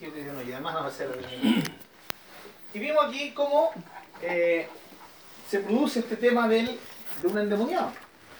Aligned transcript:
y 0.00 0.52
además 0.52 0.74
no 0.74 0.80
va 0.80 0.86
a 0.86 0.90
ser 0.90 1.10
Y 2.72 2.78
vimos 2.78 3.04
aquí 3.06 3.32
cómo 3.32 3.70
eh, 4.22 4.66
se 5.48 5.60
produce 5.60 6.00
este 6.00 6.16
tema 6.16 6.48
del, 6.48 6.78
de 7.20 7.28
un 7.28 7.38
endemoniado, 7.38 7.92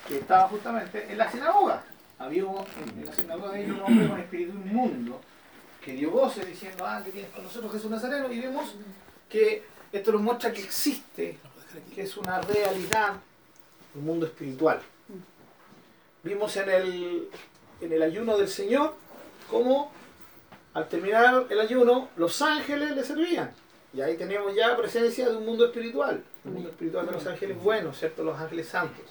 que 0.09 0.19
estaba 0.19 0.49
justamente 0.49 1.07
en 1.11 1.19
la 1.19 1.31
sinagoga. 1.31 1.85
Había 2.19 2.43
en 2.43 3.07
la 3.07 3.13
sinagoga 3.13 3.53
de 3.53 3.73
un 3.73 3.81
hombre 3.81 4.09
con 4.09 4.21
espíritu 4.21 4.53
inmundo 4.53 5.21
que 5.85 5.93
dio 5.93 6.11
voces 6.11 6.47
diciendo, 6.47 6.85
ah, 6.87 7.03
que 7.05 7.11
tienes 7.11 7.31
con 7.31 7.45
nosotros 7.45 7.73
Jesús 7.73 7.91
Nazareno, 7.91 8.31
y 8.33 8.41
vemos 8.41 8.75
que 9.29 9.65
esto 9.93 10.13
nos 10.13 10.21
muestra 10.23 10.53
que 10.53 10.63
existe, 10.63 11.39
que 11.95 12.03
es 12.03 12.17
una 12.17 12.41
realidad, 12.41 13.15
un 13.95 14.05
mundo 14.05 14.27
espiritual. 14.27 14.81
Vimos 16.23 16.57
en 16.57 16.69
el, 16.69 17.29
en 17.81 17.93
el 17.93 18.03
ayuno 18.03 18.37
del 18.37 18.49
Señor 18.49 18.95
cómo 19.51 19.91
al 20.75 20.89
terminar 20.89 21.47
el 21.51 21.61
ayuno 21.61 22.09
los 22.17 22.41
ángeles 22.43 22.95
le 22.95 23.05
servían. 23.05 23.53
Y 23.93 24.01
ahí 24.01 24.17
tenemos 24.17 24.55
ya 24.55 24.77
presencia 24.77 25.29
de 25.29 25.37
un 25.37 25.45
mundo 25.45 25.67
espiritual, 25.67 26.23
un 26.45 26.55
mundo 26.55 26.69
espiritual 26.69 27.07
de 27.07 27.13
los 27.13 27.27
ángeles 27.27 27.61
buenos, 27.61 27.99
¿cierto? 27.99 28.23
Los 28.23 28.39
ángeles 28.39 28.69
santos. 28.69 29.05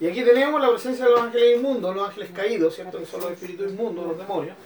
Y 0.00 0.06
aquí 0.06 0.22
tenemos 0.22 0.58
la 0.60 0.70
presencia 0.70 1.04
de 1.04 1.10
los 1.10 1.20
ángeles 1.20 1.58
inmundos, 1.58 1.94
los 1.94 2.08
ángeles 2.08 2.30
caídos, 2.34 2.74
¿cierto? 2.74 2.98
Que 2.98 3.04
son 3.04 3.20
los 3.20 3.32
espíritus 3.32 3.70
inmundos, 3.70 4.06
los 4.06 4.16
demonios, 4.16 4.56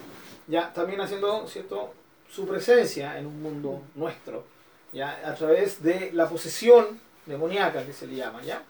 ya 0.47 0.71
también 0.71 1.01
haciendo, 1.01 1.45
¿cierto? 1.47 1.93
Su 2.29 2.47
presencia 2.47 3.19
en 3.19 3.25
un 3.25 3.41
mundo 3.41 3.81
nuestro, 3.95 4.45
ya 4.93 5.21
a 5.25 5.35
través 5.35 5.83
de 5.83 6.11
la 6.13 6.29
posesión 6.29 7.01
demoníaca 7.25 7.85
que 7.85 7.91
se 7.91 8.07
le 8.07 8.15
llama, 8.15 8.41
¿ya? 8.43 8.63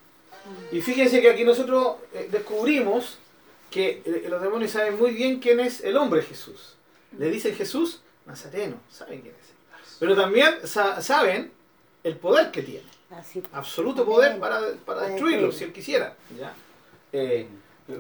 Y 0.72 0.82
fíjense 0.82 1.22
que 1.22 1.30
aquí 1.30 1.44
nosotros 1.44 1.98
eh, 2.14 2.28
descubrimos 2.32 3.20
que 3.70 4.02
eh, 4.06 4.26
los 4.30 4.42
demonios 4.42 4.72
saben 4.72 4.98
muy 4.98 5.12
bien 5.12 5.40
quién 5.40 5.60
es 5.60 5.84
el 5.84 5.98
hombre 5.98 6.22
Jesús. 6.24 6.75
Le 7.18 7.30
dicen 7.30 7.56
Jesús 7.56 8.02
Nazareno, 8.26 8.78
saben 8.90 9.22
quién 9.22 9.36
es. 9.36 9.54
Pero 10.00 10.16
también 10.16 10.56
saben 10.66 11.52
el 12.04 12.18
poder 12.18 12.52
que 12.52 12.62
tiene. 12.62 12.86
Ah, 13.12 13.22
Absoluto 13.54 14.06
poder 14.06 14.40
para, 14.40 14.62
destruirlo, 15.08 15.52
si 15.52 15.64
él 15.64 15.74
quisiera. 15.74 16.16
¿ya? 16.38 16.54
Eh, 17.14 17.48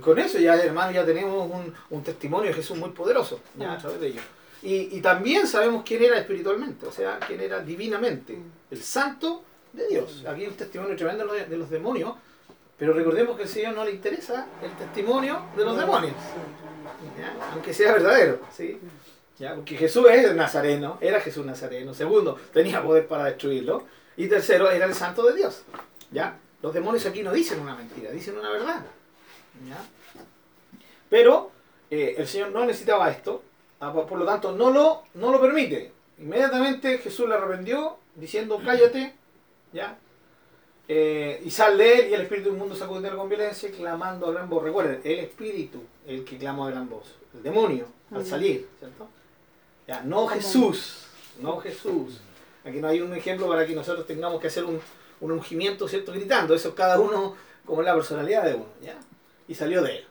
con 0.02 0.18
eso 0.18 0.40
ya, 0.40 0.56
hermano, 0.56 0.92
ya 0.92 1.06
tenemos 1.06 1.50
un, 1.90 2.04
testimonio 2.04 2.50
de 2.50 2.56
Jesús 2.56 2.78
muy 2.78 2.90
poderoso 2.90 3.40
ya, 3.56 3.74
a 3.74 3.78
través 3.78 4.00
de 4.00 4.08
ello. 4.08 4.22
Y, 4.64 5.00
también 5.02 5.46
sabemos 5.46 5.84
quién 5.86 6.04
era 6.04 6.18
espiritualmente, 6.18 6.88
o 6.88 6.92
sea, 6.92 7.20
quién 7.20 7.40
era 7.40 7.60
divinamente, 7.60 8.34
mm. 8.34 8.52
el 8.72 8.82
santo 8.82 9.44
de 9.74 9.88
Dios. 9.88 10.26
Aquí 10.28 10.48
un 10.48 10.56
testimonio 10.56 10.96
tremendo 10.96 11.32
de 11.32 11.58
los 11.58 11.70
demonios, 11.70 12.16
pero 12.78 12.94
recordemos 12.94 13.38
que 13.38 13.44
al 13.44 13.50
Señor 13.50 13.74
no 13.74 13.86
le 13.86 13.92
interesa 13.92 14.48
el 14.62 14.72
testimonio 14.72 15.46
de 15.56 15.64
los 15.64 15.78
demonios, 15.78 16.16
aunque 17.54 17.74
sea 17.74 17.94
verdadero. 17.94 18.40
¿sí? 18.52 18.80
¿Ya? 19.40 19.56
Porque 19.56 19.78
Jesús 19.78 20.06
es 20.10 20.26
el 20.26 20.36
nazareno, 20.36 20.98
era 21.02 21.20
Jesús 21.22 21.46
nazareno. 21.46 21.94
Segundo, 21.94 22.38
tenía 22.54 22.84
poder 22.84 23.08
para 23.08 23.26
destruirlo. 23.26 23.86
Y 24.18 24.28
tercero, 24.28 24.70
era 24.72 24.86
el 24.86 24.94
santo 24.94 25.26
de 25.26 25.36
Dios. 25.36 25.64
¿ya? 26.12 26.38
Los 26.62 26.74
demonios 26.74 27.06
aquí 27.06 27.22
no 27.22 27.32
dicen 27.32 27.60
una 27.60 27.76
mentira, 27.76 28.12
dicen 28.12 28.38
una 28.38 28.50
verdad. 28.50 28.86
¿ya? 29.68 29.78
Pero 31.10 31.52
eh, 31.90 32.16
el 32.18 32.28
Señor 32.28 32.50
no 32.52 32.66
necesitaba 32.66 33.10
esto, 33.10 33.44
ah, 33.80 33.94
por 33.94 34.18
lo 34.18 34.26
tanto 34.26 34.52
no 34.52 34.72
lo, 34.72 35.04
no 35.14 35.32
lo 35.32 35.40
permite. 35.40 35.92
Inmediatamente 36.18 36.98
Jesús 36.98 37.28
le 37.28 37.36
arrependió 37.36 37.98
diciendo, 38.16 38.62
cállate, 38.64 39.14
¿ya? 39.74 39.98
Eh, 40.88 41.42
y 41.44 41.50
sale 41.50 42.00
él 42.00 42.10
y 42.12 42.14
el 42.14 42.22
espíritu 42.22 42.50
del 42.50 42.60
mundo 42.60 42.76
sacudiendo 42.76 43.18
con 43.18 43.28
violencia, 43.28 43.72
clamando 43.72 44.28
a 44.28 44.32
gran 44.32 44.50
voz. 44.50 44.64
Recuerden, 44.64 45.02
el 45.04 45.20
espíritu, 45.20 45.82
el 46.06 46.24
que 46.24 46.38
clama 46.38 46.68
a 46.68 46.72
gran 46.72 46.88
voz. 46.88 47.16
El 47.34 47.44
demonio, 47.44 47.88
al 48.12 48.26
salir, 48.26 48.68
¿cierto? 48.80 49.08
Ya, 49.88 50.02
no 50.02 50.28
Jesús, 50.28 51.08
no 51.40 51.58
Jesús. 51.58 52.22
Aquí 52.64 52.80
no 52.80 52.88
hay 52.88 53.02
un 53.02 53.14
ejemplo 53.14 53.48
para 53.48 53.66
que 53.66 53.76
nosotros 53.76 54.08
tengamos 54.08 54.40
que 54.40 54.48
hacer 54.48 54.64
un, 54.64 54.80
un 55.22 55.32
ungimiento, 55.32 55.88
¿cierto? 55.88 56.12
Gritando. 56.12 56.56
Eso 56.56 56.74
cada 56.74 57.00
uno 57.00 57.36
como 57.66 57.82
la 57.82 57.94
personalidad 57.94 58.46
de 58.46 58.56
uno, 58.56 58.68
¿ya? 58.82 58.96
Y 59.48 59.56
salió 59.56 59.82
de 59.82 59.98
él. 59.98 60.06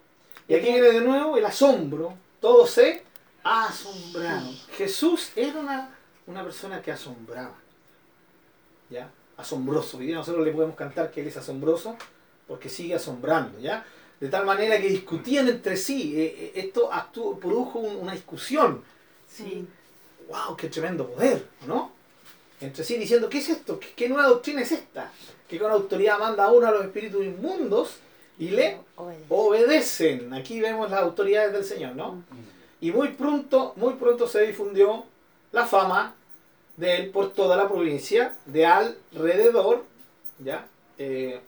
Y 0.48 0.54
aquí 0.54 0.66
viene 0.66 0.92
de 0.92 1.00
nuevo 1.00 1.36
el 1.36 1.44
asombro. 1.44 2.14
Todos 2.40 2.70
se 2.70 3.02
asombraron. 3.42 4.54
Jesús 4.76 5.32
era 5.34 5.58
una, 5.58 5.96
una 6.26 6.42
persona 6.42 6.82
que 6.82 6.92
asombraba. 6.92 7.54
¿Ya? 8.90 9.10
Asombroso. 9.36 9.98
Hoy 9.98 10.06
día 10.06 10.16
nosotros 10.16 10.44
le 10.44 10.52
podemos 10.52 10.76
cantar 10.76 11.10
que 11.10 11.20
Él 11.20 11.28
es 11.28 11.36
asombroso 11.36 11.96
porque 12.46 12.68
sigue 12.68 12.94
asombrando, 12.94 13.58
¿ya? 13.58 13.84
De 14.20 14.28
tal 14.28 14.46
manera 14.46 14.80
que 14.80 14.88
discutían 14.88 15.48
entre 15.48 15.76
sí. 15.76 16.14
Eh, 16.16 16.24
eh, 16.38 16.52
esto 16.54 16.90
produjo 17.40 17.78
una 17.78 18.12
discusión. 18.12 18.82
¿sí? 19.28 19.66
¡Wow! 20.28 20.56
¡Qué 20.56 20.68
tremendo 20.68 21.08
poder! 21.08 21.46
¿No? 21.66 21.92
Entre 22.60 22.84
sí 22.84 22.96
diciendo, 22.96 23.28
¿qué 23.28 23.38
es 23.38 23.48
esto? 23.48 23.80
¿Qué, 23.96 24.08
nueva 24.08 24.28
doctrina 24.28 24.62
es 24.62 24.72
esta? 24.72 25.10
Que 25.48 25.58
con 25.58 25.70
autoridad 25.70 26.18
manda 26.18 26.44
a 26.44 26.52
uno 26.52 26.66
a 26.66 26.70
los 26.70 26.84
espíritus 26.84 27.24
inmundos 27.24 27.96
y 28.38 28.50
le 28.50 28.78
obedecen. 29.28 30.32
Aquí 30.32 30.60
vemos 30.60 30.90
las 30.90 31.00
autoridades 31.00 31.52
del 31.52 31.64
Señor, 31.64 31.96
¿no? 31.96 32.22
Y 32.80 32.92
muy 32.92 33.08
pronto, 33.08 33.74
muy 33.76 33.94
pronto 33.94 34.26
se 34.26 34.42
difundió 34.46 35.04
la 35.52 35.66
fama 35.66 36.14
de 36.76 36.96
él 36.96 37.10
por 37.10 37.32
toda 37.32 37.56
la 37.56 37.68
provincia 37.68 38.36
de 38.46 38.66
alrededor, 38.66 39.84
¿ya? 40.38 40.66
Eh, 40.98 41.40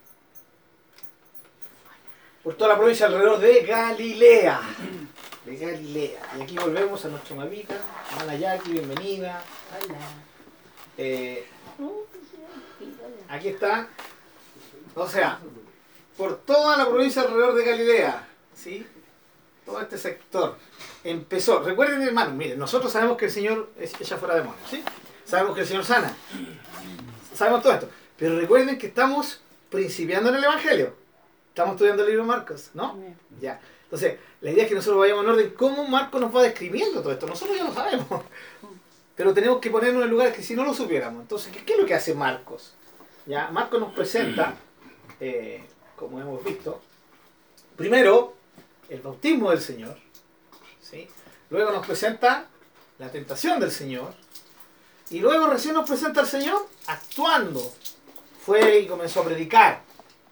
por 2.42 2.54
toda 2.54 2.70
la 2.70 2.78
provincia 2.78 3.06
alrededor 3.06 3.38
de 3.40 3.62
Galilea. 3.62 4.60
De 5.44 5.56
Galilea. 5.56 6.20
Y 6.38 6.42
aquí 6.42 6.56
volvemos 6.56 7.04
a 7.04 7.08
nuestra 7.08 7.34
mamita, 7.34 7.74
Ana 8.20 8.36
Jackie, 8.36 8.72
bienvenida. 8.72 9.42
Eh, 10.96 11.44
aquí 13.28 13.48
está. 13.48 13.88
O 14.94 15.08
sea, 15.08 15.40
por 16.16 16.38
toda 16.38 16.76
la 16.76 16.88
provincia 16.88 17.22
alrededor 17.22 17.54
de 17.54 17.64
Galilea, 17.64 18.28
¿sí? 18.54 18.86
Todo 19.64 19.80
este 19.80 19.98
sector 19.98 20.56
empezó. 21.04 21.60
Recuerden, 21.62 22.02
hermanos, 22.02 22.34
miren, 22.34 22.58
nosotros 22.58 22.92
sabemos 22.92 23.16
que 23.16 23.26
el 23.26 23.30
Señor 23.32 23.70
es 23.78 23.92
ella 24.00 24.16
fuera 24.16 24.36
demonio, 24.36 24.60
¿sí? 24.70 24.82
Sabemos 25.26 25.54
que 25.54 25.62
el 25.62 25.66
Señor 25.66 25.84
sana. 25.84 26.16
Sabemos 27.34 27.62
todo 27.62 27.72
esto. 27.72 27.90
Pero 28.16 28.38
recuerden 28.38 28.78
que 28.78 28.86
estamos 28.86 29.40
principiando 29.70 30.30
en 30.30 30.36
el 30.36 30.44
Evangelio. 30.44 30.94
Estamos 31.48 31.72
estudiando 31.72 32.02
el 32.02 32.10
libro 32.10 32.22
de 32.22 32.28
Marcos, 32.28 32.70
¿no? 32.74 32.98
Ya. 33.40 33.60
Entonces, 33.84 34.18
la 34.40 34.50
idea 34.50 34.64
es 34.64 34.68
que 34.68 34.74
nosotros 34.74 35.00
vayamos 35.00 35.24
en 35.24 35.30
orden 35.30 35.54
cómo 35.56 35.86
Marcos 35.86 36.20
nos 36.20 36.34
va 36.34 36.42
describiendo 36.42 37.00
todo 37.00 37.12
esto. 37.12 37.26
Nosotros 37.26 37.56
ya 37.56 37.64
lo 37.64 37.74
sabemos. 37.74 38.06
Pero 39.16 39.32
tenemos 39.32 39.60
que 39.60 39.70
ponernos 39.70 40.04
en 40.04 40.10
lugares 40.10 40.34
que 40.34 40.42
si 40.42 40.54
no 40.54 40.64
lo 40.64 40.74
supiéramos. 40.74 41.22
Entonces, 41.22 41.52
¿qué, 41.64 41.72
es 41.72 41.78
lo 41.78 41.86
que 41.86 41.94
hace 41.94 42.14
Marcos? 42.14 42.74
Ya, 43.24 43.50
Marcos 43.50 43.80
nos 43.80 43.92
presenta, 43.94 44.54
eh, 45.18 45.64
como 45.96 46.20
hemos 46.20 46.44
visto, 46.44 46.80
primero 47.76 48.34
el 48.88 49.00
bautismo 49.00 49.50
del 49.50 49.60
Señor. 49.60 49.96
¿sí? 50.80 51.08
Luego 51.50 51.72
nos 51.72 51.86
presenta 51.86 52.46
la 52.98 53.10
tentación 53.10 53.58
del 53.58 53.70
Señor. 53.70 54.25
Y 55.10 55.20
luego 55.20 55.46
recién 55.46 55.74
nos 55.74 55.88
presenta 55.88 56.20
al 56.20 56.26
Señor 56.26 56.66
actuando. 56.86 57.72
Fue 58.44 58.80
y 58.80 58.86
comenzó 58.86 59.20
a 59.20 59.24
predicar, 59.24 59.82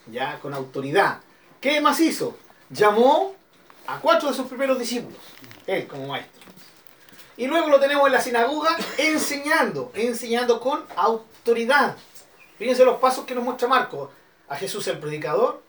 ya 0.06 0.38
con 0.40 0.54
autoridad. 0.54 1.20
¿Qué 1.60 1.80
más 1.80 2.00
hizo? 2.00 2.36
Llamó 2.70 3.34
a 3.86 3.98
cuatro 4.00 4.28
de 4.30 4.34
sus 4.34 4.46
primeros 4.46 4.78
discípulos, 4.78 5.18
él 5.66 5.86
como 5.86 6.08
maestro. 6.08 6.42
Y 7.36 7.46
luego 7.46 7.68
lo 7.68 7.80
tenemos 7.80 8.06
en 8.06 8.12
la 8.12 8.20
sinagoga 8.20 8.76
enseñando, 8.98 9.90
enseñando 9.94 10.60
con 10.60 10.84
autoridad. 10.96 11.96
Fíjense 12.58 12.84
los 12.84 13.00
pasos 13.00 13.24
que 13.24 13.34
nos 13.34 13.44
muestra 13.44 13.66
Marcos. 13.66 14.10
A 14.48 14.56
Jesús 14.56 14.86
el 14.88 14.98
predicador, 14.98 15.62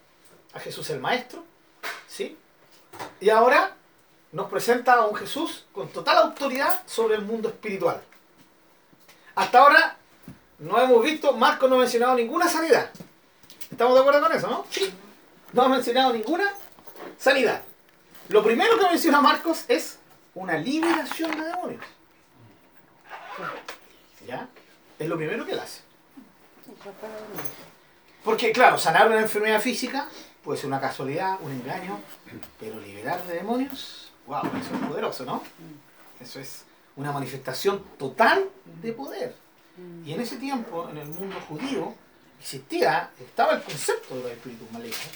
a 0.54 0.60
Jesús 0.60 0.90
el 0.90 1.00
maestro, 1.00 1.44
¿sí? 2.08 2.38
Y 3.20 3.30
ahora 3.30 3.76
nos 4.32 4.50
presenta 4.50 4.94
a 4.94 5.06
un 5.08 5.16
Jesús 5.16 5.66
con 5.72 5.88
total 5.90 6.18
autoridad 6.18 6.84
sobre 6.86 7.16
el 7.16 7.22
mundo 7.22 7.50
espiritual. 7.50 8.02
Hasta 9.36 9.60
ahora 9.60 9.98
no 10.60 10.80
hemos 10.82 11.04
visto, 11.04 11.34
Marcos 11.34 11.70
no 11.70 11.76
ha 11.76 11.80
mencionado 11.80 12.16
ninguna 12.16 12.48
sanidad. 12.48 12.90
¿Estamos 13.70 13.94
de 13.94 14.00
acuerdo 14.00 14.22
con 14.22 14.32
eso, 14.32 14.48
no? 14.48 14.66
Sí. 14.70 14.94
No 15.52 15.64
ha 15.64 15.70
mencionado 15.70 16.14
ninguna 16.14 16.54
sanidad. 17.18 17.62
Lo 18.30 18.44
primero 18.44 18.80
que 18.80 18.88
menciona 18.88 19.22
Marcos 19.22 19.66
es 19.68 20.00
una 20.34 20.58
liberación 20.58 21.32
de 21.32 21.46
demonios. 21.46 21.86
¿Ya? 24.26 24.48
Es 24.98 25.08
lo 25.08 25.18
primero 25.18 25.46
que 25.46 25.52
él 25.52 25.60
hace. 25.60 25.82
Porque, 28.24 28.52
claro, 28.52 28.78
sanar 28.78 29.08
una 29.08 29.20
enfermedad 29.20 29.62
física 29.62 30.08
puede 30.44 30.60
ser 30.60 30.68
una 30.68 30.80
casualidad, 30.80 31.38
un 31.42 31.52
engaño, 31.52 32.00
pero 32.60 32.80
liberar 32.80 33.24
de 33.26 33.36
demonios, 33.36 34.12
wow, 34.28 34.44
eso 34.46 34.76
es 34.76 34.88
poderoso, 34.88 35.26
¿no? 35.26 35.44
Eso 36.20 36.40
es 36.40 36.64
una 36.96 37.12
manifestación 37.12 37.84
total 37.98 38.50
de 38.82 38.94
poder. 38.94 39.36
Y 40.06 40.14
en 40.14 40.22
ese 40.22 40.38
tiempo, 40.38 40.90
en 40.90 40.98
el 40.98 41.08
mundo 41.08 41.36
judío, 41.48 41.94
existía, 42.40 43.12
estaba 43.20 43.56
el 43.56 43.64
concepto 43.64 44.16
de 44.16 44.22
los 44.24 44.32
espíritus 44.32 44.72
malignos. 44.72 45.10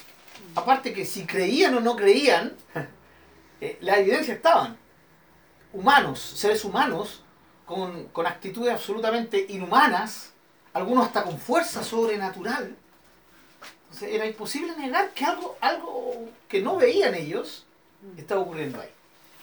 Aparte 0.56 0.94
que 0.94 1.06
si 1.06 1.26
creían 1.26 1.76
o 1.76 1.80
no 1.80 1.96
creían, 1.96 2.54
eh, 3.62 3.78
las 3.82 4.00
evidencias 4.00 4.38
estaban. 4.38 4.78
Humanos, 5.72 6.20
seres 6.20 6.66
humanos, 6.66 7.24
con, 7.66 8.06
con 8.06 8.26
actitudes 8.26 8.74
absolutamente 8.74 9.46
inhumanas, 9.50 10.32
algunos 10.74 11.06
hasta 11.08 11.24
con 11.24 11.38
fuerza 11.38 11.84
sobrenatural. 11.84 12.76
Entonces 13.84 14.14
era 14.14 14.26
imposible 14.26 14.76
negar 14.76 15.12
que 15.12 15.26
algo, 15.26 15.58
algo 15.62 16.30
que 16.48 16.62
no 16.62 16.78
veían 16.78 17.16
ellos 17.16 17.66
estaba 18.18 18.42
ocurriendo 18.42 18.82
ahí. 18.82 18.90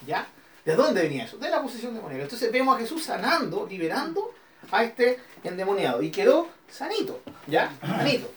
¿Ya? 0.07 0.27
¿De 0.67 0.75
dónde 0.75 1.03
venía 1.03 1.25
eso? 1.25 1.39
De 1.39 1.49
la 1.49 1.63
posesión 1.63 1.95
demoníaca. 1.95 2.25
Entonces 2.25 2.51
vemos 2.51 2.77
a 2.77 2.81
Jesús 2.81 3.05
sanando, 3.05 3.69
liberando 3.71 4.35
a 4.73 4.83
este 4.83 5.21
endemoniado. 5.45 6.03
Y 6.03 6.11
quedó 6.11 6.49
sanito. 6.69 7.21
¿Ya? 7.47 7.73
Sanito. 7.81 8.29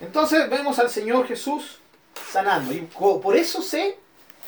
Entonces 0.00 0.48
vemos 0.48 0.78
al 0.78 0.88
Señor 0.88 1.28
Jesús 1.28 1.80
sanando. 2.32 2.72
Y 2.72 2.80
por 2.80 3.36
eso 3.36 3.60
se, 3.60 3.98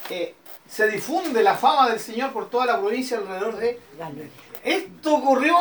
eh, 0.09 0.35
se 0.67 0.89
difunde 0.89 1.43
la 1.43 1.55
fama 1.55 1.91
del 1.91 2.01
Señor 2.01 2.33
por 2.33 2.49
toda 2.49 2.65
la 2.65 2.81
provincia 2.81 3.19
alrededor 3.19 3.59
de 3.59 3.79
Galilea. 3.99 4.29
Esto 4.65 5.17
ocurrió 5.17 5.55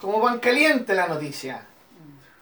como 0.00 0.22
pan 0.22 0.40
caliente 0.40 0.94
la 0.94 1.08
noticia. 1.08 1.66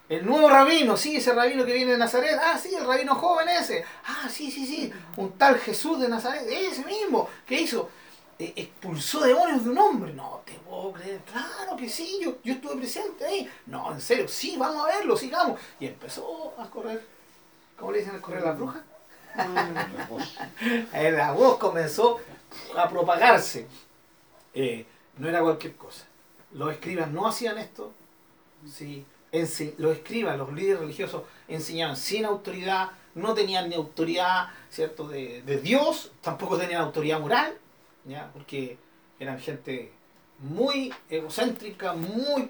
El 0.07 0.25
nuevo 0.25 0.49
rabino, 0.49 0.95
sí, 0.95 1.17
ese 1.17 1.33
rabino 1.33 1.65
que 1.65 1.73
viene 1.73 1.91
de 1.91 1.97
Nazaret. 1.97 2.39
Ah, 2.41 2.57
sí, 2.57 2.73
el 2.73 2.87
rabino 2.87 3.15
joven 3.15 3.49
ese. 3.49 3.83
Ah, 4.05 4.29
sí, 4.29 4.49
sí, 4.49 4.65
sí. 4.65 4.93
Un 5.17 5.33
tal 5.37 5.59
Jesús 5.59 5.99
de 5.99 6.07
Nazaret. 6.07 6.47
Ese 6.47 6.85
mismo. 6.85 7.27
¿Qué 7.45 7.59
hizo? 7.59 7.89
E, 8.39 8.53
expulsó 8.55 9.21
demonios 9.21 9.63
de 9.63 9.69
un 9.69 9.77
hombre. 9.77 10.13
No 10.13 10.41
te 10.45 10.53
puedo 10.53 10.93
creer. 10.93 11.21
Claro 11.21 11.75
que 11.77 11.89
sí, 11.89 12.19
yo, 12.21 12.37
yo 12.43 12.53
estuve 12.53 12.77
presente 12.77 13.25
ahí. 13.25 13.49
No, 13.65 13.91
en 13.91 14.01
serio, 14.01 14.27
sí, 14.27 14.55
vamos 14.57 14.83
a 14.83 14.87
verlo, 14.97 15.15
sigamos. 15.17 15.59
Y 15.79 15.87
empezó 15.87 16.53
a 16.57 16.69
correr. 16.69 17.05
¿Cómo 17.77 17.91
le 17.91 17.99
dicen 17.99 18.15
a 18.15 18.21
correr 18.21 18.43
la 18.43 18.51
bruja? 18.51 18.83
la 20.93 21.31
voz 21.31 21.57
comenzó 21.57 22.19
a 22.77 22.87
propagarse. 22.89 23.67
Eh, 24.53 24.85
no 25.17 25.27
era 25.27 25.41
cualquier 25.41 25.75
cosa. 25.75 26.05
Los 26.51 26.71
escribas 26.71 27.09
no 27.09 27.27
hacían 27.27 27.57
esto. 27.57 27.93
Sí 28.71 29.05
los 29.77 29.97
escribas, 29.97 30.37
los 30.37 30.53
líderes 30.53 30.79
religiosos 30.79 31.23
enseñaban 31.47 31.97
sin 31.97 32.25
autoridad, 32.25 32.91
no 33.15 33.33
tenían 33.33 33.67
ni 33.69 33.75
autoridad 33.75 34.49
¿cierto? 34.69 35.07
De, 35.07 35.41
Dios, 35.63 36.11
tampoco 36.21 36.57
tenían 36.57 36.81
autoridad 36.81 37.19
moral, 37.19 37.57
¿ya? 38.05 38.29
porque 38.33 38.77
eran 39.19 39.39
gente 39.39 39.91
muy 40.39 40.93
egocéntrica, 41.09 41.93
muy 41.93 42.49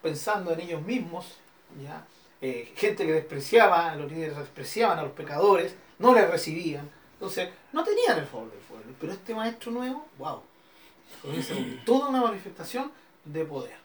pensando 0.00 0.52
en 0.52 0.60
ellos 0.60 0.82
mismos, 0.82 1.38
¿ya? 1.82 2.04
Eh, 2.40 2.72
gente 2.76 3.06
que 3.06 3.12
despreciaba, 3.12 3.94
los 3.94 4.10
líderes 4.10 4.36
despreciaban 4.36 4.98
a 4.98 5.02
los 5.02 5.12
pecadores, 5.12 5.74
no 5.98 6.14
les 6.14 6.28
recibían, 6.28 6.90
entonces 7.14 7.50
no 7.72 7.84
tenían 7.84 8.18
el 8.18 8.26
favor 8.26 8.50
del 8.50 8.60
pueblo, 8.60 8.92
pero 9.00 9.12
este 9.12 9.34
maestro 9.34 9.70
nuevo, 9.70 10.06
wow, 10.18 10.42
toda 11.86 12.08
una 12.08 12.22
manifestación 12.22 12.90
de 13.24 13.44
poder. 13.44 13.76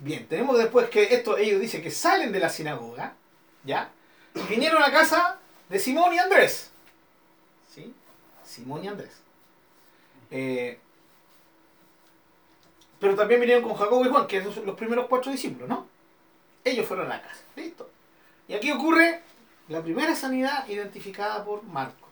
Bien, 0.00 0.28
tenemos 0.28 0.56
después 0.56 0.88
que 0.90 1.14
esto, 1.14 1.36
ellos 1.36 1.60
dicen 1.60 1.82
que 1.82 1.90
salen 1.90 2.30
de 2.30 2.38
la 2.38 2.48
sinagoga, 2.48 3.14
¿ya? 3.64 3.90
Y 4.34 4.42
vinieron 4.42 4.82
a 4.82 4.92
casa 4.92 5.38
de 5.68 5.78
Simón 5.78 6.14
y 6.14 6.18
Andrés. 6.18 6.70
¿Sí? 7.74 7.92
Simón 8.44 8.84
y 8.84 8.88
Andrés. 8.88 9.20
Eh, 10.30 10.78
pero 13.00 13.14
también 13.14 13.40
vinieron 13.40 13.62
con 13.62 13.76
Jacobo 13.76 14.04
y 14.04 14.08
Juan, 14.08 14.26
que 14.26 14.42
son 14.42 14.66
los 14.66 14.76
primeros 14.76 15.06
cuatro 15.06 15.30
discípulos, 15.30 15.68
¿no? 15.68 15.86
Ellos 16.64 16.86
fueron 16.86 17.06
a 17.06 17.16
la 17.16 17.22
casa. 17.22 17.42
Listo. 17.56 17.88
Y 18.48 18.54
aquí 18.54 18.70
ocurre 18.72 19.22
la 19.68 19.82
primera 19.82 20.14
sanidad 20.14 20.66
identificada 20.68 21.44
por 21.44 21.62
Marcos. 21.62 22.08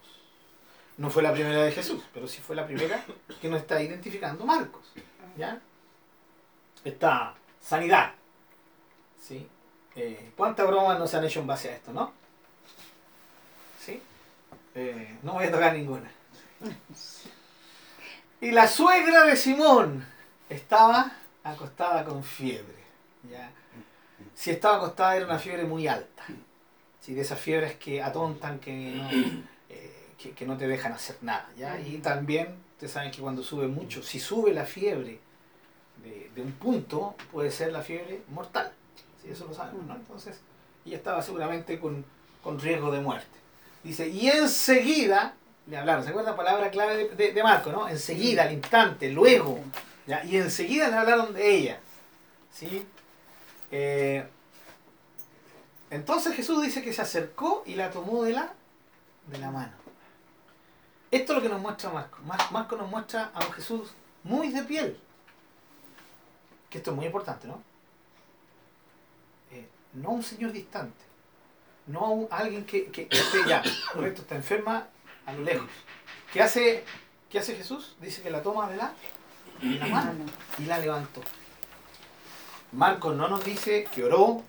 No 0.97 1.09
fue 1.09 1.21
la 1.21 1.33
primera 1.33 1.63
de 1.63 1.71
Jesús, 1.71 2.01
pero 2.13 2.27
sí 2.27 2.41
fue 2.41 2.55
la 2.55 2.65
primera 2.65 3.03
que 3.41 3.49
nos 3.49 3.61
está 3.61 3.81
identificando 3.81 4.45
Marcos. 4.45 4.93
¿Ya? 5.37 5.59
Está 6.83 7.35
sanidad. 7.61 8.13
¿Sí? 9.21 9.47
Eh, 9.95 10.31
¿Cuántas 10.37 10.67
bromas 10.67 10.97
no 10.97 11.07
se 11.07 11.17
han 11.17 11.25
hecho 11.25 11.41
en 11.41 11.47
base 11.47 11.69
a 11.69 11.75
esto, 11.75 11.91
no? 11.91 12.13
¿Sí? 13.79 14.01
Eh, 14.75 15.17
no 15.23 15.33
voy 15.33 15.45
a 15.45 15.51
tocar 15.51 15.73
ninguna. 15.73 16.09
Y 18.39 18.51
la 18.51 18.67
suegra 18.67 19.25
de 19.25 19.35
Simón 19.35 20.05
estaba 20.49 21.11
acostada 21.43 22.05
con 22.05 22.23
fiebre. 22.23 22.83
¿ya? 23.29 23.51
Si 24.35 24.51
estaba 24.51 24.77
acostada 24.77 25.15
era 25.15 25.25
una 25.25 25.39
fiebre 25.39 25.63
muy 25.63 25.87
alta. 25.87 26.23
¿sí? 27.01 27.13
De 27.13 27.21
esas 27.21 27.39
fiebres 27.39 27.75
que 27.75 28.01
atontan, 28.01 28.59
que 28.59 28.71
no, 28.71 29.09
eh, 29.69 30.13
que, 30.35 30.45
no 30.45 30.57
te 30.57 30.67
dejan 30.67 30.93
hacer 30.93 31.17
nada. 31.21 31.49
¿ya? 31.57 31.79
Y 31.79 31.97
también, 31.97 32.55
ustedes 32.73 32.93
saben 32.93 33.11
que 33.11 33.21
cuando 33.21 33.43
sube 33.43 33.67
mucho, 33.67 34.03
si 34.03 34.19
sube 34.19 34.53
la 34.53 34.65
fiebre 34.65 35.19
de, 36.03 36.41
un 36.41 36.51
punto 36.53 37.15
puede 37.31 37.51
ser 37.51 37.71
la 37.71 37.81
fiebre 37.81 38.21
mortal. 38.29 38.71
si 39.21 39.31
Eso 39.31 39.47
lo 39.47 39.53
sabemos, 39.53 39.85
¿no? 39.85 39.95
Entonces, 39.95 40.39
ella 40.85 40.97
estaba 40.97 41.21
seguramente 41.21 41.79
con, 41.79 42.05
riesgo 42.59 42.91
de 42.91 43.01
muerte. 43.01 43.37
Dice, 43.83 44.07
y 44.07 44.29
enseguida, 44.29 45.35
le 45.67 45.77
hablaron, 45.77 46.03
¿se 46.03 46.09
acuerdan 46.09 46.31
la 46.31 46.37
palabra 46.37 46.71
clave 46.71 47.09
de, 47.09 47.43
Marco, 47.43 47.71
no? 47.71 47.87
Enseguida, 47.89 48.43
al 48.43 48.53
instante, 48.53 49.09
luego, 49.09 49.59
y 50.25 50.37
enseguida 50.37 50.87
le 50.87 50.95
hablaron 50.95 51.33
de 51.33 51.55
ella. 51.55 51.79
¿sí? 52.53 52.85
Eh, 53.71 54.25
entonces 55.89 56.35
Jesús 56.35 56.61
dice 56.61 56.81
que 56.81 56.93
se 56.93 57.01
acercó 57.01 57.63
y 57.65 57.75
la 57.75 57.91
tomó 57.91 58.23
de 58.23 58.33
la, 58.33 58.53
de 59.27 59.37
la 59.37 59.51
mano. 59.51 59.73
Esto 61.11 61.33
es 61.33 61.37
lo 61.37 61.43
que 61.43 61.49
nos 61.49 61.61
muestra 61.61 61.89
Marco. 61.89 62.17
Marco 62.51 62.75
nos 62.75 62.89
muestra 62.89 63.31
a 63.33 63.41
Jesús 63.53 63.91
muy 64.23 64.49
de 64.49 64.63
piel 64.63 64.99
que 66.69 66.79
esto 66.79 66.91
es 66.91 66.97
muy 66.97 67.05
importante, 67.05 67.47
¿no? 67.47 67.61
Eh, 69.51 69.67
no 69.93 70.11
un 70.11 70.23
señor 70.23 70.51
distante, 70.51 71.03
no 71.87 72.11
un, 72.11 72.27
alguien 72.29 72.65
que, 72.65 72.85
que, 72.91 73.07
esté 73.09 73.37
ya, 73.47 73.63
correcto, 73.93 74.21
está 74.21 74.35
enferma 74.35 74.87
a 75.27 75.33
lo 75.33 75.43
lejos. 75.43 75.69
¿Qué 76.33 76.41
hace, 76.41 76.83
¿Qué 77.29 77.37
hace 77.37 77.55
Jesús? 77.55 77.95
Dice 78.01 78.23
que 78.23 78.31
la 78.31 78.41
toma 78.41 78.69
de 78.69 78.77
la, 78.77 78.93
mano 79.87 80.25
y 80.57 80.63
la 80.63 80.79
levantó. 80.79 81.21
Marcos 82.71 83.15
no 83.15 83.27
nos 83.27 83.43
dice 83.43 83.87
que 83.93 84.03
oró, 84.03 84.41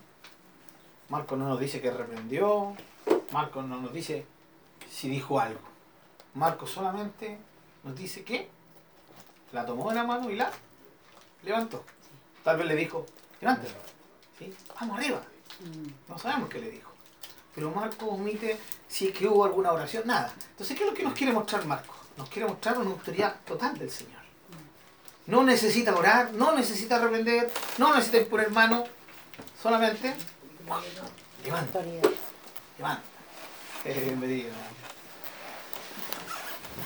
Marcos 1.09 1.37
no 1.37 1.47
nos 1.47 1.59
dice 1.59 1.81
que 1.81 1.91
reprendió, 1.91 2.75
Marcos 3.31 3.65
no 3.65 3.79
nos 3.79 3.93
dice 3.93 4.25
si 4.89 5.09
dijo 5.09 5.39
algo. 5.39 5.61
Marcos 6.33 6.71
solamente 6.71 7.37
nos 7.83 7.95
dice 7.95 8.23
que 8.23 8.49
la 9.51 9.65
tomó 9.65 9.89
de 9.89 9.95
la 9.95 10.03
mano 10.03 10.29
y 10.29 10.35
la 10.35 10.51
levantó. 11.43 11.83
Tal 12.43 12.57
vez 12.57 12.67
le 12.67 12.75
dijo, 12.75 13.05
levántalo, 13.41 13.75
¿sí? 14.37 14.53
vamos 14.79 14.97
arriba. 14.97 15.21
No 16.07 16.17
sabemos 16.17 16.49
qué 16.49 16.59
le 16.59 16.71
dijo. 16.71 16.88
Pero 17.59 17.71
Marco 17.71 18.05
omite 18.05 18.57
si 18.87 19.09
es 19.09 19.13
que 19.13 19.27
hubo 19.27 19.43
alguna 19.43 19.73
oración, 19.73 20.03
nada. 20.05 20.33
Entonces, 20.51 20.77
¿qué 20.77 20.85
es 20.85 20.89
lo 20.89 20.95
que 20.95 21.03
nos 21.03 21.13
quiere 21.13 21.33
mostrar 21.33 21.65
Marco? 21.65 21.93
Nos 22.15 22.29
quiere 22.29 22.47
mostrar 22.47 22.77
una 22.77 22.91
autoridad 22.91 23.35
total 23.45 23.77
del 23.77 23.91
Señor. 23.91 24.21
No 25.25 25.43
necesita 25.43 25.93
orar, 25.93 26.31
no 26.31 26.53
necesita 26.53 26.99
reprender, 26.99 27.51
no 27.77 27.93
necesita 27.93 28.19
imponer 28.19 28.49
mano, 28.51 28.85
solamente 29.61 30.15
levanta. 31.43 31.81
Levanta. 32.77 33.03
bienvenido. 33.83 34.51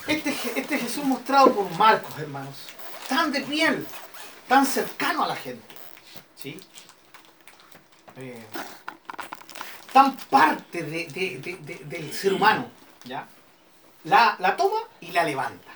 Este, 0.08 0.36
este 0.56 0.80
Jesús 0.80 1.03
mostrado 1.03 1.53
por 1.53 1.70
Marcos, 1.77 2.18
hermanos, 2.18 2.56
tan 3.08 3.32
de 3.32 3.42
piel, 3.42 3.86
tan 4.48 4.65
cercano 4.65 5.24
a 5.24 5.27
la 5.27 5.36
gente, 5.36 5.75
¿sí? 6.36 6.60
Eh, 8.18 8.44
tan 9.94 10.18
parte 10.18 10.84
del 10.84 12.14
ser 12.14 12.34
humano, 12.34 12.68
¿ya? 13.06 13.28
La, 14.04 14.36
la, 14.40 14.58
toma 14.58 14.80
y 15.00 15.12
la 15.12 15.24
levanta. 15.24 15.72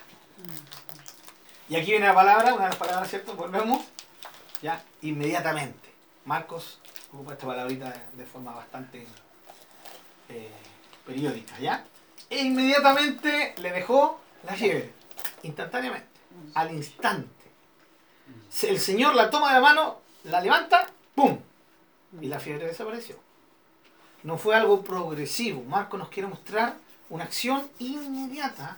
Y 1.68 1.76
aquí 1.76 1.92
viene 1.92 2.06
la 2.06 2.14
palabra, 2.14 2.52
una 2.52 2.64
de 2.64 2.70
las 2.70 2.76
palabras, 2.76 3.08
¿cierto? 3.08 3.34
Volvemos, 3.34 3.82
¿ya? 4.60 4.82
Inmediatamente. 5.02 5.88
Marcos 6.26 6.80
ocupa 7.12 7.32
esta 7.32 7.46
palabrita 7.46 7.94
de, 8.12 8.26
forma 8.26 8.52
bastante 8.52 9.06
eh, 10.28 10.52
periódica, 11.06 11.58
¿ya? 11.58 11.84
E 12.28 12.42
inmediatamente 12.42 13.54
le 13.56 13.72
dejó 13.72 14.20
la 14.44 14.54
fiebre, 14.54 14.92
instantáneamente, 15.42 16.08
al 16.54 16.72
instante 16.72 17.38
el 18.62 18.80
Señor 18.80 19.14
la 19.14 19.30
toma 19.30 19.48
de 19.48 19.54
la 19.54 19.60
mano, 19.60 20.00
la 20.24 20.40
levanta, 20.40 20.88
¡pum! 21.14 21.38
Y 22.20 22.26
la 22.26 22.40
fiebre 22.40 22.66
desapareció. 22.66 23.16
No 24.22 24.38
fue 24.38 24.54
algo 24.54 24.82
progresivo. 24.82 25.62
Marco 25.62 25.96
nos 25.96 26.08
quiere 26.08 26.28
mostrar 26.28 26.76
una 27.08 27.24
acción 27.24 27.68
inmediata 27.78 28.76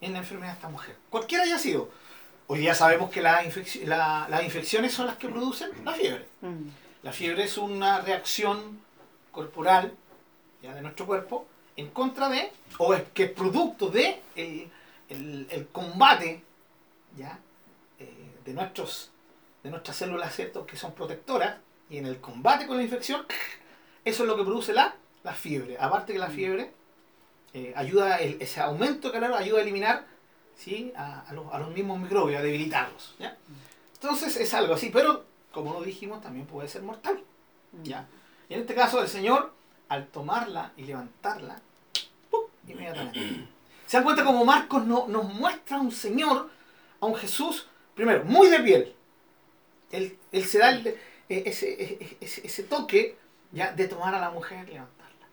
en 0.00 0.12
la 0.12 0.20
enfermedad 0.20 0.52
de 0.52 0.56
esta 0.56 0.68
mujer. 0.68 0.96
Cualquiera 1.10 1.44
haya 1.44 1.58
sido. 1.58 1.90
Hoy 2.46 2.62
ya 2.62 2.74
sabemos 2.74 3.10
que 3.10 3.20
las 3.20 3.44
infecciones 4.44 4.92
son 4.92 5.06
las 5.06 5.16
que 5.16 5.28
producen 5.28 5.70
la 5.84 5.92
fiebre. 5.92 6.26
Mm. 6.40 6.68
La 7.02 7.12
fiebre 7.12 7.44
es 7.44 7.56
una 7.58 8.00
reacción 8.00 8.80
corporal 9.30 9.92
ya 10.62 10.74
de 10.74 10.82
nuestro 10.82 11.06
cuerpo 11.06 11.46
en 11.76 11.88
contra 11.90 12.28
de, 12.28 12.52
o 12.78 12.92
es 12.92 13.04
que 13.14 13.24
es 13.24 13.30
producto 13.30 13.88
de 13.88 14.20
el, 14.36 15.46
el 15.48 15.68
combate 15.68 16.42
¿ya? 17.16 17.38
de 18.44 18.52
nuestros 18.52 19.10
de 19.62 19.70
nuestras 19.70 19.96
células, 19.96 20.34
¿cierto? 20.34 20.66
Que 20.66 20.76
son 20.76 20.92
protectoras, 20.92 21.56
y 21.90 21.98
en 21.98 22.06
el 22.06 22.20
combate 22.20 22.66
con 22.66 22.76
la 22.76 22.82
infección, 22.82 23.26
eso 24.04 24.22
es 24.22 24.28
lo 24.28 24.36
que 24.36 24.44
produce 24.44 24.72
la, 24.72 24.94
la 25.22 25.32
fiebre. 25.32 25.76
Aparte 25.78 26.12
que 26.12 26.18
la 26.18 26.30
fiebre 26.30 26.72
eh, 27.52 27.72
ayuda, 27.76 28.16
el, 28.16 28.40
ese 28.40 28.60
aumento 28.60 29.08
de 29.08 29.20
calor 29.20 29.34
ayuda 29.34 29.58
a 29.58 29.62
eliminar 29.62 30.06
¿sí? 30.56 30.92
a, 30.96 31.20
a, 31.20 31.32
los, 31.32 31.52
a, 31.52 31.58
los, 31.58 31.70
mismos 31.70 31.98
microbios, 31.98 32.38
a 32.38 32.42
debilitarlos. 32.42 33.16
¿ya? 33.18 33.36
Entonces 33.94 34.36
es 34.36 34.54
algo 34.54 34.74
así, 34.74 34.90
pero 34.90 35.24
como 35.52 35.72
lo 35.72 35.82
dijimos, 35.82 36.22
también 36.22 36.46
puede 36.46 36.68
ser 36.68 36.82
mortal. 36.82 37.22
¿ya? 37.82 38.06
Y 38.48 38.54
en 38.54 38.60
este 38.60 38.74
caso, 38.74 39.00
el 39.02 39.08
Señor, 39.08 39.52
al 39.88 40.06
tomarla 40.08 40.72
y 40.76 40.84
levantarla, 40.84 41.60
¡pum! 42.30 42.44
inmediatamente. 42.66 43.20
¿Se 43.86 43.96
dan 43.96 44.04
cuenta 44.04 44.24
como 44.24 44.44
Marcos 44.44 44.86
no, 44.86 45.08
nos 45.08 45.34
muestra 45.34 45.78
a 45.78 45.80
un 45.80 45.90
Señor, 45.90 46.48
a 47.00 47.06
un 47.06 47.16
Jesús, 47.16 47.66
primero, 47.94 48.24
muy 48.24 48.48
de 48.48 48.60
piel? 48.60 48.94
Él, 49.90 50.16
él 50.30 50.44
se 50.44 50.58
da 50.58 50.70
el, 50.70 50.86
e, 50.86 50.96
ese, 51.46 52.16
ese, 52.20 52.46
ese, 52.46 52.62
toque 52.62 53.16
ya 53.52 53.72
de 53.72 53.88
tomar 53.88 54.14
a 54.14 54.20
la 54.20 54.30
mujer 54.30 54.68
y 54.68 54.72
levantarla. 54.72 55.26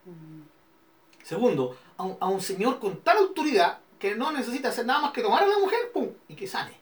Segundo, 1.24 1.78
a 1.98 2.04
un, 2.04 2.18
a 2.20 2.28
un, 2.28 2.42
Señor 2.42 2.80
con 2.80 3.02
tal 3.02 3.18
autoridad 3.18 3.80
que 4.00 4.16
no 4.16 4.32
necesita 4.32 4.70
hacer 4.70 4.86
nada 4.86 5.02
más 5.02 5.12
que 5.12 5.22
tomar 5.22 5.44
a 5.44 5.48
la 5.48 5.60
mujer 5.60 5.92
¡pum! 5.94 6.10
y 6.28 6.36
que 6.36 6.48
sane. 6.48 6.78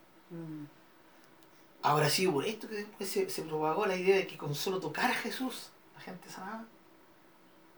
Ahora 1.81 2.09
sí, 2.09 2.27
por 2.27 2.45
esto 2.45 2.67
que 2.67 2.75
después 2.75 3.09
se, 3.09 3.29
se, 3.29 3.43
propagó 3.43 3.85
la 3.85 3.95
idea 3.95 4.15
de 4.17 4.27
que 4.27 4.37
con 4.37 4.55
solo 4.55 4.79
tocar 4.79 5.11
a 5.11 5.15
Jesús 5.15 5.69
la 5.95 6.01
gente 6.01 6.29
sanaba. 6.29 6.65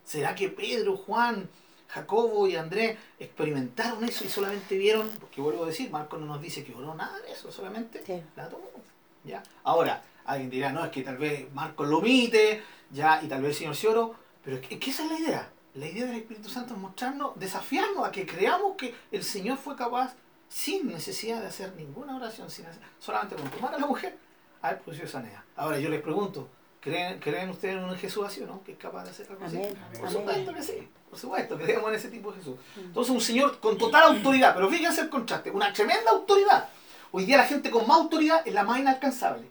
¿Será 0.05 0.33
que 0.33 0.47
Pedro, 0.47 0.95
Juan, 0.95 1.49
Jacobo 1.89 2.47
y 2.47 2.55
Andrés 2.55 2.97
experimentaron 3.19 4.03
eso 4.05 4.23
y 4.23 4.29
solamente 4.29 4.77
vieron? 4.77 5.09
Porque 5.19 5.41
vuelvo 5.41 5.63
a 5.63 5.67
decir, 5.67 5.91
Marco 5.91 6.17
no 6.17 6.25
nos 6.25 6.41
dice 6.41 6.63
que 6.63 6.73
oró 6.73 6.95
nada 6.95 7.19
de 7.19 7.33
eso, 7.33 7.51
solamente 7.51 8.01
sí. 8.05 8.23
la 8.35 8.47
tomó. 8.47 8.69
¿ya? 9.25 9.43
Ahora, 9.63 10.01
alguien 10.27 10.49
dirá, 10.49 10.71
no, 10.71 10.85
es 10.85 10.91
que 10.91 11.01
tal 11.01 11.17
vez 11.17 11.51
Marcos 11.53 11.87
lo 11.87 11.97
omite, 11.97 12.61
ya, 12.91 13.21
y 13.23 13.27
tal 13.27 13.41
vez 13.41 13.51
el 13.51 13.57
Señor 13.57 13.75
se 13.75 13.87
oró, 13.87 14.15
pero 14.43 14.57
es 14.57 14.67
que, 14.67 14.75
es 14.75 14.79
que 14.79 14.91
esa 14.91 15.03
es 15.05 15.11
la 15.11 15.19
idea. 15.19 15.49
La 15.73 15.87
idea 15.87 16.05
del 16.05 16.17
Espíritu 16.17 16.49
Santo 16.49 16.73
es 16.73 16.79
mostrarnos, 16.79 17.39
desafiarnos 17.39 18.07
a 18.07 18.11
que 18.11 18.25
creamos 18.25 18.75
que 18.77 18.93
el 19.11 19.23
Señor 19.23 19.57
fue 19.57 19.75
capaz 19.75 20.15
sin 20.49 20.87
necesidad 20.87 21.41
de 21.41 21.47
hacer 21.47 21.73
ninguna 21.75 22.15
oración, 22.15 22.49
sin 22.49 22.65
hacer, 22.65 22.81
solamente 22.99 23.35
con 23.35 23.49
tomar 23.49 23.73
a 23.73 23.79
la 23.79 23.85
mujer, 23.85 24.17
haber 24.61 24.79
producido 24.79 25.07
sanidad. 25.07 25.43
Ahora 25.55 25.79
yo 25.79 25.89
les 25.89 26.01
pregunto, 26.01 26.49
¿creen, 26.79 27.19
¿creen 27.19 27.49
ustedes 27.49 27.75
en 27.75 27.83
un 27.83 27.95
Jesús 27.95 28.25
así 28.25 28.41
o 28.41 28.47
no? 28.47 28.63
Que 28.63 28.73
es 28.73 28.77
capaz 28.77 29.03
de 29.03 29.11
hacer 29.11 29.27
algo 29.29 29.45
así. 29.45 29.59
Por 29.99 30.09
supuesto 30.09 30.53
que 30.53 30.63
sí, 30.63 30.87
por 31.09 31.19
supuesto, 31.19 31.57
creemos 31.57 31.89
en 31.89 31.95
ese 31.95 32.09
tipo 32.09 32.31
de 32.31 32.37
Jesús. 32.39 32.55
Entonces 32.77 33.13
un 33.13 33.21
Señor 33.21 33.59
con 33.59 33.77
total 33.77 34.15
autoridad, 34.15 34.55
pero 34.55 34.69
fíjense 34.69 35.01
el 35.01 35.09
contraste, 35.09 35.51
una 35.51 35.71
tremenda 35.71 36.11
autoridad. 36.11 36.69
Hoy 37.11 37.25
día 37.25 37.37
la 37.37 37.45
gente 37.45 37.69
con 37.69 37.87
más 37.87 37.97
autoridad 37.97 38.41
es 38.45 38.53
la 38.53 38.63
más 38.63 38.79
inalcanzable. 38.79 39.47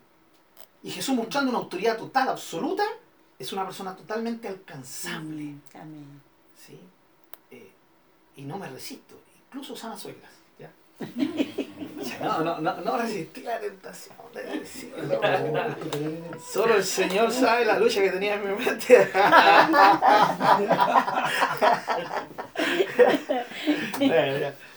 Y 0.86 0.90
Jesús 0.92 1.16
mostrando 1.16 1.50
una 1.50 1.58
autoridad 1.58 1.98
total, 1.98 2.28
absoluta, 2.28 2.84
es 3.40 3.52
una 3.52 3.64
persona 3.64 3.96
totalmente 3.96 4.46
alcanzable. 4.46 5.56
Amén. 5.74 6.22
¿Sí? 6.64 6.78
Eh, 7.50 7.72
y 8.36 8.42
no 8.42 8.56
me 8.56 8.68
resisto, 8.68 9.16
incluso 9.48 9.74
sana 9.74 9.98
suegras. 9.98 10.30
¿ya? 10.60 10.70
No, 12.22 12.38
no, 12.38 12.60
no, 12.60 12.80
no 12.82 12.98
resistí 12.98 13.42
la 13.42 13.58
tentación 13.58 14.16
de 14.32 14.44
decirlo. 14.44 15.20
Solo 16.52 16.76
el 16.76 16.84
Señor 16.84 17.32
sabe 17.32 17.64
la 17.64 17.80
lucha 17.80 18.00
que 18.00 18.10
tenía 18.10 18.34
en 18.34 18.48
mi 18.48 18.64
mente. 18.64 19.10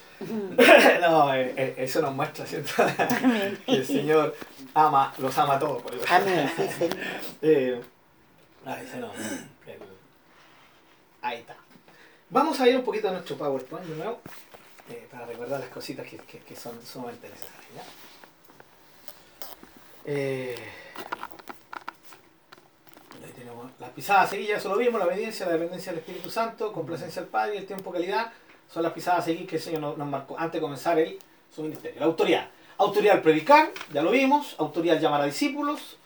No, 1.02 1.34
eh, 1.34 1.54
eh, 1.56 1.76
eso 1.78 2.02
nos 2.02 2.14
muestra, 2.14 2.46
¿cierto? 2.46 2.74
que 3.66 3.72
el 3.72 3.86
Señor 3.86 4.36
ama, 4.74 5.14
los 5.18 5.38
ama 5.38 5.56
a 5.56 5.60
todos. 5.60 5.82
Por 5.82 5.96
eso. 5.96 6.06
Amén, 6.10 6.52
sí, 6.56 6.68
Señor. 6.68 6.98
Eh, 7.42 7.82
ah, 8.66 8.82
ese 8.82 8.98
no. 8.98 9.12
El, 9.66 9.80
ahí 11.22 11.40
está. 11.40 11.56
Vamos 12.30 12.60
a 12.60 12.68
ir 12.68 12.76
un 12.76 12.84
poquito 12.84 13.10
a 13.10 13.12
nuestro 13.12 13.38
PowerPoint 13.38 13.86
de 13.86 13.96
nuevo, 13.96 14.20
eh, 14.90 15.08
para 15.12 15.26
recordar 15.26 15.60
las 15.60 15.70
cositas 15.70 16.06
que, 16.08 16.18
que, 16.18 16.40
que 16.40 16.56
son 16.56 16.80
sumamente 16.86 17.28
necesarias. 17.30 17.64
¿ya? 17.76 17.84
Eh, 20.06 20.56
ahí 23.26 23.32
tenemos 23.36 23.72
las 23.80 23.90
pisadas 23.92 24.30
seguidas, 24.30 24.60
eso 24.60 24.70
lo 24.70 24.78
vimos, 24.78 25.00
la 25.00 25.08
obediencia, 25.08 25.46
la 25.46 25.54
dependencia 25.54 25.92
del 25.92 26.00
Espíritu 26.00 26.30
Santo, 26.30 26.72
complacencia 26.72 27.22
al 27.22 27.28
Padre, 27.28 27.58
el 27.58 27.66
tiempo 27.66 27.92
calidad, 27.92 28.32
son 28.72 28.84
las 28.84 28.94
pisadas 28.94 29.26
seguidas 29.26 29.50
que 29.50 29.56
el 29.56 29.62
Señor 29.62 29.82
nos, 29.82 29.98
nos 29.98 30.08
marcó 30.08 30.38
antes 30.38 30.54
de 30.54 30.62
comenzar 30.62 31.00
el, 31.00 31.18
su 31.54 31.64
ministerio. 31.64 32.00
La 32.00 32.06
autoridad. 32.06 32.50
Autoridad 32.80 33.18
al 33.18 33.22
predicar, 33.22 33.72
ya 33.94 34.02
lo 34.02 34.10
vimos. 34.10 34.56
Autoridad 34.58 34.96
al 34.96 35.02
llamar 35.02 35.22
a 35.22 35.26
discípulos. 35.26 35.98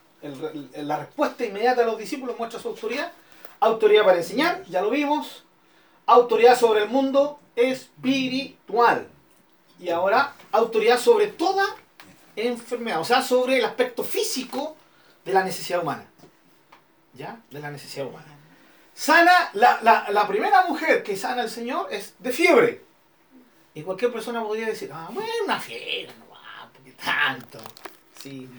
La 0.75 0.97
respuesta 0.97 1.45
inmediata 1.45 1.83
a 1.83 1.85
los 1.85 1.99
discípulos 1.99 2.37
muestra 2.37 2.59
su 2.59 2.69
autoridad. 2.69 3.11
Autoridad 3.59 4.03
para 4.03 4.17
enseñar, 4.17 4.63
ya 4.65 4.81
lo 4.81 4.89
vimos. 4.89 5.43
Autoridad 6.07 6.57
sobre 6.57 6.83
el 6.83 6.89
mundo 6.89 7.39
espiritual. 7.55 9.07
Y 9.79 9.89
ahora, 9.89 10.33
autoridad 10.51 10.97
sobre 10.97 11.27
toda 11.27 11.63
enfermedad. 12.35 13.01
O 13.01 13.05
sea, 13.05 13.21
sobre 13.21 13.59
el 13.59 13.65
aspecto 13.65 14.03
físico 14.03 14.75
de 15.23 15.33
la 15.33 15.43
necesidad 15.43 15.83
humana. 15.83 16.05
¿Ya? 17.13 17.39
De 17.51 17.59
la 17.59 17.69
necesidad 17.69 18.07
humana. 18.07 18.25
Sana, 18.95 19.51
la, 19.53 19.79
la, 19.83 20.09
la 20.09 20.27
primera 20.27 20.65
mujer 20.65 21.03
que 21.03 21.15
sana 21.15 21.43
el 21.43 21.49
Señor 21.51 21.87
es 21.91 22.15
de 22.17 22.31
fiebre. 22.31 22.81
Y 23.75 23.83
cualquier 23.83 24.11
persona 24.11 24.43
podría 24.43 24.67
decir, 24.67 24.89
ah, 24.93 25.09
bueno, 25.11 25.29
una 25.45 25.59
fiebre, 25.59 26.13
tanto. 27.03 27.59
Sí, 28.21 28.49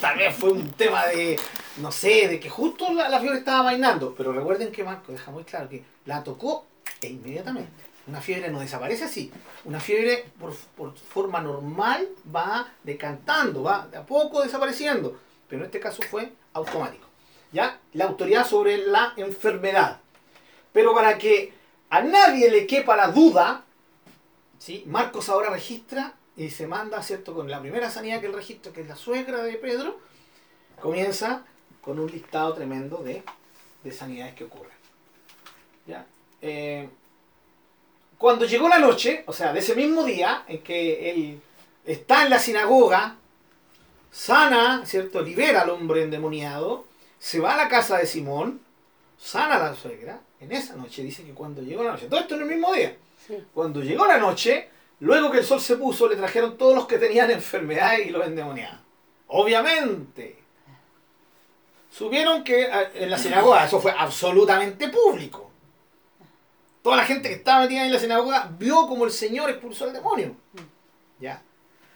tal 0.00 0.18
vez 0.18 0.34
fue 0.34 0.50
un 0.50 0.70
tema 0.72 1.06
de, 1.06 1.38
no 1.76 1.92
sé, 1.92 2.26
de 2.26 2.40
que 2.40 2.50
justo 2.50 2.92
la, 2.92 3.20
fiebre 3.20 3.38
estaba 3.38 3.62
mainando. 3.62 4.12
Pero 4.16 4.32
recuerden 4.32 4.72
que 4.72 4.82
Marco 4.82 5.12
deja 5.12 5.30
muy 5.30 5.44
claro 5.44 5.68
que 5.68 5.84
la 6.04 6.24
tocó 6.24 6.66
e 7.00 7.08
inmediatamente. 7.08 7.84
Una 8.08 8.20
fiebre 8.20 8.50
no 8.50 8.58
desaparece 8.58 9.04
así. 9.04 9.30
Una 9.64 9.78
fiebre 9.78 10.24
por, 10.40 10.52
por 10.76 10.96
forma 10.98 11.40
normal 11.40 12.08
va 12.34 12.72
decantando, 12.82 13.62
va 13.62 13.86
de 13.86 13.98
a 13.98 14.06
poco 14.06 14.42
desapareciendo. 14.42 15.16
Pero 15.48 15.62
en 15.62 15.66
este 15.66 15.78
caso 15.78 16.02
fue 16.02 16.32
automático. 16.52 17.06
¿Ya? 17.52 17.78
La 17.92 18.06
autoridad 18.06 18.44
sobre 18.44 18.78
la 18.78 19.12
enfermedad. 19.16 20.00
Pero 20.72 20.92
para 20.92 21.16
que 21.18 21.52
a 21.90 22.02
nadie 22.02 22.50
le 22.50 22.66
quepa 22.66 22.96
la 22.96 23.08
duda, 23.08 23.64
¿sí? 24.58 24.82
Marcos 24.86 25.28
ahora 25.28 25.50
registra 25.50 26.14
y 26.36 26.50
se 26.50 26.66
manda, 26.66 27.02
¿cierto? 27.02 27.34
Con 27.34 27.50
la 27.50 27.60
primera 27.60 27.90
sanidad 27.90 28.20
que 28.20 28.26
él 28.26 28.32
registra, 28.34 28.72
que 28.72 28.82
es 28.82 28.88
la 28.88 28.96
suegra 28.96 29.42
de 29.42 29.54
Pedro, 29.54 29.98
comienza 30.80 31.44
con 31.80 31.98
un 31.98 32.10
listado 32.10 32.52
tremendo 32.54 32.98
de, 32.98 33.22
de 33.84 33.92
sanidades 33.92 34.34
que 34.34 34.44
ocurren. 34.44 34.76
¿Ya? 35.86 36.04
Eh, 36.42 36.88
cuando 38.18 38.44
llegó 38.44 38.68
la 38.68 38.78
noche, 38.78 39.24
o 39.26 39.32
sea, 39.32 39.52
de 39.52 39.60
ese 39.60 39.74
mismo 39.74 40.04
día 40.04 40.44
en 40.48 40.62
que 40.62 41.10
él 41.10 41.40
está 41.84 42.24
en 42.24 42.30
la 42.30 42.38
sinagoga, 42.38 43.16
sana, 44.10 44.84
¿cierto? 44.86 45.20
Libera 45.22 45.62
al 45.62 45.70
hombre 45.70 46.02
endemoniado, 46.02 46.86
se 47.18 47.40
va 47.40 47.54
a 47.54 47.56
la 47.56 47.68
casa 47.68 47.98
de 47.98 48.06
Simón, 48.06 48.60
sana 49.18 49.56
a 49.56 49.70
la 49.70 49.74
suegra, 49.74 50.20
en 50.40 50.52
esa 50.52 50.76
noche 50.76 51.02
dice 51.02 51.24
que 51.24 51.32
cuando 51.32 51.62
llegó 51.62 51.82
la 51.84 51.92
noche, 51.92 52.06
todo 52.08 52.20
esto 52.20 52.34
en 52.34 52.42
el 52.42 52.48
mismo 52.48 52.72
día, 52.72 52.96
Sí. 53.26 53.36
cuando 53.52 53.82
llegó 53.82 54.06
la 54.06 54.18
noche, 54.18 54.68
luego 55.00 55.30
que 55.30 55.38
el 55.38 55.44
sol 55.44 55.60
se 55.60 55.76
puso, 55.76 56.08
le 56.08 56.16
trajeron 56.16 56.56
todos 56.56 56.74
los 56.74 56.86
que 56.86 56.98
tenían 56.98 57.30
enfermedades 57.30 58.06
y 58.06 58.10
los 58.10 58.26
endemoniados. 58.26 58.80
Obviamente. 59.28 60.38
Supieron 61.90 62.44
que 62.44 62.62
eh, 62.62 62.68
en 62.94 63.10
la 63.10 63.18
sinagoga 63.18 63.64
eso 63.64 63.80
fue 63.80 63.92
absolutamente 63.96 64.88
público. 64.88 65.50
Toda 66.82 66.96
la 66.96 67.04
gente 67.04 67.28
que 67.28 67.36
estaba 67.36 67.62
metida 67.62 67.84
en 67.86 67.92
la 67.92 67.98
sinagoga 67.98 68.50
vio 68.58 68.86
como 68.86 69.04
el 69.06 69.10
Señor 69.10 69.50
expulsó 69.50 69.84
al 69.86 69.92
demonio. 69.92 70.36
¿Ya? 71.18 71.42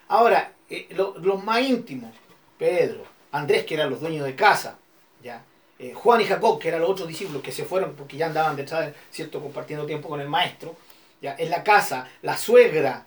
Ahora, 0.09 0.53
eh, 0.69 0.89
lo- 0.93 1.17
los 1.19 1.45
más 1.45 1.61
íntimos, 1.61 2.13
Pedro, 2.59 3.05
Andrés, 3.33 3.65
que 3.65 3.75
eran 3.75 3.91
los 3.91 4.01
dueños 4.01 4.25
de 4.25 4.35
casa, 4.35 4.79
¿ya? 5.23 5.45
Eh, 5.79 5.93
Juan 5.95 6.21
y 6.21 6.25
Jacob, 6.25 6.59
que 6.59 6.69
eran 6.69 6.81
los 6.81 6.91
otros 6.91 7.07
discípulos 7.09 7.43
que 7.43 7.53
se 7.53 7.65
fueron 7.65 7.95
porque 7.95 8.17
ya 8.17 8.27
andaban 8.27 8.57
detrás, 8.57 8.93
¿cierto?, 9.11 9.41
compartiendo 9.41 9.87
tiempo 9.87 10.09
con 10.09 10.21
el 10.21 10.29
maestro, 10.29 10.75
¿ya? 11.21 11.35
En 11.39 11.51
la 11.51 11.63
casa, 11.63 12.09
la 12.23 12.37
suegra, 12.37 13.07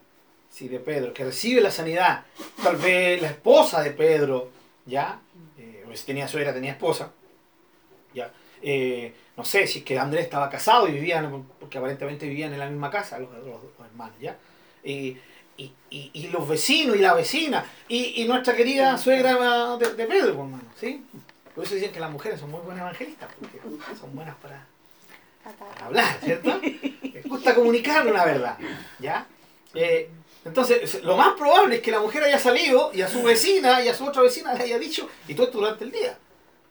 sí, 0.50 0.68
de 0.68 0.80
Pedro, 0.80 1.14
que 1.14 1.26
recibe 1.26 1.62
la 1.62 1.72
sanidad, 1.72 2.26
tal 2.64 2.78
vez 2.78 3.22
la 3.22 3.30
esposa 3.30 3.82
de 3.82 3.92
Pedro, 3.92 4.50
¿ya? 4.86 5.20
Eh, 5.58 5.84
o 5.92 5.96
si 5.96 6.06
tenía 6.06 6.28
suegra, 6.28 6.54
tenía 6.54 6.72
esposa, 6.72 7.12
¿ya? 8.14 8.32
Eh, 8.62 9.14
no 9.36 9.44
sé, 9.44 9.68
si 9.68 9.80
es 9.80 9.86
que 9.86 9.98
Andrés 9.98 10.24
estaba 10.26 10.50
casado 10.50 10.88
y 10.88 10.94
vivían, 10.94 11.46
porque 11.60 11.78
aparentemente 11.78 12.28
vivían 12.28 12.54
en 12.54 12.60
la 12.60 12.70
misma 12.70 12.90
casa, 12.90 13.20
los, 13.20 13.30
los- 13.32 13.46
los 13.46 13.88
hermanos, 13.88 14.16
¿ya? 14.22 14.38
Y, 14.84 15.18
y, 15.58 15.72
y- 15.90 16.12
y 16.14 16.28
los 16.28 16.48
vecinos 16.48 16.96
y 16.96 17.00
la 17.00 17.14
vecina, 17.14 17.66
y, 17.88 18.22
y 18.22 18.26
nuestra 18.28 18.56
querida 18.56 18.98
suegra 18.98 19.78
de, 19.78 19.94
de 19.96 20.06
Pedro, 20.06 20.36
pues, 20.36 20.46
hermano, 20.46 20.64
¿sí? 20.80 21.04
Por 21.54 21.64
eso 21.66 21.76
dicen 21.76 21.92
que 21.92 22.00
las 22.00 22.12
mujeres 22.12 22.40
son 22.40 22.52
muy 22.52 22.62
buenas 22.62 22.82
evangelistas, 22.82 23.30
porque 23.40 23.60
son 24.00 24.16
buenas 24.16 24.36
para, 24.38 24.66
para 25.44 25.86
hablar, 25.86 26.20
¿cierto? 26.24 26.60
Les 27.02 27.26
gusta 27.26 27.54
comunicar 27.56 28.08
una 28.08 28.26
verdad, 28.26 28.58
¿ya? 29.00 29.28
Eh, 29.74 30.10
Entonces, 30.46 31.04
lo 31.04 31.18
más 31.18 31.34
probable 31.34 31.76
es 31.76 31.82
que 31.82 31.92
la 31.92 32.00
mujer 32.00 32.24
haya 32.24 32.40
salido 32.40 32.92
y 32.94 33.02
a 33.02 33.08
su 33.08 33.24
vecina 33.24 33.84
y 33.84 33.88
a 33.88 33.94
su 33.94 34.06
otra 34.06 34.22
vecina 34.22 34.54
le 34.54 34.64
haya 34.64 34.80
dicho, 34.80 35.10
y 35.28 35.34
todo 35.34 35.48
esto 35.48 35.60
durante 35.60 35.86
el 35.86 35.92
día. 35.92 36.18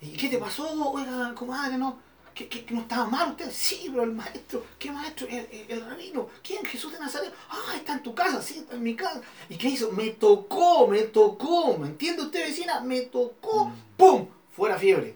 ¿Y 0.00 0.16
qué 0.16 0.28
te 0.28 0.38
pasó, 0.38 0.68
oiga, 0.92 1.32
comadre? 1.34 1.78
¿No, 1.78 1.98
¿Que, 2.34 2.48
que, 2.48 2.74
no 2.74 2.80
estaba 2.80 3.06
mal 3.06 3.30
usted? 3.30 3.50
Sí, 3.52 3.88
pero 3.90 4.04
el 4.04 4.12
maestro, 4.12 4.64
¿qué 4.78 4.90
maestro? 4.90 5.26
El, 5.28 5.46
el, 5.68 5.84
rabino. 5.84 6.28
¿Quién? 6.42 6.64
Jesús 6.64 6.92
de 6.92 6.98
Nazaret. 6.98 7.32
Ah, 7.50 7.74
está 7.76 7.92
en 7.92 8.02
tu 8.02 8.14
casa, 8.14 8.40
sí, 8.40 8.58
está 8.60 8.74
en 8.74 8.82
mi 8.82 8.96
casa. 8.96 9.20
¿Y 9.50 9.56
qué 9.56 9.68
hizo? 9.68 9.92
Me 9.92 10.10
tocó, 10.10 10.88
me 10.88 11.02
tocó. 11.02 11.76
¿Me 11.76 11.88
entiende 11.88 12.22
usted, 12.22 12.46
vecina? 12.46 12.80
Me 12.80 13.02
tocó. 13.02 13.66
Mm. 13.66 13.74
¡Pum! 13.98 14.28
Fuera 14.56 14.78
fiebre. 14.78 15.14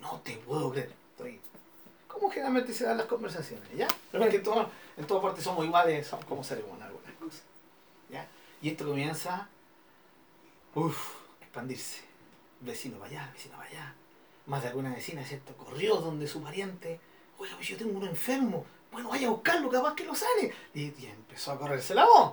No 0.00 0.20
te 0.22 0.36
puedo 0.36 0.70
creer. 0.70 0.97
¿Cómo 2.18 2.30
generalmente 2.30 2.72
se 2.72 2.84
dan 2.84 2.96
las 2.96 3.06
conversaciones? 3.06 3.68
¿Ya? 3.76 3.86
Pero 4.10 4.24
es 4.24 4.30
que 4.30 4.36
en, 4.36 4.66
en 4.96 5.06
todas 5.06 5.22
partes 5.22 5.44
somos 5.44 5.64
iguales, 5.64 6.06
somos 6.06 6.24
como 6.24 6.42
seremos 6.42 6.80
algunas 6.80 7.12
cosas. 7.14 7.42
¿Ya? 8.10 8.26
Y 8.60 8.70
esto 8.70 8.86
comienza 8.86 9.48
uff, 10.74 11.14
expandirse. 11.40 12.02
Vecino 12.60 12.98
para 12.98 13.10
allá, 13.10 13.30
vecino 13.32 13.56
para 13.56 13.68
allá. 13.70 13.94
Más 14.46 14.62
de 14.62 14.68
alguna 14.68 14.90
vecina, 14.90 15.22
¿cierto? 15.24 15.52
Corrió 15.56 15.96
donde 15.96 16.26
su 16.26 16.42
pariente. 16.42 16.98
Oiga, 17.38 17.54
pues 17.54 17.68
yo 17.68 17.76
tengo 17.76 17.96
uno 17.96 18.06
enfermo. 18.06 18.66
Bueno, 18.90 19.10
vaya 19.10 19.28
a 19.28 19.30
buscarlo, 19.30 19.70
capaz 19.70 19.94
que 19.94 20.04
lo 20.04 20.14
sane. 20.14 20.52
Y, 20.74 20.86
empezó 21.06 21.52
a 21.52 21.58
correrse 21.58 21.94
la 21.94 22.04
voz. 22.04 22.32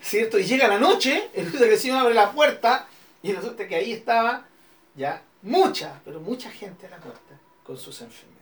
¿Cierto? 0.00 0.38
Y 0.38 0.44
llega 0.44 0.68
la 0.68 0.78
noche, 0.78 1.30
el 1.34 1.50
vecino 1.50 1.98
abre 1.98 2.14
la 2.14 2.30
puerta 2.30 2.86
y 3.20 3.32
resulta 3.32 3.66
que 3.66 3.74
ahí 3.74 3.92
estaba 3.92 4.46
ya 4.94 5.24
mucha, 5.42 6.00
pero 6.04 6.20
mucha 6.20 6.50
gente 6.52 6.86
a 6.86 6.90
la 6.90 6.98
puerta 6.98 7.40
con 7.64 7.76
sus 7.76 8.00
enfermedades. 8.00 8.37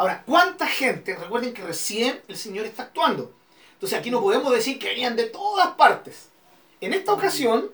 Ahora, 0.00 0.22
¿cuánta 0.24 0.66
gente? 0.66 1.14
Recuerden 1.14 1.52
que 1.52 1.62
recién 1.62 2.22
el 2.26 2.38
Señor 2.38 2.64
está 2.64 2.84
actuando. 2.84 3.34
Entonces 3.74 3.98
aquí 3.98 4.10
no 4.10 4.22
podemos 4.22 4.50
decir 4.50 4.78
que 4.78 4.88
venían 4.88 5.14
de 5.14 5.24
todas 5.24 5.74
partes. 5.74 6.30
En 6.80 6.94
esta 6.94 7.12
ocasión, 7.12 7.70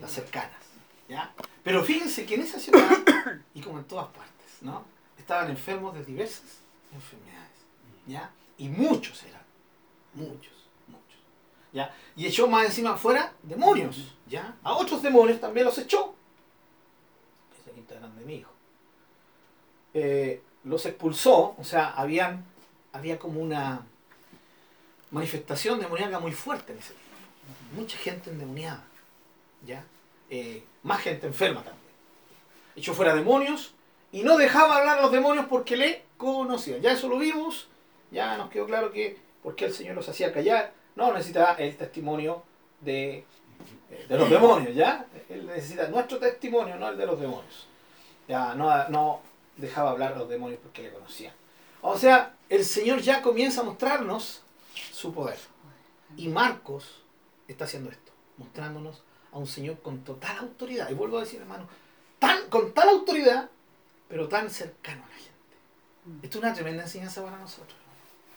las 0.00 0.10
cercanas. 0.10 0.62
¿ya? 1.10 1.30
Pero 1.62 1.84
fíjense 1.84 2.24
que 2.24 2.36
en 2.36 2.40
esa 2.40 2.58
ciudad, 2.58 2.88
y 3.54 3.60
como 3.60 3.80
en 3.80 3.84
todas 3.84 4.06
partes, 4.06 4.62
¿no? 4.62 4.82
estaban 5.18 5.50
enfermos 5.50 5.92
de 5.92 6.06
diversas 6.06 6.60
enfermedades. 6.90 7.50
¿ya? 8.06 8.30
Y 8.56 8.70
muchos 8.70 9.22
eran. 9.24 9.42
Muchos, 10.14 10.54
muchos. 10.86 11.20
¿ya? 11.74 11.94
Y 12.16 12.24
echó 12.24 12.48
más 12.48 12.64
encima 12.64 12.94
afuera 12.94 13.34
demonios. 13.42 14.14
¿ya? 14.26 14.56
A 14.62 14.72
otros 14.72 15.02
demonios 15.02 15.38
también 15.38 15.66
los 15.66 15.76
echó. 15.76 16.14
Es 17.60 17.66
el 17.66 17.74
quinta 17.74 17.94
de 17.96 18.24
mi 18.24 18.36
hijo. 18.36 18.50
Eh, 19.92 20.42
los 20.64 20.86
expulsó, 20.86 21.54
o 21.58 21.64
sea, 21.64 21.90
habían, 21.90 22.44
había 22.92 23.18
como 23.18 23.40
una 23.40 23.82
manifestación 25.10 25.80
demoníaca 25.80 26.18
muy 26.20 26.32
fuerte 26.32 26.72
en 26.72 26.78
ese 26.78 26.94
tiempo. 26.94 27.02
Mucha 27.74 27.98
gente 27.98 28.30
endemoniada, 28.30 28.84
¿ya? 29.66 29.84
Eh, 30.30 30.62
más 30.82 31.00
gente 31.00 31.26
enferma 31.26 31.62
también. 31.62 31.82
Echó 32.76 32.94
fuera 32.94 33.14
demonios 33.14 33.74
y 34.12 34.22
no 34.22 34.36
dejaba 34.36 34.78
hablar 34.78 34.98
a 34.98 35.02
los 35.02 35.12
demonios 35.12 35.46
porque 35.48 35.76
le 35.76 36.04
conocían. 36.16 36.80
Ya 36.80 36.92
eso 36.92 37.08
lo 37.08 37.18
vimos, 37.18 37.68
ya 38.10 38.36
nos 38.36 38.50
quedó 38.50 38.66
claro 38.66 38.92
que 38.92 39.18
porque 39.42 39.66
el 39.66 39.72
Señor 39.72 39.96
los 39.96 40.08
hacía 40.08 40.32
callar, 40.32 40.72
no 40.94 41.12
necesitaba 41.12 41.54
el 41.54 41.76
testimonio 41.76 42.44
de, 42.80 43.24
eh, 43.90 44.06
de 44.08 44.18
los 44.18 44.30
demonios, 44.30 44.74
¿ya? 44.74 45.06
Él 45.28 45.46
necesita 45.46 45.88
nuestro 45.88 46.18
testimonio, 46.18 46.76
no 46.76 46.88
el 46.88 46.96
de 46.96 47.06
los 47.06 47.20
demonios. 47.20 47.66
Ya 48.28 48.54
no, 48.54 48.88
no 48.88 49.20
dejaba 49.56 49.90
hablar 49.90 50.14
a 50.14 50.18
los 50.18 50.28
demonios 50.28 50.60
porque 50.62 50.82
le 50.82 50.92
conocían. 50.92 51.34
O 51.80 51.98
sea, 51.98 52.34
el 52.48 52.64
Señor 52.64 53.00
ya 53.00 53.22
comienza 53.22 53.60
a 53.60 53.64
mostrarnos 53.64 54.42
su 54.92 55.12
poder. 55.12 55.38
Y 56.16 56.28
Marcos 56.28 57.02
está 57.48 57.64
haciendo 57.64 57.90
esto, 57.90 58.12
mostrándonos 58.36 59.02
a 59.32 59.38
un 59.38 59.46
Señor 59.46 59.80
con 59.80 60.04
total 60.04 60.38
autoridad. 60.38 60.90
Y 60.90 60.94
vuelvo 60.94 61.18
a 61.18 61.20
decir, 61.22 61.40
hermano, 61.40 61.66
tan, 62.18 62.48
con 62.48 62.72
tal 62.72 62.88
autoridad, 62.88 63.50
pero 64.08 64.28
tan 64.28 64.50
cercano 64.50 65.02
a 65.04 65.08
la 65.08 65.14
gente. 65.14 65.30
Mm. 66.04 66.24
Esto 66.24 66.38
es 66.38 66.44
una 66.44 66.54
tremenda 66.54 66.82
enseñanza 66.84 67.22
para 67.22 67.38
nosotros. 67.38 67.76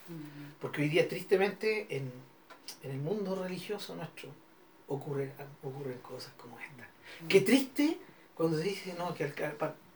Mm. 0.08 0.58
Porque 0.60 0.82
hoy 0.82 0.88
día, 0.88 1.08
tristemente, 1.08 1.86
en, 1.96 2.12
el 2.82 2.98
mundo 2.98 3.36
religioso 3.36 3.94
nuestro, 3.94 4.30
ocurren, 4.88 5.32
ocurren 5.62 5.98
cosas 5.98 6.32
como 6.36 6.58
esta. 6.58 6.88
Mm. 7.22 7.28
Qué 7.28 7.40
triste 7.42 7.98
cuando 8.34 8.58
se 8.58 8.64
dice 8.64 8.94
no, 8.98 9.14
que 9.14 9.24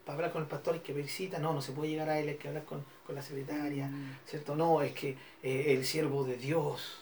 para, 0.04 0.16
hablar 0.16 0.32
con 0.32 0.42
el 0.42 0.48
pastor 0.48 0.74
hay 0.74 0.80
que 0.80 0.92
visita, 0.92 1.38
no, 1.38 1.52
no 1.52 1.62
se 1.62 1.72
puede 1.72 1.90
llegar 1.90 2.08
a 2.08 2.18
él, 2.18 2.28
hay 2.28 2.36
que 2.36 2.48
hablar 2.48 2.64
con, 2.64 2.84
la 3.14 3.22
secretaria, 3.22 3.90
¿cierto? 4.24 4.54
No, 4.54 4.82
es 4.82 4.92
que 4.92 5.16
eh, 5.42 5.74
el 5.74 5.84
siervo 5.84 6.22
de 6.22 6.36
Dios. 6.36 6.98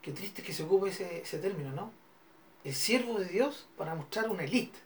Qué 0.00 0.12
triste 0.12 0.42
que 0.42 0.54
se 0.54 0.62
ocupe 0.62 0.88
ese, 0.88 1.20
ese 1.20 1.38
término, 1.38 1.72
¿no? 1.72 1.90
el 2.64 2.74
siervo 2.74 3.18
de 3.18 3.26
Dios 3.26 3.66
para 3.76 3.94
mostrar 3.94 4.28
una 4.28 4.44
élite, 4.44 4.78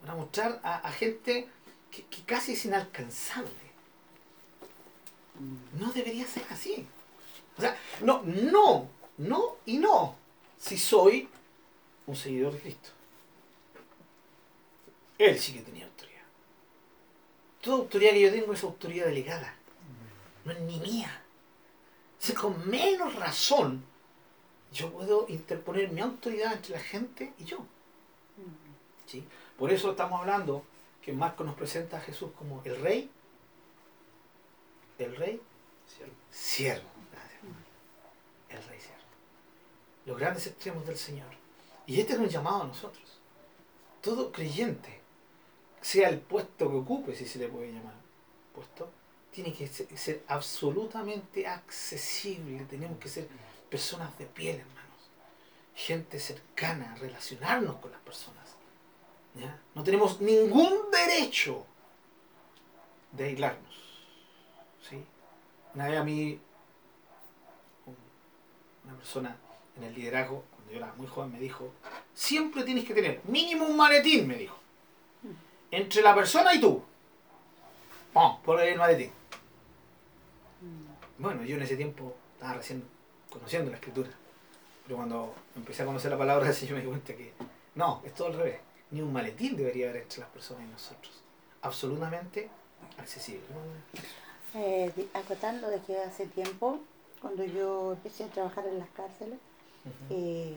para 0.00 0.14
mostrar 0.14 0.60
a, 0.62 0.90
gente 0.92 1.48
que, 1.90 2.04
casi 2.24 2.52
es 2.52 2.64
inalcanzable. 2.64 3.50
No 5.78 5.92
debería 5.92 6.26
ser 6.26 6.44
así. 6.50 6.86
O 7.58 7.60
sea, 7.60 7.76
no, 8.00 8.22
no, 8.22 8.88
no 9.18 9.56
y 9.66 9.78
no, 9.78 10.14
si 10.56 10.78
soy 10.78 11.28
un 12.06 12.14
seguidor 12.14 12.52
de 12.52 12.60
Cristo. 12.60 12.90
Él 15.18 15.38
sí 15.38 15.52
que 15.52 15.62
tenía 15.62 15.86
autoridad. 15.86 16.13
Toda 17.64 17.78
autoridad 17.78 18.12
que 18.12 18.20
yo 18.20 18.30
tengo 18.30 18.52
es 18.52 18.62
autoridad 18.62 19.06
delegada. 19.06 19.54
No 20.44 20.52
es 20.52 20.60
ni 20.60 20.78
mía. 20.80 21.22
O 22.30 22.34
con 22.34 22.68
menos 22.68 23.14
razón 23.14 23.82
yo 24.70 24.92
puedo 24.92 25.24
interponer 25.28 25.90
mi 25.90 26.02
autoridad 26.02 26.52
entre 26.52 26.72
la 26.72 26.80
gente 26.80 27.32
y 27.38 27.44
yo. 27.44 27.58
¿Sí? 29.06 29.26
Por 29.56 29.72
eso 29.72 29.92
estamos 29.92 30.20
hablando 30.20 30.64
que 31.00 31.14
Marco 31.14 31.42
nos 31.42 31.54
presenta 31.54 31.96
a 31.96 32.00
Jesús 32.00 32.32
como 32.36 32.60
el 32.64 32.76
rey, 32.82 33.10
el 34.98 35.16
rey, 35.16 35.40
siervo. 36.30 36.88
El 38.50 38.62
rey 38.64 38.80
siervo. 38.80 39.02
Los 40.04 40.18
grandes 40.18 40.46
extremos 40.46 40.86
del 40.86 40.98
Señor. 40.98 41.28
Y 41.86 41.98
este 41.98 42.12
es 42.12 42.18
un 42.18 42.28
llamado 42.28 42.62
a 42.62 42.66
nosotros. 42.66 43.20
Todo 44.02 44.32
creyente, 44.32 45.00
sea 45.84 46.08
el 46.08 46.18
puesto 46.18 46.70
que 46.70 46.76
ocupe, 46.76 47.14
si 47.14 47.26
se 47.26 47.38
le 47.38 47.48
puede 47.48 47.70
llamar 47.70 47.92
puesto, 48.54 48.90
tiene 49.30 49.52
que 49.52 49.66
ser 49.66 50.24
absolutamente 50.28 51.46
accesible. 51.46 52.64
Tenemos 52.64 52.98
que 52.98 53.10
ser 53.10 53.28
personas 53.68 54.16
de 54.16 54.24
piel, 54.24 54.60
hermanos. 54.60 55.10
Gente 55.74 56.18
cercana, 56.18 56.96
relacionarnos 56.98 57.76
con 57.76 57.90
las 57.92 58.00
personas. 58.00 58.56
No 59.74 59.84
tenemos 59.84 60.22
ningún 60.22 60.90
derecho 60.90 61.66
de 63.12 63.24
aislarnos. 63.24 63.74
¿sí? 64.88 65.04
Una 65.74 65.88
vez 65.88 65.98
a 65.98 66.04
mí, 66.04 66.40
una 68.84 68.96
persona 68.96 69.36
en 69.76 69.82
el 69.82 69.94
liderazgo, 69.94 70.44
cuando 70.50 70.72
yo 70.72 70.78
era 70.78 70.94
muy 70.96 71.08
joven, 71.08 71.32
me 71.32 71.40
dijo, 71.40 71.70
siempre 72.14 72.62
tienes 72.62 72.86
que 72.86 72.94
tener 72.94 73.20
mínimo 73.24 73.66
un 73.66 73.76
maletín, 73.76 74.26
me 74.26 74.36
dijo. 74.36 74.63
Entre 75.74 76.02
la 76.02 76.14
persona 76.14 76.54
y 76.54 76.60
tú. 76.60 76.80
¡Pum! 78.12 78.36
Por 78.44 78.60
el 78.60 78.78
maletín. 78.78 79.10
Bueno, 81.18 81.42
yo 81.44 81.56
en 81.56 81.62
ese 81.62 81.76
tiempo 81.76 82.14
estaba 82.34 82.54
recién 82.54 82.84
conociendo 83.28 83.72
la 83.72 83.78
escritura. 83.78 84.08
Pero 84.84 84.96
cuando 84.96 85.34
empecé 85.56 85.82
a 85.82 85.86
conocer 85.86 86.12
la 86.12 86.18
palabra 86.18 86.44
del 86.46 86.54
Señor 86.54 86.76
me 86.76 86.82
di 86.82 86.86
cuenta 86.86 87.14
que 87.14 87.32
no, 87.74 88.02
es 88.04 88.14
todo 88.14 88.28
al 88.28 88.34
revés. 88.34 88.60
Ni 88.92 89.00
un 89.00 89.12
maletín 89.12 89.56
debería 89.56 89.90
haber 89.90 90.02
entre 90.02 90.20
las 90.20 90.30
personas 90.30 90.62
y 90.62 90.70
nosotros. 90.70 91.12
Absolutamente 91.62 92.48
accesible. 92.96 93.42
Eh, 94.54 94.92
acotando 95.12 95.68
de 95.70 95.80
que 95.80 95.98
hace 95.98 96.26
tiempo, 96.26 96.78
cuando 97.20 97.44
yo 97.44 97.94
empecé 97.94 98.22
a 98.22 98.28
trabajar 98.28 98.64
en 98.68 98.78
las 98.78 98.90
cárceles, 98.90 99.40
eh, 100.08 100.56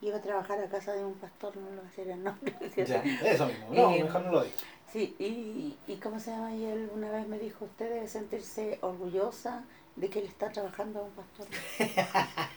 iba 0.00 0.18
a 0.18 0.22
trabajar 0.22 0.60
a 0.60 0.68
casa 0.68 0.92
de 0.92 1.04
un 1.04 1.14
pastor, 1.14 1.56
no 1.56 1.70
lo 1.70 1.82
voy 1.82 1.90
a 1.96 2.14
el 2.14 2.24
nombre. 2.24 2.54
Ya, 2.76 3.02
eso 3.02 3.46
mismo, 3.46 3.68
no, 3.70 3.92
eh, 3.92 4.04
mejor 4.04 4.22
no 4.22 4.32
lo 4.32 4.44
digo. 4.44 4.56
Sí, 4.92 5.14
y, 5.18 5.76
y 5.86 5.96
¿cómo 5.96 6.18
se 6.18 6.30
llama? 6.30 6.54
Y 6.54 6.64
él 6.64 6.90
una 6.94 7.10
vez 7.10 7.28
me 7.28 7.38
dijo, 7.38 7.66
usted 7.66 7.90
debe 7.90 8.08
sentirse 8.08 8.78
orgullosa 8.80 9.64
de 9.96 10.08
que 10.08 10.20
él 10.20 10.26
está 10.26 10.50
trabajando 10.50 11.00
a 11.00 11.02
un 11.02 11.10
pastor. 11.10 11.46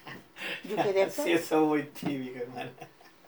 Yo 0.63 0.75
quedé 0.75 1.09
Sí, 1.09 1.33
eso 1.33 1.61
es 1.61 1.67
muy 1.67 1.83
típico, 1.87 2.39
hermano. 2.39 2.71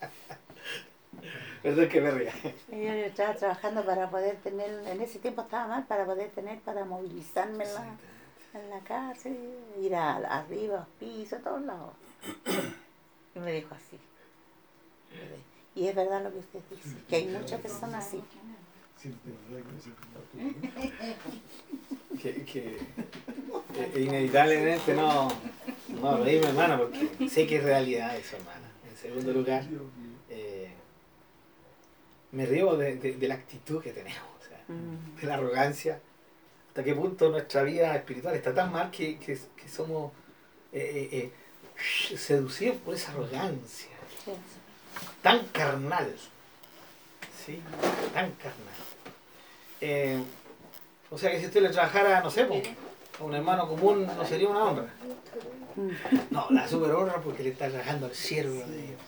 Perdón 1.64 1.90
que 1.90 2.02
me 2.02 2.12
ría. 2.12 2.34
Yo 2.70 2.78
estaba 2.78 3.34
trabajando 3.36 3.86
para 3.86 4.10
poder 4.10 4.36
tener, 4.38 4.86
en 4.88 5.02
ese 5.02 5.20
tiempo 5.20 5.42
estaba 5.42 5.68
mal, 5.68 5.86
para 5.86 6.06
poder 6.06 6.30
tener, 6.32 6.60
para 6.60 6.86
movilizarme 6.86 7.64
en 7.64 7.74
la, 7.74 7.86
en 8.54 8.70
la 8.70 8.80
casa, 8.80 9.30
ir 9.80 9.96
a, 9.96 10.18
arriba, 10.18 10.82
a 10.82 10.86
piso, 11.00 11.38
a 11.38 11.40
todos 11.40 11.62
lados. 11.62 11.94
Y 13.36 13.40
me 13.40 13.52
dijo 13.52 13.74
así. 13.76 14.00
Y 15.76 15.88
es 15.88 15.96
verdad 15.96 16.24
lo 16.24 16.32
que 16.32 16.40
usted 16.40 16.60
dice, 16.70 16.96
que 17.10 17.16
hay 17.16 17.28
muchas 17.28 17.60
personas 17.62 18.06
así. 18.08 18.22
que, 22.22 22.44
que, 22.46 22.78
inevitablemente 24.00 24.94
no, 24.94 25.28
No, 26.02 26.18
reíme, 26.24 26.48
hermana, 26.48 26.78
porque 26.78 27.30
sé 27.30 27.46
que 27.48 27.58
es 27.58 27.64
realidad 27.64 28.16
eso, 28.18 28.36
hermana. 28.38 28.72
En 28.90 28.96
segundo 28.98 29.34
lugar, 29.34 29.64
eh, 30.30 30.72
me 32.32 32.46
río 32.46 32.76
de, 32.78 32.96
de- 32.98 33.14
de 33.16 33.28
la 33.28 33.36
actitud 33.36 33.82
que 33.82 33.92
tenemos, 33.92 34.24
o 34.40 34.44
sea, 34.48 34.64
Mm. 34.68 35.20
de 35.22 35.28
la 35.28 35.36
arrogancia. 35.36 36.00
Hasta 36.70 36.84
qué 36.84 36.96
punto 36.96 37.30
nuestra 37.30 37.64
vida 37.64 37.96
espiritual 37.96 38.36
está 38.36 38.54
tan 38.54 38.72
mal 38.72 38.90
que, 38.92 39.18
que- 39.20 39.38
que 39.56 39.68
somos 39.68 40.12
eh, 40.72 41.10
eh, 41.12 41.32
seducidos 41.84 42.78
por 42.78 42.96
esa 42.96 43.12
arrogancia 43.12 43.90
tan 45.22 45.46
carnal. 45.48 46.14
¿Sí? 47.46 47.62
Tan 48.14 48.32
carnal. 48.32 48.74
Eh, 49.82 50.22
o 51.10 51.18
sea 51.18 51.32
que 51.32 51.40
si 51.40 51.48
usted 51.48 51.62
le 51.62 51.70
trabajara, 51.70 52.22
no 52.22 52.30
sé, 52.30 52.46
po, 52.46 52.62
a 53.20 53.24
un 53.24 53.36
hermano 53.36 53.68
común, 53.68 54.06
no 54.06 54.26
sería 54.26 54.50
una 54.50 54.64
honra. 54.64 54.94
No, 56.30 56.48
la 56.52 56.68
super 56.68 56.92
honra 56.92 57.22
porque 57.22 57.44
le 57.44 57.50
está 57.50 57.70
trabajando 57.70 58.06
al 58.06 58.14
siervo 58.14 58.56
de 58.66 58.82
Dios. 58.82 59.00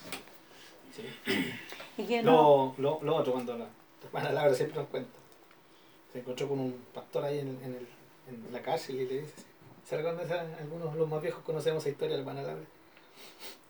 Sí. 0.95 1.53
Y 1.97 2.05
que 2.05 2.23
no. 2.23 2.75
Lo, 2.77 2.99
lo, 2.99 3.03
lo 3.03 3.15
otro, 3.15 3.33
cuando 3.33 3.57
la 3.57 3.67
hermana 4.05 4.31
Laura 4.31 4.55
siempre 4.55 4.79
nos 4.79 4.87
cuenta. 4.89 5.09
Se 6.11 6.19
encontró 6.19 6.47
con 6.47 6.59
un 6.59 6.85
pastor 6.93 7.25
ahí 7.25 7.39
en, 7.39 7.47
en, 7.63 7.75
el, 7.75 7.87
en 8.27 8.53
la 8.53 8.61
cárcel 8.61 8.95
y 8.95 9.05
le 9.05 9.21
dice, 9.21 9.33
¿se 9.87 9.97
recuerda? 9.97 10.23
esa- 10.23 10.57
Algunos 10.59 10.93
de 10.93 10.99
los 10.99 11.09
más 11.09 11.21
viejos 11.21 11.43
conocemos 11.43 11.83
esa 11.83 11.89
historia 11.89 12.17
de 12.17 12.23
la 12.23 12.29
hermana 12.29 12.47
Laura. 12.47 12.65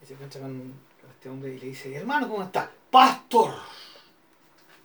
Y 0.01 0.05
se 0.05 0.13
encuentra 0.13 0.41
con, 0.41 0.73
este 1.11 1.29
hombre 1.29 1.53
y 1.53 1.59
le 1.59 1.65
dice, 1.67 1.93
hermano, 1.95 2.27
¿cómo 2.27 2.43
está? 2.43 2.71
Pastor. 2.89 3.53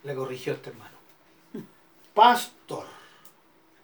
Le 0.03 0.15
corrigió 0.15 0.53
este 0.53 0.69
hermano. 0.71 0.95
Pastor. 2.13 2.85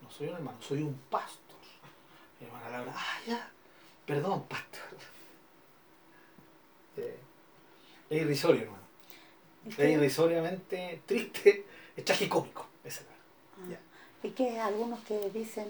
No 0.01 0.09
soy 0.11 0.27
un 0.27 0.35
hermano, 0.35 0.57
soy 0.61 0.81
un 0.83 0.93
pastor. 1.09 1.57
Y 2.39 2.43
la 2.43 2.47
hermana 2.49 2.69
Laura, 2.69 2.93
ah, 2.95 3.19
ya. 3.25 3.51
Perdón, 4.05 4.43
pastor. 4.43 4.81
Eh, 6.97 7.17
es 8.09 8.21
irrisorio, 8.21 8.63
hermano. 8.63 8.83
¿Y 9.65 9.69
Es 9.71 9.79
irrisoriamente 9.79 11.01
triste, 11.05 11.65
es 11.95 12.05
tragicómico. 12.05 12.67
Esa 12.83 13.01
es 13.01 13.07
ya. 13.69 13.79
y 14.23 14.31
que 14.31 14.59
algunos 14.59 14.99
que 15.01 15.29
dicen. 15.29 15.67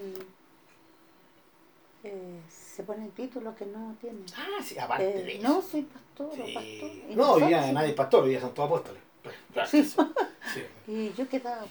Eh, 2.03 2.39
se 2.49 2.83
ponen 2.83 3.11
títulos 3.11 3.55
que 3.55 3.65
no 3.65 3.95
tienen. 3.99 4.23
Ah, 4.35 4.61
sí, 4.63 4.77
aparte 4.77 5.03
de 5.05 5.31
Eh, 5.33 5.37
eso. 5.39 5.47
no, 5.47 5.61
soy 5.61 5.81
pastor 5.83 6.27
o 6.27 6.45
Sí. 6.45 6.53
pastor. 6.53 6.91
Y 7.11 7.15
No, 7.15 7.37
día 7.37 7.63
sí. 7.63 7.71
nadie 7.73 7.89
es 7.89 7.95
pastor, 7.95 8.25
día 8.27 8.39
son 8.41 8.53
todos 8.53 8.67
apóstoles. 8.69 9.01
Pues, 9.23 9.35
claro, 9.53 9.69
Sí. 9.69 9.83
sí. 9.83 9.97
Y 10.87 11.13
yo 11.13 11.27
quedaba. 11.27 11.65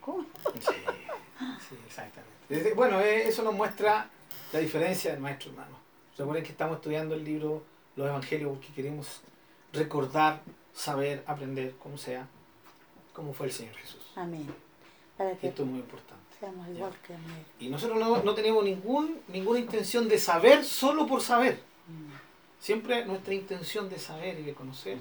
¿Cómo? 0.00 0.24
Sí, 0.60 0.72
sí, 1.68 1.76
exactamente. 1.86 2.74
Bueno, 2.74 3.00
eh, 3.00 3.28
eso 3.28 3.42
nos 3.42 3.54
muestra 3.54 4.08
la 4.52 4.58
diferencia 4.60 5.10
del 5.12 5.20
maestro 5.20 5.50
hermano. 5.50 5.76
Recuerden 6.16 6.44
que 6.44 6.52
estamos 6.52 6.76
estudiando 6.76 7.14
el 7.14 7.24
libro 7.24 7.62
Los 7.96 8.06
Evangelios 8.08 8.52
porque 8.52 8.72
queremos 8.72 9.20
recordar, 9.72 10.40
saber, 10.72 11.22
aprender, 11.26 11.74
como 11.76 11.98
sea, 11.98 12.26
cómo 13.12 13.32
fue 13.32 13.46
el 13.46 13.52
Señor 13.52 13.74
Jesús. 13.74 14.06
Amén. 14.16 14.46
Para 15.16 15.36
que 15.36 15.48
Esto 15.48 15.62
es 15.62 15.68
muy 15.68 15.80
importante. 15.80 16.22
Igual 16.74 16.92
que. 17.06 17.14
Y 17.64 17.68
nosotros 17.68 17.98
no, 17.98 18.22
no 18.22 18.34
tenemos 18.34 18.64
ningún, 18.64 19.20
ninguna 19.28 19.58
intención 19.58 20.08
de 20.08 20.18
saber 20.18 20.64
solo 20.64 21.06
por 21.06 21.22
saber. 21.22 21.60
Mm. 21.88 22.12
Siempre 22.60 23.04
nuestra 23.04 23.34
intención 23.34 23.88
de 23.88 23.98
saber 23.98 24.38
y 24.40 24.42
de 24.42 24.54
conocer 24.54 24.98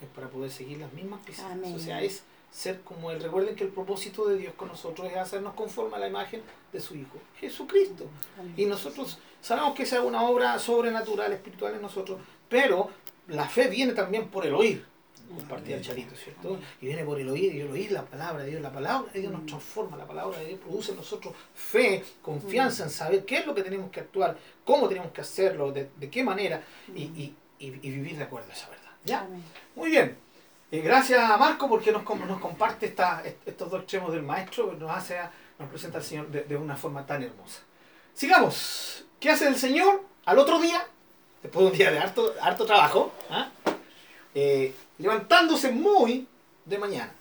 es 0.00 0.08
para 0.14 0.28
poder 0.28 0.50
seguir 0.50 0.78
las 0.78 0.92
mismas. 0.92 1.20
Amén. 1.40 1.74
O 1.74 1.78
sea, 1.78 2.02
es 2.02 2.22
ser 2.50 2.80
como 2.82 3.10
Él. 3.10 3.20
Recuerden 3.22 3.56
que 3.56 3.64
el 3.64 3.70
propósito 3.70 4.26
de 4.26 4.36
Dios 4.36 4.54
con 4.54 4.68
nosotros 4.68 5.10
es 5.10 5.16
hacernos 5.16 5.54
conforme 5.54 5.96
a 5.96 5.98
la 5.98 6.08
imagen 6.08 6.42
de 6.72 6.80
su 6.80 6.94
Hijo, 6.94 7.18
Jesucristo. 7.40 8.06
Amén. 8.38 8.54
Y 8.56 8.66
nosotros 8.66 9.18
sabemos 9.40 9.74
que 9.74 9.82
esa 9.82 9.98
es 9.98 10.04
una 10.04 10.22
obra 10.22 10.58
sobrenatural, 10.58 11.32
espiritual 11.32 11.74
en 11.74 11.82
nosotros, 11.82 12.20
pero 12.48 12.90
la 13.28 13.48
fe 13.48 13.68
viene 13.68 13.92
también 13.92 14.28
por 14.28 14.46
el 14.46 14.54
oír. 14.54 14.84
Compartía 15.28 15.76
el 15.76 15.82
charito, 15.82 16.14
¿cierto? 16.14 16.58
Y 16.80 16.86
viene 16.86 17.04
por 17.04 17.18
el 17.20 17.28
oír, 17.28 17.54
y 17.54 17.60
el 17.60 17.70
oír 17.70 17.90
la 17.92 18.02
palabra 18.04 18.44
de 18.44 18.50
Dios. 18.50 18.62
La 18.62 18.72
palabra 18.72 19.10
de 19.12 19.20
Dios 19.20 19.32
nos 19.32 19.46
transforma, 19.46 19.96
la 19.96 20.06
palabra 20.06 20.38
de 20.38 20.46
Dios 20.46 20.60
produce 20.60 20.92
en 20.92 20.98
nosotros 20.98 21.34
fe, 21.54 22.04
confianza 22.22 22.84
en 22.84 22.90
saber 22.90 23.24
qué 23.24 23.38
es 23.38 23.46
lo 23.46 23.54
que 23.54 23.62
tenemos 23.62 23.90
que 23.90 24.00
actuar, 24.00 24.36
cómo 24.64 24.88
tenemos 24.88 25.10
que 25.12 25.20
hacerlo, 25.22 25.72
de, 25.72 25.90
de 25.96 26.10
qué 26.10 26.22
manera, 26.22 26.62
y, 26.94 27.02
y- 27.02 27.34
y- 27.58 27.66
y 27.66 27.90
vivir 27.90 28.16
de 28.16 28.24
acuerdo 28.24 28.50
a 28.50 28.54
esa 28.54 28.68
verdad. 28.68 28.90
¿Ya? 29.04 29.26
Muy 29.74 29.90
bien. 29.90 30.16
Eh, 30.70 30.80
gracias 30.80 31.18
a 31.30 31.36
Marco 31.36 31.68
porque 31.68 31.92
nos, 31.92 32.02
nos 32.04 32.40
comparte 32.40 32.86
esta- 32.86 33.22
est- 33.24 33.46
estos 33.46 33.70
dos 33.70 33.80
extremos 33.82 34.12
del 34.12 34.22
maestro, 34.22 34.72
nos 34.74 34.90
hace, 34.90 35.16
nos 35.58 35.68
presenta 35.68 35.98
al 35.98 36.04
Señor 36.04 36.28
de, 36.28 36.42
de 36.44 36.56
una 36.56 36.76
forma 36.76 37.04
tan 37.06 37.22
hermosa. 37.22 37.60
Sigamos. 38.12 39.04
¿Qué 39.20 39.30
hace 39.30 39.48
el 39.48 39.56
Señor 39.56 40.02
al 40.24 40.38
otro 40.38 40.60
día? 40.60 40.86
Después 41.42 41.64
de 41.66 41.70
un 41.72 41.76
día 41.78 41.90
de 41.90 41.98
harto, 41.98 42.32
harto 42.40 42.64
trabajo, 42.64 43.12
¿ah? 43.30 43.48
Eh, 44.34 44.74
levantándose 44.98 45.70
muy 45.70 46.26
de 46.64 46.78
mañana. 46.78 47.12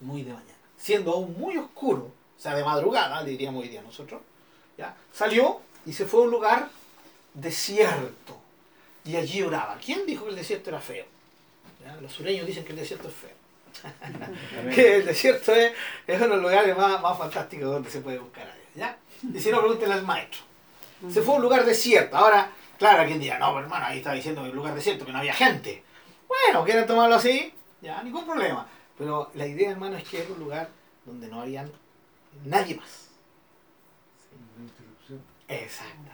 Muy 0.00 0.22
de 0.22 0.32
mañana. 0.32 0.50
Siendo 0.76 1.12
aún 1.12 1.38
muy 1.38 1.56
oscuro, 1.56 2.02
o 2.38 2.40
sea, 2.40 2.54
de 2.54 2.64
madrugada, 2.64 3.22
le 3.22 3.30
diríamos 3.30 3.62
hoy 3.62 3.68
día 3.68 3.82
nosotros, 3.82 4.20
¿ya? 4.76 4.94
salió 5.12 5.60
y 5.86 5.92
se 5.92 6.06
fue 6.06 6.20
a 6.20 6.24
un 6.24 6.30
lugar 6.30 6.68
desierto. 7.34 8.38
Y 9.04 9.16
allí 9.16 9.42
oraba. 9.42 9.78
¿Quién 9.84 10.04
dijo 10.06 10.24
que 10.24 10.30
el 10.30 10.36
desierto 10.36 10.70
era 10.70 10.80
feo? 10.80 11.06
¿Ya? 11.82 11.96
Los 12.00 12.12
sureños 12.12 12.46
dicen 12.46 12.64
que 12.64 12.72
el 12.72 12.78
desierto 12.78 13.08
es 13.08 13.14
feo. 13.14 13.40
que 14.74 14.96
el 14.96 15.06
desierto 15.06 15.52
es, 15.52 15.72
es 16.06 16.16
uno 16.16 16.28
de 16.28 16.34
los 16.36 16.42
lugares 16.42 16.76
más, 16.76 17.00
más 17.00 17.16
fantásticos 17.16 17.70
donde 17.70 17.90
se 17.90 18.00
puede 18.00 18.18
buscar 18.18 18.46
a 18.46 18.54
Dios. 18.54 18.66
¿ya? 18.74 18.98
Y 19.34 19.40
si 19.40 19.50
no, 19.50 19.60
pregúntenle 19.60 19.94
al 19.94 20.04
maestro. 20.04 20.40
Se 21.10 21.22
fue 21.22 21.34
a 21.34 21.36
un 21.38 21.42
lugar 21.42 21.64
desierto. 21.64 22.16
Ahora, 22.16 22.50
claro, 22.80 23.06
quien 23.06 23.20
diga, 23.20 23.38
no, 23.38 23.46
pero 23.52 23.60
hermano, 23.60 23.86
ahí 23.86 23.98
está 23.98 24.12
diciendo 24.12 24.42
que 24.42 24.50
un 24.50 24.56
lugar 24.56 24.74
desierto, 24.74 25.06
que 25.06 25.12
no 25.12 25.18
había 25.18 25.34
gente. 25.34 25.84
Bueno, 26.26 26.64
quieren 26.64 26.86
tomarlo 26.86 27.14
así, 27.14 27.54
ya, 27.80 28.02
ningún 28.02 28.24
problema. 28.26 28.66
Pero 28.98 29.30
la 29.34 29.46
idea, 29.46 29.70
hermano, 29.70 29.96
es 29.96 30.04
que 30.08 30.22
era 30.22 30.32
un 30.32 30.40
lugar 30.40 30.68
donde 31.04 31.28
no 31.28 31.40
había 31.40 31.68
nadie 32.44 32.74
más. 32.74 33.06
Exactamente. 35.48 36.10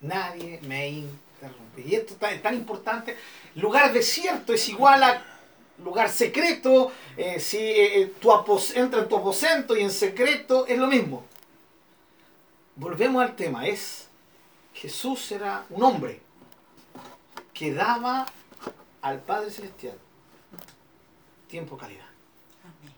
Nadie 0.00 0.60
me 0.62 0.88
interrumpe. 0.88 1.82
Y 1.84 1.94
esto 1.94 2.16
es 2.26 2.42
tan 2.42 2.54
importante. 2.54 3.16
Lugar 3.56 3.92
desierto 3.92 4.52
es 4.52 4.68
igual 4.68 5.02
a 5.02 5.22
lugar 5.84 6.08
secreto. 6.08 6.90
eh, 7.16 7.38
si 7.38 7.58
eh, 7.58 8.12
apos- 8.22 8.74
entra 8.76 9.00
en 9.02 9.08
tu 9.08 9.16
aposento 9.16 9.76
y 9.76 9.82
en 9.82 9.90
secreto 9.90 10.66
es 10.66 10.78
lo 10.78 10.86
mismo. 10.86 11.24
Volvemos 12.76 13.22
al 13.22 13.36
tema. 13.36 13.66
Es 13.66 14.08
Jesús 14.80 15.30
era 15.32 15.66
un 15.68 15.82
hombre 15.82 16.22
que 17.52 17.74
daba 17.74 18.24
al 19.02 19.20
Padre 19.20 19.50
Celestial 19.50 19.98
tiempo 21.48 21.76
calidad. 21.76 22.06
Amén. 22.62 22.94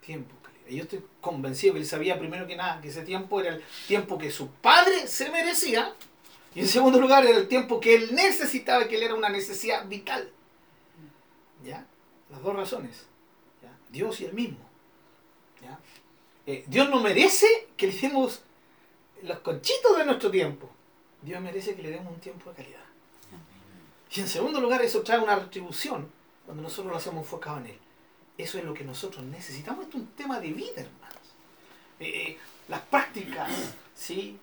Tiempo, 0.00 0.34
calidad. 0.42 0.66
Y 0.68 0.76
yo 0.76 0.84
estoy 0.84 1.04
convencido 1.20 1.74
que 1.74 1.80
él 1.80 1.86
sabía 1.86 2.18
primero 2.18 2.46
que 2.46 2.56
nada 2.56 2.80
que 2.80 2.88
ese 2.88 3.02
tiempo 3.02 3.40
era 3.40 3.56
el 3.56 3.62
tiempo 3.86 4.16
que 4.16 4.30
su 4.30 4.48
padre 4.48 5.06
se 5.08 5.30
merecía. 5.30 5.94
Y 6.54 6.60
en 6.60 6.68
segundo 6.68 6.98
lugar 6.98 7.26
era 7.26 7.36
el 7.36 7.48
tiempo 7.48 7.78
que 7.80 7.94
él 7.94 8.14
necesitaba, 8.14 8.88
que 8.88 8.96
él 8.96 9.02
era 9.02 9.14
una 9.14 9.28
necesidad 9.28 9.86
vital. 9.86 10.30
¿Ya? 11.64 11.84
Las 12.30 12.42
dos 12.42 12.54
razones. 12.56 13.06
¿ya? 13.62 13.76
Dios 13.90 14.20
y 14.22 14.24
el 14.24 14.32
mismo. 14.32 14.64
¿ya? 15.60 15.78
Eh, 16.46 16.64
Dios 16.66 16.88
no 16.88 17.00
merece 17.00 17.46
que 17.76 17.88
le 17.88 17.98
demos 17.98 18.42
los 19.22 19.38
conchitos 19.38 19.96
de 19.96 20.04
nuestro 20.04 20.30
tiempo. 20.30 20.68
Dios 21.22 21.40
merece 21.40 21.74
que 21.74 21.82
le 21.82 21.90
demos 21.90 22.12
un 22.12 22.20
tiempo 22.20 22.50
de 22.50 22.56
calidad. 22.56 22.80
Y 24.14 24.20
en 24.20 24.28
segundo 24.28 24.60
lugar, 24.60 24.82
eso 24.82 25.02
trae 25.02 25.18
una 25.18 25.36
retribución 25.36 26.10
cuando 26.44 26.62
nosotros 26.62 26.92
lo 26.92 26.98
hacemos 26.98 27.24
enfocado 27.24 27.58
en 27.58 27.66
Él. 27.66 27.78
Eso 28.36 28.58
es 28.58 28.64
lo 28.64 28.74
que 28.74 28.84
nosotros 28.84 29.24
necesitamos. 29.24 29.84
Esto 29.84 29.96
es 29.96 30.02
un 30.02 30.10
tema 30.10 30.40
de 30.40 30.52
vida, 30.52 30.82
hermanos. 30.82 31.22
Eh, 32.00 32.08
eh, 32.08 32.38
las 32.68 32.80
prácticas, 32.80 33.50
¿sí? 33.94 34.38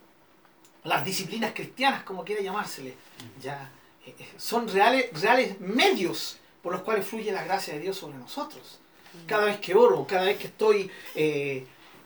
las 0.83 1.03
disciplinas 1.03 1.53
cristianas, 1.53 2.03
como 2.03 2.23
quiera 2.23 2.41
llamársele, 2.41 2.95
ya, 3.41 3.69
eh, 4.05 4.15
son 4.37 4.67
reales, 4.67 5.21
reales 5.21 5.59
medios 5.59 6.37
por 6.63 6.73
los 6.73 6.81
cuales 6.81 7.05
fluye 7.05 7.31
la 7.31 7.43
gracia 7.43 7.73
de 7.73 7.81
Dios 7.81 7.97
sobre 7.97 8.17
nosotros. 8.17 8.79
Cada 9.27 9.45
vez 9.45 9.59
que 9.59 9.75
oro, 9.75 10.05
cada 10.07 10.25
vez 10.25 10.37
que 10.37 10.47
estoy 10.47 10.89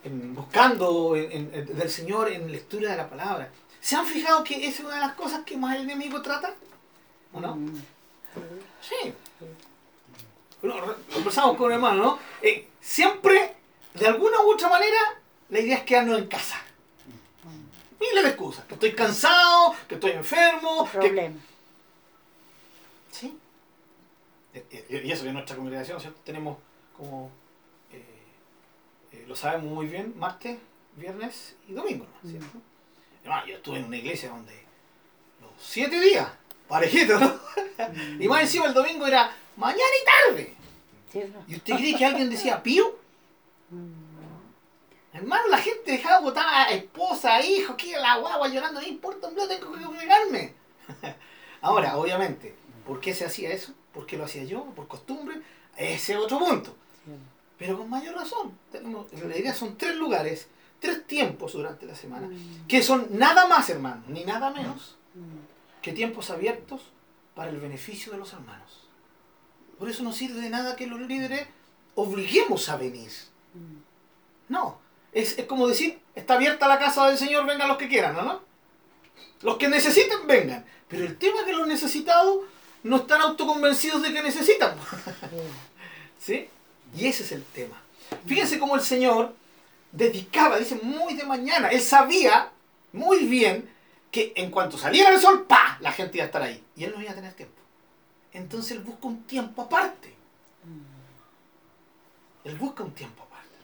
en- 0.04 0.36
buscando 0.36 1.16
en- 1.16 1.52
del 1.52 1.90
Señor 1.90 2.30
en 2.30 2.52
lectura 2.52 2.92
de 2.92 2.98
la 2.98 3.10
palabra, 3.10 3.50
¿se 3.82 3.96
han 3.96 4.06
fijado 4.06 4.44
que 4.44 4.68
es 4.68 4.80
una 4.80 4.96
de 4.96 5.02
las 5.02 5.14
cosas 5.14 5.44
que 5.46 5.58
más 5.58 5.76
el 5.76 5.84
enemigo 5.84 6.22
trata? 6.22 6.54
¿O 7.34 7.40
no? 7.40 7.56
Mm. 7.56 7.82
Sí. 8.82 9.14
Bueno, 10.62 10.96
conversamos 11.14 11.58
con 11.58 11.68
un 11.68 11.72
hermano, 11.74 12.04
¿no? 12.04 12.20
Eh, 12.42 12.68
siempre, 12.80 13.54
de 13.94 14.08
alguna 14.08 14.42
u 14.42 14.52
otra 14.54 14.70
manera, 14.70 14.98
la 15.50 15.60
idea 15.60 15.78
es 15.78 15.84
quedarnos 15.84 16.20
en 16.20 16.28
casa. 16.28 16.58
Miles 18.00 18.24
de 18.24 18.30
excusas. 18.30 18.66
Que 18.66 18.74
estoy 18.74 18.94
cansado, 18.94 19.76
que 19.88 19.96
estoy 19.96 20.12
enfermo. 20.12 20.86
Que... 20.92 20.98
Problema. 21.00 21.36
Sí. 23.12 23.38
Eh, 24.54 24.66
eh, 24.90 25.02
Y 25.06 25.12
eso 25.12 25.24
que 25.24 25.30
en 25.30 25.36
nuestra 25.36 25.56
congregación, 25.56 26.00
¿cierto? 26.00 26.20
Tenemos 26.24 26.58
como, 26.98 27.30
eh, 29.14 29.26
lo 29.28 29.36
sabemos 29.36 29.72
muy 29.72 29.88
bien, 29.88 30.14
martes, 30.18 30.58
viernes 30.96 31.56
y 31.68 31.74
domingo, 31.74 32.06
¿no? 32.06 32.30
¿cierto? 32.30 32.58
Hermano, 33.24 33.46
yo 33.46 33.56
estuve 33.56 33.78
en 33.78 33.86
una 33.86 33.98
iglesia 33.98 34.30
donde 34.30 34.54
los 35.42 35.52
siete 35.58 36.00
días, 36.00 36.28
parejito, 36.68 37.20
¿no? 37.20 37.40
y 38.20 38.28
más 38.28 38.42
encima 38.42 38.66
el 38.66 38.74
domingo 38.74 39.08
era 39.08 39.34
mañana 39.56 39.82
y 40.02 40.06
tarde. 40.30 40.56
¿Y 41.48 41.56
usted 41.56 41.76
cree 41.76 41.96
que 41.96 42.06
alguien 42.06 42.30
decía 42.30 42.62
pío? 42.64 42.98
Mm. 43.70 44.14
Hermano, 45.14 45.48
la 45.48 45.60
gente 45.60 45.92
dejaba 45.92 46.20
botar 46.22 46.46
a 46.48 46.72
esposa, 46.72 47.40
hijos, 47.46 47.76
que 47.76 47.92
la 47.92 48.18
guagua 48.18 48.48
llorando, 48.48 48.82
no 48.82 48.88
importa, 48.88 49.30
no 49.30 49.48
tengo 49.48 49.72
que 49.74 49.84
congregarme. 49.84 50.54
Ahora, 51.62 51.98
obviamente, 51.98 52.56
¿por 52.86 53.00
qué 53.00 53.14
se 53.14 53.26
hacía 53.26 53.52
eso? 53.52 53.74
¿Por 53.94 54.08
qué 54.08 54.18
lo 54.18 54.26
hacía 54.26 54.44
yo? 54.44 54.66
¿Por 54.76 54.88
costumbre? 54.88 55.40
Ese 55.78 56.14
es 56.14 56.20
otro 56.20 56.40
punto. 56.40 56.76
Pero 57.58 57.78
con 57.78 57.90
mayor 57.90 58.16
razón. 58.16 58.58
Tenemos, 58.72 59.12
la 59.14 59.38
idea 59.38 59.54
son 59.54 59.78
tres 59.78 59.96
lugares, 59.96 60.48
tres 60.80 61.06
tiempos 61.08 61.54
durante 61.54 61.86
la 61.86 61.96
semana, 61.96 62.28
Mm. 62.28 62.68
que 62.68 62.82
son 62.84 63.08
nada 63.12 63.48
más, 63.48 63.70
hermano, 63.70 64.04
ni 64.08 64.24
nada 64.26 64.50
menos 64.52 64.98
Mm. 65.16 65.82
que 65.82 65.94
tiempos 65.94 66.30
abiertos 66.30 66.82
para 67.36 67.50
el 67.52 67.58
beneficio 67.58 68.12
de 68.12 68.18
los 68.18 68.34
hermanos. 68.34 68.88
Por 69.80 69.90
eso 69.90 70.04
no 70.04 70.14
sirve 70.14 70.40
de 70.42 70.50
nada 70.50 70.76
que 70.76 70.88
los 70.88 71.00
líderes 71.02 71.48
obliguemos 71.96 72.70
a 72.70 72.78
venir. 72.78 73.12
Mm. 73.54 73.78
No, 74.50 74.80
es, 75.12 75.38
es 75.38 75.46
como 75.46 75.68
decir, 75.68 76.00
está 76.16 76.34
abierta 76.36 76.68
la 76.68 76.80
casa 76.80 77.08
del 77.08 77.18
Señor, 77.18 77.46
vengan 77.46 77.68
los 77.68 77.78
que 77.78 77.88
quieran, 77.88 78.16
¿no? 78.16 78.24
no? 78.24 78.42
Los 79.42 79.58
que 79.58 79.68
necesiten, 79.68 80.26
vengan. 80.28 80.66
Pero 80.88 81.06
el 81.06 81.18
tema 81.18 81.40
es 81.42 81.46
que 81.46 81.54
los 81.54 81.68
necesitados 81.68 82.40
no 82.84 82.98
están 82.98 83.22
autoconvencidos 83.22 84.02
de 84.02 84.12
que 84.14 84.24
necesitan. 84.24 84.76
Sí. 86.20 86.48
Y 86.96 87.08
ese 87.08 87.24
es 87.24 87.32
el 87.32 87.44
tema. 87.44 87.82
Fíjense 88.26 88.60
cómo 88.60 88.76
el 88.76 88.82
Señor 88.82 89.36
dedicaba, 89.92 90.58
dice, 90.58 90.76
muy 90.76 91.16
de 91.16 91.24
mañana. 91.24 91.70
Él 91.70 91.82
sabía 91.82 92.52
muy 92.92 93.26
bien 93.26 93.70
que 94.12 94.34
en 94.36 94.52
cuanto 94.52 94.78
saliera 94.78 95.10
el 95.10 95.20
sol, 95.20 95.46
¡pa! 95.48 95.78
La 95.82 95.92
gente 95.92 96.18
iba 96.18 96.24
a 96.24 96.28
estar 96.28 96.42
ahí. 96.42 96.64
Y 96.76 96.84
él 96.84 96.94
no 96.96 97.02
iba 97.02 97.12
a 97.12 97.16
tener 97.16 97.34
tiempo. 97.34 97.56
Entonces 98.32 98.74
él 98.74 98.80
busca 98.80 99.08
un 99.08 99.24
tiempo 99.24 99.64
aparte. 99.64 100.14
Él 102.44 102.56
busca 102.58 102.84
un 102.84 102.92
tiempo 102.92 103.24
aparte. 103.24 103.56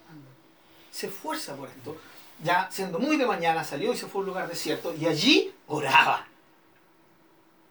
Se 0.92 1.08
esfuerza 1.08 1.56
por 1.56 1.70
esto. 1.70 1.98
Ya 2.44 2.70
siendo 2.72 3.00
muy 3.00 3.18
de 3.18 3.26
mañana 3.26 3.64
salió 3.64 3.94
y 3.94 3.98
se 3.98 4.08
fue 4.08 4.20
a 4.20 4.22
un 4.22 4.28
lugar 4.28 4.48
desierto 4.48 4.96
y 4.96 5.06
allí 5.06 5.54
oraba. 5.68 6.26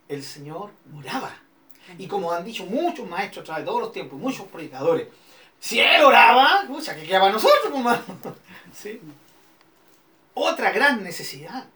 El 0.08 0.22
Señor 0.22 0.70
oraba. 0.96 1.34
Y 1.96 2.06
como 2.06 2.32
han 2.32 2.44
dicho 2.44 2.66
muchos 2.66 3.08
maestros 3.08 3.42
a 3.42 3.46
través 3.46 3.64
de 3.64 3.66
todos 3.66 3.80
los 3.80 3.92
tiempos, 3.92 4.18
muchos 4.18 4.46
predicadores, 4.48 5.08
si 5.60 5.80
él 5.80 6.02
oraba, 6.02 6.64
pucha, 6.66 6.94
¿qué 6.94 7.02
quedaba 7.04 7.30
nosotros, 7.30 7.60
pues, 7.70 7.76
hermano? 7.76 8.04
¿Sí? 8.74 9.00
Otra 10.34 10.70
gran 10.70 11.02
necesidad, 11.02 11.66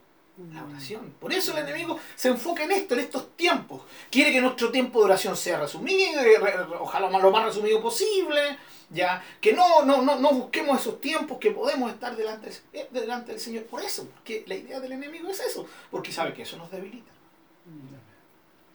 la 0.53 0.63
oración. 0.63 1.13
Por 1.19 1.33
eso 1.33 1.51
el 1.51 1.67
enemigo 1.67 1.99
se 2.15 2.29
enfoca 2.29 2.63
en 2.63 2.71
esto, 2.71 2.93
en 2.93 3.01
estos 3.01 3.35
tiempos. 3.35 3.81
Quiere 4.09 4.31
que 4.31 4.39
nuestro 4.41 4.71
tiempo 4.71 4.99
de 4.99 5.05
oración 5.05 5.35
sea 5.35 5.59
resumido, 5.59 6.21
eh, 6.21 6.37
ojalá 6.79 7.09
lo 7.09 7.29
más 7.31 7.43
resumido 7.45 7.81
posible, 7.81 8.57
ya 8.89 9.21
que 9.41 9.51
no, 9.53 9.83
no, 9.83 10.01
no, 10.01 10.17
no 10.17 10.31
busquemos 10.31 10.79
esos 10.79 11.01
tiempos 11.01 11.39
que 11.39 11.51
podemos 11.51 11.91
estar 11.91 12.15
delante, 12.15 12.49
del- 12.49 12.59
eh, 12.73 12.87
delante 12.91 13.31
del 13.33 13.41
Señor. 13.41 13.65
Por 13.65 13.81
eso, 13.81 14.07
porque 14.07 14.43
la 14.47 14.55
idea 14.55 14.79
del 14.79 14.93
enemigo 14.93 15.27
es 15.29 15.41
eso, 15.41 15.67
porque 15.91 16.11
sabe 16.13 16.33
que 16.33 16.43
eso 16.43 16.55
nos 16.57 16.71
debilita. 16.71 17.11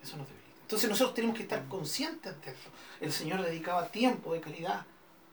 Eso 0.03 0.17
nos 0.17 0.27
debilita. 0.29 0.49
Entonces 0.63 0.91
nosotros 0.91 1.15
tenemos 1.15 1.35
que 1.37 1.45
estar 1.45 1.67
conscientes 1.67 2.35
de 2.45 2.51
esto. 2.51 2.69
El 3.01 3.11
Señor 3.13 3.43
dedicaba 3.43 3.89
tiempo 3.89 4.35
de 4.35 4.41
calidad 4.43 4.85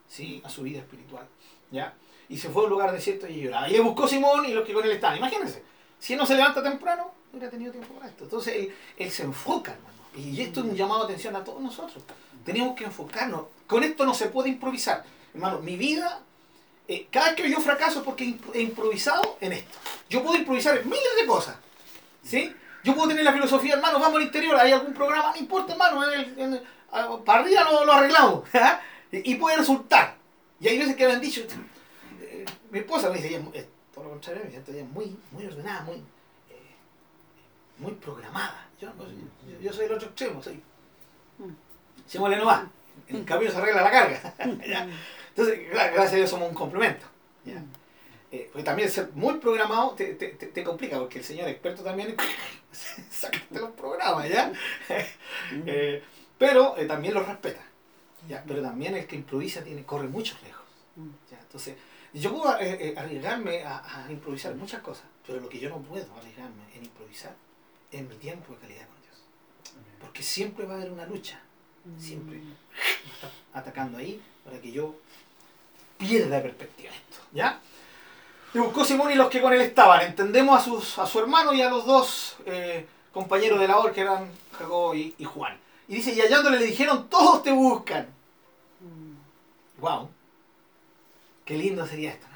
¿sí? 0.10 0.41
a 0.44 0.50
su 0.50 0.63
vida 0.63 0.80
espiritual. 0.80 1.26
¿ya? 1.72 1.94
Y 2.30 2.38
se 2.38 2.50
fue 2.50 2.63
a 2.63 2.65
un 2.65 2.72
lugar 2.72 2.91
desierto 2.91 3.28
y 3.28 3.41
lloraba. 3.41 3.70
Y 3.70 3.74
le 3.74 3.80
buscó 3.82 4.08
Simón 4.08 4.46
y 4.46 4.54
los 4.54 4.65
que 4.65 4.74
con 4.74 4.84
él 4.84 4.91
estaban. 4.91 5.18
Imagínense, 5.18 5.63
si 6.00 6.13
él 6.13 6.20
no 6.20 6.26
se 6.26 6.36
levanta 6.36 6.63
temprano, 6.63 7.12
no 7.32 7.38
hubiera 7.38 7.50
tenido 7.52 7.72
tiempo 7.72 7.94
para 7.96 8.08
esto. 8.10 8.24
Entonces 8.24 8.56
él, 8.56 8.76
él 8.98 9.12
se 9.12 9.24
enfoca, 9.24 9.74
hermano. 9.74 9.96
Y 10.18 10.41
esto 10.41 10.62
es 10.62 10.68
un 10.68 10.76
llamado 10.76 11.02
de 11.02 11.06
atención 11.13 11.36
a 11.36 11.44
todos 11.44 11.62
nosotros. 11.62 12.04
Tenemos 12.46 12.76
que 12.76 12.86
enfocarnos. 12.86 13.44
Con 13.68 13.84
esto 13.84 14.06
no 14.06 14.13
se 14.13 14.28
puede 14.28 14.50
improvisar. 14.50 15.04
Hermano, 15.34 15.60
mi 15.60 15.76
vida, 15.76 16.22
eh, 16.88 17.08
cada 17.12 17.28
vez 17.28 17.36
que 17.36 17.50
yo 17.50 17.60
fracaso 17.60 18.04
porque 18.04 18.36
he 18.54 18.62
improvisado 18.62 19.38
en 19.41 19.54
esto. 19.54 19.78
Yo 20.10 20.24
puedo 20.24 20.38
improvisar 20.38 20.78
en 20.78 20.86
miles 20.89 21.15
de 21.20 21.26
cosas. 21.28 21.58
¿Sí? 22.24 22.54
Yo 22.84 22.96
puedo 22.96 23.10
tener 23.10 23.24
la 23.26 23.34
filosofía, 23.34 23.74
hermano, 23.74 24.00
vamos 24.00 24.18
al 24.18 24.24
interior, 24.24 24.56
hay 24.56 24.72
algún 24.72 24.94
programa, 24.94 25.32
no 25.32 25.38
importa, 25.38 25.74
hermano, 25.74 26.04
en 26.12 26.20
el- 26.20 26.39
en 26.39 26.54
el- 26.54 26.63
a- 26.91 27.18
para 27.26 27.41
arriba 27.41 27.63
lo, 27.63 27.84
lo 27.86 27.91
arreglamos. 27.94 28.44
y, 29.23 29.32
y 29.34 29.36
puede 29.36 29.58
resultar. 29.58 30.15
Y 30.60 30.67
hay 30.67 30.78
veces 30.80 30.95
que 30.95 31.06
me 31.08 31.13
han 31.13 31.21
dicho, 31.21 31.41
eh, 32.21 32.45
mi 32.71 32.80
esposa 32.80 33.10
me 33.10 33.15
dice, 33.17 33.30
ella 33.30 33.43
es 33.54 33.65
todo 33.93 34.06
lo 34.06 34.10
contrario, 34.12 34.43
me 34.45 34.49
ella 34.51 34.63
es 34.84 34.89
muy, 34.89 35.17
muy 35.32 35.45
ordenada, 35.45 35.82
muy, 35.82 35.95
eh, 35.95 36.75
muy 37.78 37.91
programada. 37.93 38.67
Yo, 38.80 38.93
no, 38.93 39.04
yo, 39.06 39.60
yo 39.62 39.73
soy 39.73 39.86
el 39.86 39.93
otro 39.93 40.08
extremo, 40.08 40.41
soy. 40.43 40.62
Se 42.08 42.19
muele 42.19 42.38
no 42.38 42.45
va. 42.45 42.69
En 43.08 43.17
el 43.17 43.25
camino 43.25 43.51
se 43.51 43.58
arregla 43.58 43.82
la 43.82 43.91
carga. 43.91 44.34
¿ya? 44.67 44.88
Entonces, 45.30 45.60
gra- 45.71 45.91
gracias 45.93 46.13
a 46.13 46.15
Dios 46.15 46.30
somos 46.30 46.49
un 46.49 46.56
complemento. 46.56 47.06
¿ya? 47.45 47.63
Eh, 48.32 48.49
porque 48.51 48.63
también 48.63 48.89
ser 48.89 49.10
muy 49.13 49.36
programado 49.36 49.91
te, 49.91 50.13
te, 50.15 50.30
te- 50.30 50.47
te 50.47 50.63
complica, 50.63 50.97
porque 50.99 51.19
el 51.19 51.25
señor 51.25 51.47
experto 51.47 51.84
también 51.84 52.15
saca 53.10 53.39
los 53.51 53.71
programas, 53.71 54.28
¿ya? 54.30 54.51
Eh, 55.65 56.04
pero 56.38 56.75
también 56.88 57.13
los 57.13 57.25
respeta. 57.28 57.62
¿Ya? 58.27 58.43
Pero 58.47 58.61
también 58.61 58.95
el 58.95 59.07
que 59.07 59.15
improvisa 59.15 59.63
tiene, 59.63 59.83
corre 59.83 60.07
muchos 60.07 60.39
riesgos. 60.41 60.65
¿ya? 61.31 61.39
Entonces, 61.39 61.75
yo 62.13 62.33
puedo 62.33 62.57
eh, 62.59 62.89
eh, 62.89 62.95
arriesgarme 62.97 63.63
a, 63.63 64.05
a 64.05 64.11
improvisar 64.11 64.55
muchas 64.55 64.81
cosas, 64.81 65.05
pero 65.25 65.39
lo 65.39 65.49
que 65.49 65.59
yo 65.59 65.69
no 65.69 65.79
puedo 65.79 66.07
arriesgarme 66.17 66.63
en 66.73 66.85
improvisar 66.85 67.35
es 67.91 68.01
mi 68.01 68.15
tiempo 68.15 68.53
de 68.53 68.59
calidad 68.59 68.88
con 68.88 69.01
Dios. 69.01 69.17
Porque 69.99 70.23
siempre 70.23 70.65
va 70.65 70.73
a 70.73 70.77
haber 70.77 70.91
una 70.91 71.05
lucha, 71.05 71.41
siempre 71.99 72.38
me 72.38 73.11
está 73.13 73.29
atacando 73.53 73.97
ahí 73.97 74.21
para 74.43 74.59
que 74.59 74.71
yo 74.71 74.95
pierda 75.97 76.41
perspectiva 76.41 76.89
esto. 76.93 77.17
¿Ya? 77.33 77.59
Y 78.53 78.59
buscó 78.59 78.85
Simón 78.85 79.11
y 79.11 79.15
los 79.15 79.29
que 79.29 79.41
con 79.41 79.53
él 79.53 79.61
estaban. 79.61 80.01
Entendemos 80.01 80.57
a, 80.57 80.63
sus, 80.63 80.97
a 80.97 81.05
su 81.05 81.19
hermano 81.19 81.53
y 81.53 81.61
a 81.61 81.69
los 81.69 81.85
dos 81.85 82.38
eh, 82.45 82.85
compañeros 83.11 83.59
de 83.59 83.67
labor 83.67 83.91
que 83.91 84.01
eran 84.01 84.31
Jacobo 84.57 84.95
y, 84.95 85.13
y 85.17 85.25
Juan. 85.25 85.57
Y 85.88 85.95
dice, 85.95 86.13
y 86.13 86.21
hallándole 86.21 86.59
le 86.59 86.65
dijeron, 86.65 87.09
todos 87.09 87.43
te 87.43 87.51
buscan. 87.51 88.07
Wow. 89.77 90.09
Qué 91.43 91.57
lindo 91.57 91.85
sería 91.85 92.11
esto, 92.11 92.25
hermano. 92.25 92.35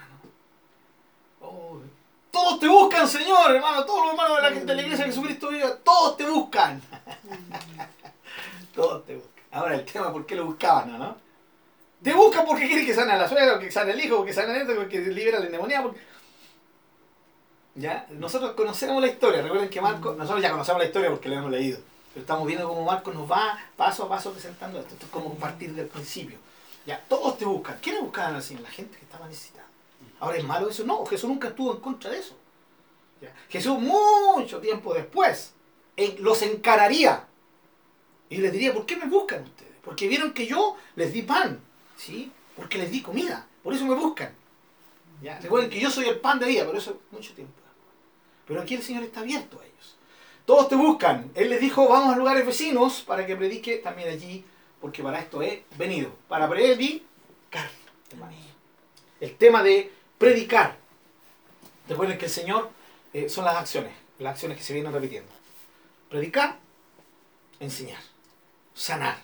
Todos 2.32 2.60
te 2.60 2.67
buscan, 2.67 3.08
Señor, 3.08 3.56
hermano. 3.56 3.86
Todos 3.86 4.02
los 4.02 4.12
hermanos 4.12 4.38
de 4.38 4.41
la, 4.43 4.65
de 4.65 4.75
la 4.75 4.82
iglesia 4.82 5.06
de 5.06 5.12
Jesucristo 5.12 5.49
vive, 5.49 5.67
todos 5.84 6.17
te 6.17 6.30
buscan. 6.30 6.82
todos 8.75 9.06
te 9.06 9.15
buscan. 9.15 9.43
Ahora 9.52 9.75
el 9.75 9.86
tema, 9.86 10.12
¿por 10.13 10.25
qué 10.25 10.36
lo 10.36 10.45
buscaban, 10.45 10.97
no? 10.97 11.17
Te 12.04 12.13
buscan 12.13 12.45
porque 12.45 12.67
quieren 12.67 12.86
que 12.86 12.93
sane 12.93 13.13
a 13.13 13.17
la 13.17 13.28
suegra, 13.28 13.54
porque 13.54 13.71
sane 13.71 13.91
el 13.91 13.99
hijo, 13.99 14.17
porque 14.17 14.34
sane 14.34 14.62
esto, 14.62 14.75
porque 14.75 14.99
libera 14.99 15.39
la 15.39 15.47
endemoniada. 15.47 15.84
Porque... 15.84 15.99
¿Ya? 17.75 18.06
Nosotros 18.12 18.54
conocemos 18.54 19.02
la 19.02 19.08
historia. 19.08 19.41
Recuerden 19.41 19.69
que 19.69 19.82
Marco, 19.82 20.13
nosotros 20.13 20.41
ya 20.41 20.52
conocemos 20.52 20.82
la 20.82 20.88
historia 20.88 21.10
porque 21.10 21.30
la 21.30 21.38
hemos 21.38 21.52
leído. 21.52 21.80
Pero 22.13 22.21
estamos 22.21 22.47
viendo 22.47 22.67
cómo 22.67 22.86
Marco 22.86 23.12
nos 23.12 23.30
va 23.30 23.58
paso 23.75 24.04
a 24.04 24.10
paso 24.10 24.32
presentando 24.32 24.80
esto. 24.80 24.93
Esto 24.93 25.06
es 25.08 25.12
como 25.12 25.34
partir 25.36 25.73
del 25.73 25.88
principio. 25.88 26.38
Ya, 26.86 27.04
todos 27.08 27.38
te 27.38 27.46
buscan. 27.46 27.78
¿Quiénes 27.82 28.02
buscaban 28.02 28.36
al 28.36 28.44
Señor? 28.44 28.63
La 28.63 28.72
gente 28.72 28.98
que 28.98 29.06
estaba 29.06 29.28
necesitada. 29.28 29.68
Ahora 30.20 30.38
es 30.38 30.44
malo 30.44 30.70
eso. 30.70 30.84
No, 30.86 31.06
Jesús 31.06 31.30
nunca 31.30 31.50
estuvo 31.50 31.74
en 31.74 31.82
contra 31.82 32.12
de 32.12 32.20
eso. 32.20 32.36
Jesús 33.50 33.78
mucho 33.80 34.60
tiempo 34.60 34.94
después 34.94 35.54
los 36.20 36.42
encararía 36.42 37.26
y 38.30 38.38
les 38.38 38.52
diría, 38.52 38.74
¿por 38.74 38.86
qué 38.86 38.96
me 38.96 39.06
buscan 39.06 39.44
ustedes? 39.44 39.74
Porque 39.84 40.08
vieron 40.08 40.34
que 40.34 40.48
yo 40.48 40.78
les 40.96 41.12
di 41.12 41.24
pan, 41.24 41.60
¿sí? 41.98 42.32
Porque 42.56 42.78
les 42.78 42.92
di 42.92 43.02
comida, 43.02 43.46
por 43.63 43.74
eso 43.74 43.86
me 43.86 43.96
buscan. 43.96 44.34
Recuerden 45.42 45.70
que 45.70 45.80
yo 45.80 45.89
soy 45.89 46.06
el 46.06 46.20
pan 46.20 46.39
de 46.39 46.46
vida, 46.46 46.65
por 46.65 46.78
eso 46.78 47.02
mucho 47.12 47.34
tiempo. 47.34 47.54
Pero 48.48 48.62
aquí 48.62 48.76
el 48.76 48.84
Señor 48.84 49.04
está 49.04 49.20
abierto 49.20 49.60
a 49.60 49.65
ellos. 49.65 49.98
Todos 50.46 50.70
te 50.70 50.76
buscan. 50.76 51.32
Él 51.36 51.50
les 51.50 51.60
dijo, 51.60 51.88
vamos 51.88 52.13
a 52.13 52.18
lugares 52.18 52.46
vecinos 52.46 53.04
para 53.06 53.26
que 53.28 53.36
predique 53.36 53.78
también 53.78 54.10
allí, 54.10 54.44
porque 54.82 55.04
para 55.04 55.20
esto 55.20 55.42
he 55.42 55.63
venido. 55.78 56.12
Para 56.28 56.50
predicar. 56.50 57.70
El 59.20 59.36
tema 59.36 59.62
de 59.63 59.92
predicar. 60.18 60.78
Recuerden 61.88 62.18
que 62.18 62.26
el 62.26 62.32
Señor 62.32 62.70
eh, 63.13 63.30
son 63.30 63.46
las 63.46 63.56
acciones, 63.56 63.94
las 64.20 64.34
acciones 64.34 64.58
que 64.58 64.63
se 64.63 64.74
vienen 64.74 64.94
repitiendo. 64.94 65.30
Predicar, 66.10 66.58
enseñar, 67.60 68.02
sanar. 68.74 69.18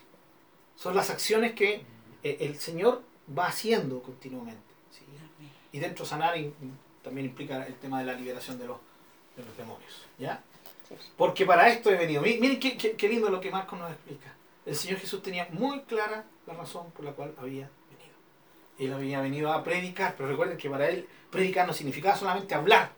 Son 0.75 0.95
las 0.95 1.09
acciones 1.09 1.53
que 1.53 1.83
eh, 2.23 2.37
el 2.41 2.59
Señor 2.59 3.03
va 3.37 3.47
haciendo 3.47 4.01
continuamente. 4.01 4.61
¿sí? 4.91 5.01
Y 5.71 5.79
dentro 5.79 6.03
de 6.05 6.09
sanar 6.09 6.35
también 7.03 7.27
implica 7.27 7.65
el 7.65 7.75
tema 7.75 7.99
de 7.99 8.05
la 8.05 8.13
liberación 8.13 8.57
de 8.59 8.65
los, 8.67 8.77
de 9.37 9.43
los 9.45 9.55
demonios. 9.57 10.05
¿ya? 10.17 10.41
Porque 11.17 11.45
para 11.45 11.69
esto 11.69 11.89
he 11.89 11.95
venido. 11.95 12.21
Mi- 12.21 12.37
Miren 12.37 12.59
qué, 12.59 12.77
qué- 12.77 12.93
qué 12.93 13.07
lindo 13.09 13.29
lo 13.29 13.39
que 13.39 13.51
Marcos 13.51 13.79
nos 13.79 13.91
explica. 13.91 14.33
El 14.65 14.75
Señor 14.75 14.99
Jesús 14.99 15.21
tenía 15.21 15.47
muy 15.51 15.81
clara 15.81 16.25
la 16.47 16.53
razón 16.53 16.91
por 16.91 17.05
la 17.05 17.11
cual 17.11 17.33
había 17.37 17.69
venido. 17.89 18.15
Él 18.79 18.93
había 18.93 19.21
venido 19.21 19.53
a 19.53 19.63
predicar, 19.63 20.15
pero 20.17 20.29
recuerden 20.29 20.57
que 20.57 20.69
para 20.69 20.89
él 20.89 21.07
predicar 21.29 21.67
no 21.67 21.73
significaba 21.73 22.17
solamente 22.17 22.55
hablar. 22.55 22.91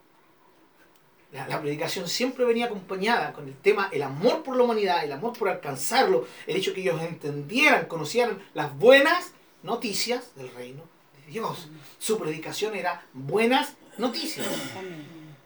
La, 1.32 1.60
predicación 1.60 2.08
siempre 2.08 2.45
venía 2.45 2.67
acompañada 2.67 3.34
con 3.34 3.49
el 3.49 3.56
tema 3.56 3.89
el 3.91 4.01
amor 4.01 4.43
por 4.43 4.56
la 4.56 4.63
humanidad, 4.63 5.03
el 5.03 5.12
amor 5.12 5.38
por 5.38 5.49
alcanzarlo, 5.49 6.25
el 6.47 6.56
hecho 6.56 6.73
que 6.73 6.82
ellos 6.82 7.01
entendieran, 7.01 7.86
conocieran 7.88 8.41
las 8.53 8.75
buenas 8.77 9.34
noticias 9.62 10.34
del 10.36 10.49
reino 10.53 10.84
de 11.17 11.34
Dios. 11.34 11.67
Su 11.99 12.17
predicación 12.17 12.75
era 12.75 13.06
buenas 13.12 13.75
noticias, 13.97 14.47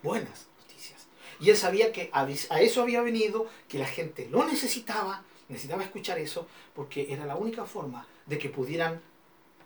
buenas 0.04 0.48
noticias. 0.60 1.08
Y 1.40 1.50
él 1.50 1.58
sabía 1.58 1.92
que 1.92 2.12
a 2.14 2.62
eso 2.62 2.82
había 2.84 3.02
venido, 3.02 3.48
que 3.68 3.80
la 3.80 3.88
gente 3.88 4.28
lo 4.30 4.46
necesitaba, 4.46 5.24
necesitaba 5.52 5.84
escuchar 5.84 6.18
eso, 6.20 6.48
porque 6.74 7.12
era 7.14 7.26
la 7.26 7.36
única 7.36 7.66
forma 7.66 8.06
de 8.26 8.38
que 8.38 8.50
pudieran 8.50 9.02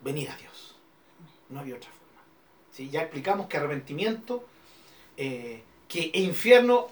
venir 0.02 0.30
a 0.30 0.36
Dios. 0.38 0.76
No 1.50 1.60
había 1.60 1.76
otra 1.76 1.90
forma. 1.90 2.22
¿Sí? 2.72 2.90
Ya 2.90 3.02
explicamos 3.02 3.48
que 3.48 3.58
arrepentimiento, 3.58 4.46
eh, 5.18 5.64
que 5.88 6.12
infierno 6.14 6.88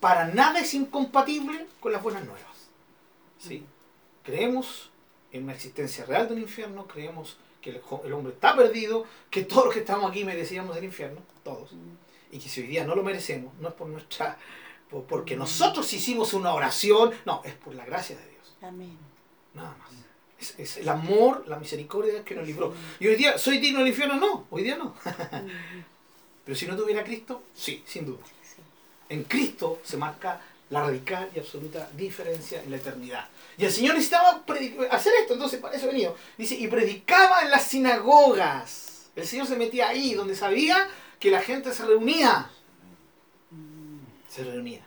para 0.00 0.26
nada 0.26 0.60
es 0.60 0.74
incompatible 0.74 1.66
con 1.80 1.92
las 1.92 2.02
buenas 2.02 2.24
nuevas. 2.24 2.44
¿Sí? 3.38 3.64
Creemos 4.22 4.90
en 5.32 5.44
una 5.44 5.54
existencia 5.54 6.04
real 6.04 6.28
de 6.28 6.34
un 6.34 6.40
infierno, 6.42 6.86
creemos 6.86 7.36
que 7.60 7.70
el, 7.70 8.12
hombre 8.12 8.34
está 8.34 8.54
perdido, 8.54 9.06
que 9.30 9.42
todos 9.42 9.64
los 9.64 9.74
que 9.74 9.80
estamos 9.80 10.10
aquí 10.10 10.22
merecíamos 10.24 10.76
el 10.76 10.84
infierno, 10.84 11.20
todos, 11.42 11.70
y 12.30 12.38
que 12.38 12.48
si 12.48 12.60
hoy 12.60 12.66
día 12.66 12.84
no 12.84 12.94
lo 12.94 13.02
merecemos, 13.02 13.52
no 13.58 13.68
es 13.68 13.74
por 13.74 13.88
nuestra, 13.88 14.36
por- 14.90 15.04
porque 15.04 15.34
nosotros 15.34 15.90
hicimos 15.92 16.34
una 16.34 16.52
oración, 16.52 17.12
no, 17.24 17.40
es 17.44 17.54
por 17.54 17.74
la 17.74 17.84
gracia 17.86 18.16
de 18.16 18.22
Dios, 18.28 18.33
Amén. 18.68 18.98
nada 19.52 19.76
más. 19.78 19.90
Es, 20.38 20.54
es 20.58 20.76
el 20.78 20.88
amor, 20.88 21.44
la 21.46 21.58
misericordia 21.58 22.24
que 22.24 22.34
nos 22.34 22.46
libró. 22.46 22.74
Y 22.98 23.06
hoy 23.06 23.16
día, 23.16 23.38
¿soy 23.38 23.58
digno 23.58 23.80
del 23.80 23.88
infierno? 23.88 24.16
No, 24.16 24.46
hoy 24.50 24.62
día 24.62 24.76
no. 24.76 24.94
Pero 26.44 26.56
si 26.56 26.66
no 26.66 26.76
tuviera 26.76 27.00
a 27.00 27.04
Cristo, 27.04 27.44
sí, 27.54 27.82
sin 27.86 28.04
duda. 28.04 28.22
En 29.08 29.24
Cristo 29.24 29.80
se 29.82 29.96
marca 29.96 30.40
la 30.70 30.80
radical 30.80 31.30
y 31.34 31.38
absoluta 31.38 31.88
diferencia 31.94 32.62
en 32.62 32.70
la 32.70 32.76
eternidad. 32.76 33.28
Y 33.56 33.64
el 33.64 33.72
Señor 33.72 33.94
necesitaba 33.94 34.44
hacer 34.90 35.12
esto, 35.20 35.34
entonces 35.34 35.60
para 35.60 35.76
eso 35.76 35.86
venido. 35.86 36.16
Dice, 36.36 36.54
y 36.56 36.66
predicaba 36.68 37.42
en 37.42 37.50
las 37.50 37.64
sinagogas. 37.64 39.10
El 39.14 39.26
Señor 39.26 39.46
se 39.46 39.56
metía 39.56 39.88
ahí, 39.88 40.14
donde 40.14 40.34
sabía 40.34 40.88
que 41.20 41.30
la 41.30 41.40
gente 41.40 41.72
se 41.72 41.84
reunía. 41.84 42.50
Se 44.28 44.42
reunía. 44.42 44.84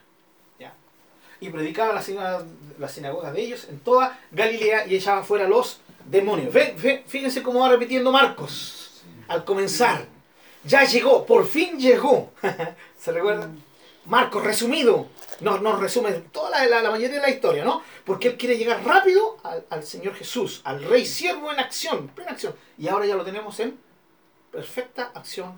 Y 1.39 1.50
predicaba 1.50 1.93
las 1.93 2.06
sinagogas, 2.06 2.43
las 2.80 2.91
sinagogas 2.91 3.34
de 3.34 3.41
ellos 3.41 3.67
en 3.69 3.80
toda 3.80 4.19
Galilea 4.32 4.88
y 4.88 4.95
echaba 4.95 5.23
fuera 5.23 5.47
los 5.47 5.80
demonios. 6.06 6.52
Ve- 6.54 6.76
ve- 6.82 7.04
fíjense 7.08 7.43
cómo 7.43 7.60
va 7.60 7.69
repitiendo 7.69 8.12
Marcos 8.12 9.04
al 9.28 9.43
comenzar. 9.45 10.06
Ya 10.63 10.84
llegó, 10.84 11.26
por 11.26 11.45
fin 11.47 11.80
llegó. 11.80 12.32
¿Se 13.00 13.12
recuerdan? 13.12 13.62
Marcos, 14.06 14.43
resumido, 14.43 15.08
nos, 15.41 15.62
nos 15.62 15.80
resume 15.80 16.12
toda 16.32 16.50
la, 16.50 16.65
la- 16.65 16.82
la 16.82 16.89
mayoría 16.91 17.15
de 17.17 17.21
la 17.21 17.30
historia, 17.30 17.63
¿no? 17.65 17.84
Porque 18.06 18.30
él 18.30 18.38
quiere 18.38 18.58
llegar 18.58 18.84
rápido 18.86 19.38
al, 19.43 19.65
al 19.69 19.84
Señor 19.84 20.15
Jesús, 20.15 20.62
al 20.63 20.82
Rey 20.84 21.06
Siervo 21.06 21.52
en 21.52 21.60
acción, 21.60 22.08
plena 22.08 22.32
acción. 22.32 22.56
Y 22.78 22.88
ahora 22.88 23.06
ya 23.06 23.15
lo 23.15 23.23
tenemos 23.26 23.60
en 23.60 23.78
perfecta 24.52 25.12
acción 25.13 25.54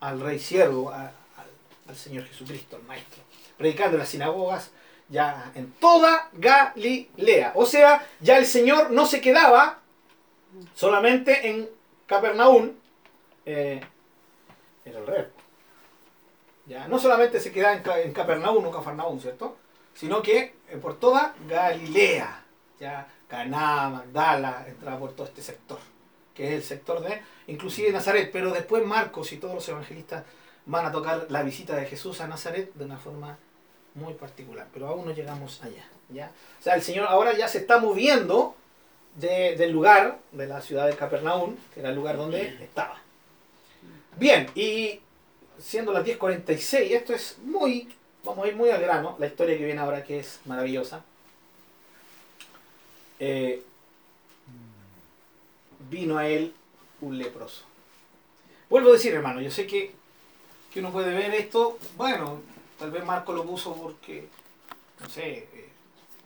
al 0.00 0.20
Rey 0.20 0.38
Siervo, 0.38 0.90
a- 0.90 1.06
al, 1.06 1.46
al 1.88 1.96
Señor 1.96 2.24
Jesucristo, 2.26 2.76
al 2.76 2.82
Maestro. 2.82 3.22
Predicando 3.56 3.94
en 3.94 4.00
las 4.00 4.08
sinagogas, 4.08 4.70
ya 5.08 5.52
en 5.54 5.72
toda 5.72 6.28
Galilea. 6.32 7.52
O 7.54 7.66
sea, 7.66 8.06
ya 8.20 8.38
el 8.38 8.46
Señor 8.46 8.90
no 8.90 9.06
se 9.06 9.20
quedaba 9.20 9.80
solamente 10.74 11.48
en 11.48 11.68
Capernaum, 12.06 12.72
eh, 13.44 13.80
el 14.84 15.06
rey. 15.06 15.26
Ya, 16.66 16.86
no 16.86 16.98
solamente 16.98 17.40
se 17.40 17.50
queda 17.50 17.72
en, 17.72 17.82
en 18.04 18.12
Capernaum 18.12 18.66
o 18.66 18.70
Cafarnaum, 18.70 19.18
¿cierto? 19.20 19.56
Sino 19.94 20.22
que 20.22 20.54
eh, 20.68 20.76
por 20.76 20.98
toda 20.98 21.34
Galilea, 21.48 22.44
ya 22.78 23.08
Caná, 23.26 23.88
Magdala, 23.88 24.64
entraba 24.66 24.98
por 24.98 25.12
todo 25.12 25.26
este 25.26 25.42
sector, 25.42 25.78
que 26.34 26.48
es 26.48 26.54
el 26.54 26.62
sector 26.62 27.00
de, 27.00 27.22
inclusive 27.46 27.90
Nazaret, 27.90 28.30
pero 28.32 28.52
después 28.52 28.84
Marcos 28.84 29.32
y 29.32 29.38
todos 29.38 29.54
los 29.54 29.68
evangelistas 29.68 30.24
van 30.66 30.84
a 30.84 30.92
tocar 30.92 31.26
la 31.30 31.42
visita 31.42 31.74
de 31.74 31.86
Jesús 31.86 32.20
a 32.20 32.28
Nazaret 32.28 32.72
de 32.74 32.84
una 32.84 32.98
forma 32.98 33.38
muy 33.94 34.14
particular, 34.14 34.66
pero 34.72 34.88
aún 34.88 35.06
no 35.06 35.12
llegamos 35.12 35.62
allá, 35.62 35.84
¿ya? 36.10 36.30
O 36.60 36.62
sea, 36.62 36.74
el 36.74 36.82
Señor 36.82 37.06
ahora 37.08 37.36
ya 37.36 37.48
se 37.48 37.58
está 37.58 37.78
moviendo 37.78 38.54
de- 39.16 39.56
del 39.56 39.72
lugar, 39.72 40.18
de 40.32 40.46
la 40.46 40.60
ciudad 40.60 40.86
de 40.86 40.94
Capernaum, 40.96 41.56
que 41.74 41.80
era 41.80 41.88
el 41.90 41.96
lugar 41.96 42.16
donde 42.16 42.42
estaba. 42.62 43.00
Bien, 44.16 44.48
y 44.54 45.00
siendo 45.58 45.92
las 45.92 46.04
10.46, 46.04 46.92
esto 46.92 47.12
es 47.14 47.38
muy, 47.44 47.88
vamos 48.24 48.44
a 48.44 48.48
ir 48.48 48.56
muy 48.56 48.70
al 48.70 48.80
grano, 48.80 49.16
la 49.18 49.26
historia 49.26 49.56
que 49.58 49.64
viene 49.64 49.80
ahora 49.80 50.04
que 50.04 50.20
es 50.20 50.40
maravillosa. 50.44 51.02
Eh, 53.20 53.62
vino 55.90 56.18
a 56.18 56.28
él 56.28 56.52
un 57.00 57.18
leproso. 57.18 57.64
Vuelvo 58.68 58.90
a 58.90 58.92
decir, 58.94 59.14
hermano, 59.14 59.40
yo 59.40 59.50
sé 59.50 59.66
que, 59.66 59.92
que 60.72 60.80
uno 60.80 60.92
puede 60.92 61.14
ver 61.14 61.34
esto, 61.34 61.78
bueno, 61.96 62.42
tal 62.78 62.90
vez 62.90 63.04
Marco 63.04 63.32
lo 63.32 63.44
puso 63.44 63.74
porque, 63.74 64.28
no 65.00 65.08
sé, 65.08 65.48
eh, 65.52 65.68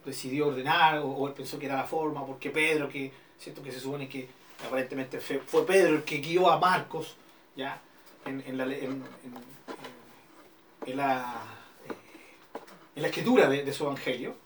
decidió 0.04 0.48
ordenar 0.48 1.00
o, 1.02 1.26
él 1.26 1.34
pensó 1.34 1.58
que 1.58 1.66
era 1.66 1.76
la 1.76 1.84
forma, 1.84 2.24
porque 2.26 2.50
Pedro, 2.50 2.88
que 2.88 3.12
siento 3.38 3.62
que 3.62 3.72
se 3.72 3.80
supone 3.80 4.08
que 4.08 4.28
aparentemente 4.66 5.18
fue, 5.20 5.38
fue 5.38 5.66
Pedro 5.66 5.96
el 5.96 6.04
que 6.04 6.18
guió 6.18 6.50
a 6.50 6.58
Marcos, 6.58 7.16
¿ya? 7.56 7.80
En, 8.24 8.42
en 8.46 8.56
la, 8.56 8.64
en, 8.64 9.02
la, 10.96 11.42
eh, 11.88 11.94
en 12.94 13.02
la 13.02 13.08
escritura 13.08 13.48
de, 13.48 13.72
su 13.72 13.84
evangelio, 13.84 14.36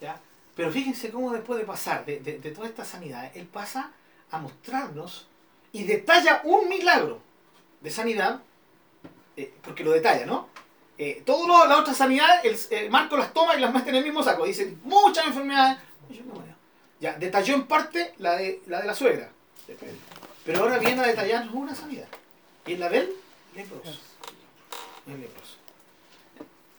¿ya? 0.00 0.20
Pero 0.56 0.70
fíjense 0.70 1.10
cómo 1.10 1.32
después 1.32 1.58
de 1.58 1.64
pasar 1.64 2.04
de, 2.04 2.20
de, 2.20 2.38
de 2.38 2.50
toda 2.50 2.66
esta 2.66 2.84
sanidad, 2.84 3.30
él 3.34 3.46
pasa 3.46 3.92
a 4.30 4.38
mostrarnos 4.38 5.28
y 5.72 5.84
detalla 5.84 6.40
un 6.44 6.68
milagro 6.68 7.20
de 7.80 7.90
sanidad, 7.90 8.40
eh, 9.36 9.52
porque 9.62 9.84
lo 9.84 9.92
detalla, 9.92 10.26
¿no? 10.26 10.48
Eh, 11.04 11.20
todas 11.26 11.68
las 11.68 11.80
otras 11.80 11.96
sanidades, 11.96 12.68
el, 12.70 12.78
eh, 12.78 12.88
Marco 12.88 13.16
las 13.16 13.34
toma 13.34 13.56
y 13.56 13.60
las 13.60 13.74
mete 13.74 13.90
en 13.90 13.96
el 13.96 14.04
mismo 14.04 14.22
saco. 14.22 14.44
Dice, 14.44 14.76
muchas 14.84 15.26
enfermedades. 15.26 15.78
Ya, 17.00 17.14
detalló 17.14 17.56
en 17.56 17.66
parte 17.66 18.14
la 18.18 18.36
de 18.36 18.62
la, 18.66 18.82
de 18.82 18.94
suegra. 18.94 19.28
Pero 20.44 20.60
ahora 20.60 20.78
viene 20.78 21.00
a 21.00 21.06
detallarnos 21.08 21.52
una 21.56 21.74
sanidad. 21.74 22.06
Y 22.66 22.74
es 22.74 22.78
la 22.78 22.88
del 22.88 23.12
leproso. 23.56 23.98
Leproso. 25.08 25.56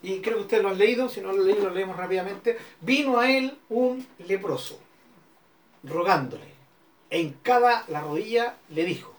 Y 0.02 0.22
creo 0.22 0.38
que 0.38 0.44
ustedes 0.44 0.64
lo 0.64 0.70
han 0.70 0.78
leído, 0.78 1.10
si 1.10 1.20
no 1.20 1.34
lo 1.34 1.42
han 1.42 1.46
leído, 1.46 1.68
lo 1.68 1.74
leemos 1.74 1.98
rápidamente. 1.98 2.58
Vino 2.80 3.20
a 3.20 3.30
él 3.30 3.58
un 3.68 4.08
leproso, 4.20 4.80
rogándole. 5.84 6.54
En 7.10 7.34
cada 7.44 7.84
la 7.90 8.00
rodilla 8.00 8.56
le 8.70 8.86
dijo. 8.86 9.14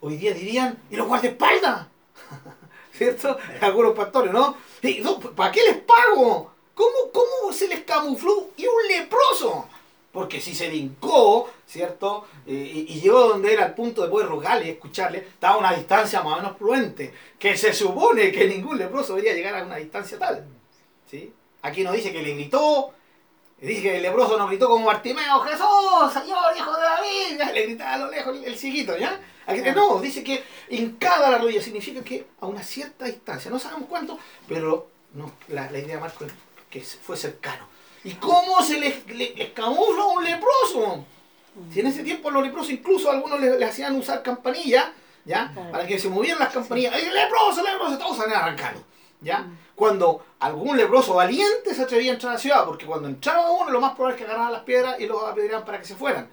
Hoy 0.00 0.16
día 0.16 0.34
dirían, 0.34 0.76
¿y 0.90 0.96
los 0.96 1.06
guardaespaldas? 1.06 1.86
¿Cierto? 2.98 3.38
Algunos 3.60 3.94
pastores, 3.94 4.32
¿no? 4.32 4.56
Y, 4.82 4.98
no, 4.98 5.20
¿Para 5.20 5.52
qué 5.52 5.62
les 5.62 5.76
pago? 5.76 6.52
¿Cómo, 6.74 6.96
¿Cómo 7.12 7.52
se 7.52 7.68
les 7.68 7.84
camufló? 7.84 8.50
Y 8.56 8.66
un 8.66 8.88
leproso. 8.88 9.68
Porque 10.12 10.40
si 10.40 10.54
se 10.54 10.74
hincó, 10.74 11.48
¿cierto? 11.64 12.26
Eh, 12.46 12.52
y, 12.52 12.92
y 12.92 13.00
llegó 13.00 13.28
donde 13.28 13.52
era 13.52 13.66
al 13.66 13.74
punto 13.74 14.02
de 14.02 14.08
poder 14.08 14.28
rogarle 14.28 14.70
escucharle, 14.70 15.18
estaba 15.18 15.54
a 15.54 15.58
una 15.58 15.72
distancia 15.74 16.22
más 16.22 16.34
o 16.34 16.36
menos 16.36 16.56
prudente, 16.56 17.14
que 17.38 17.56
se 17.56 17.72
supone 17.72 18.32
que 18.32 18.48
ningún 18.48 18.78
leproso 18.78 19.14
debería 19.14 19.34
llegar 19.34 19.54
a 19.54 19.64
una 19.64 19.76
distancia 19.76 20.18
tal. 20.18 20.44
¿sí? 21.08 21.32
Aquí 21.62 21.84
no 21.84 21.92
dice 21.92 22.12
que 22.12 22.22
le 22.22 22.34
gritó, 22.34 22.92
dice 23.60 23.82
que 23.82 23.96
el 23.96 24.02
leproso 24.02 24.36
no 24.36 24.48
gritó 24.48 24.68
como 24.68 24.86
Bartimeo, 24.86 25.40
Jesús, 25.40 26.12
Señor, 26.12 26.56
hijo 26.56 26.74
de 26.74 26.82
David, 26.82 27.38
ya, 27.38 27.52
le 27.52 27.62
gritaba 27.62 27.94
a 27.94 27.98
lo 27.98 28.10
lejos 28.10 28.36
el, 28.36 28.44
el 28.44 28.98
¿ya? 28.98 29.20
Aquí, 29.48 29.62
no, 29.74 29.98
dice 29.98 30.22
que 30.22 30.44
hincada 30.68 31.30
la 31.30 31.38
rodilla 31.38 31.62
significa 31.62 32.02
que 32.02 32.26
a 32.40 32.46
una 32.46 32.62
cierta 32.62 33.06
distancia, 33.06 33.50
no 33.50 33.58
sabemos 33.58 33.88
cuánto, 33.88 34.18
pero 34.46 34.90
no, 35.14 35.32
la, 35.48 35.70
la 35.70 35.78
idea 35.78 35.94
de 35.94 36.00
Marco 36.02 36.26
es 36.26 36.32
que 36.68 36.82
fue 36.82 37.16
cercano. 37.16 37.66
¿Y 38.04 38.12
cómo 38.14 38.62
se 38.62 38.78
les, 38.78 39.06
les, 39.06 39.34
les 39.34 39.50
camufla 39.52 40.02
a 40.02 40.06
un 40.06 40.22
leproso? 40.22 41.04
Si 41.72 41.80
en 41.80 41.86
ese 41.86 42.04
tiempo 42.04 42.30
los 42.30 42.44
leprosos 42.44 42.70
incluso 42.70 43.10
algunos 43.10 43.40
les, 43.40 43.58
les 43.58 43.70
hacían 43.70 43.96
usar 43.96 44.22
campanillas, 44.22 44.86
¿ya? 45.24 45.50
Claro. 45.52 45.72
Para 45.72 45.86
que 45.86 45.98
se 45.98 46.10
movieran 46.10 46.40
las 46.40 46.52
campanillas. 46.52 46.94
¡El 46.94 47.14
leproso, 47.14 47.62
leproso! 47.62 47.98
Todos 47.98 48.18
salían 48.18 48.42
arrancando, 48.42 48.84
¿ya? 49.22 49.46
Cuando 49.74 50.26
algún 50.40 50.76
leproso 50.76 51.14
valiente 51.14 51.74
se 51.74 51.82
atrevía 51.82 52.10
a 52.10 52.14
entrar 52.14 52.32
a 52.32 52.34
la 52.34 52.40
ciudad, 52.40 52.66
porque 52.66 52.84
cuando 52.84 53.08
entraba 53.08 53.50
uno 53.50 53.70
lo 53.70 53.80
más 53.80 53.94
probable 53.94 54.16
es 54.16 54.18
que 54.20 54.28
agarraran 54.28 54.52
las 54.52 54.62
piedras 54.62 55.00
y 55.00 55.06
los 55.06 55.22
apedrearan 55.24 55.64
para 55.64 55.78
que 55.78 55.86
se 55.86 55.94
fueran. 55.94 56.28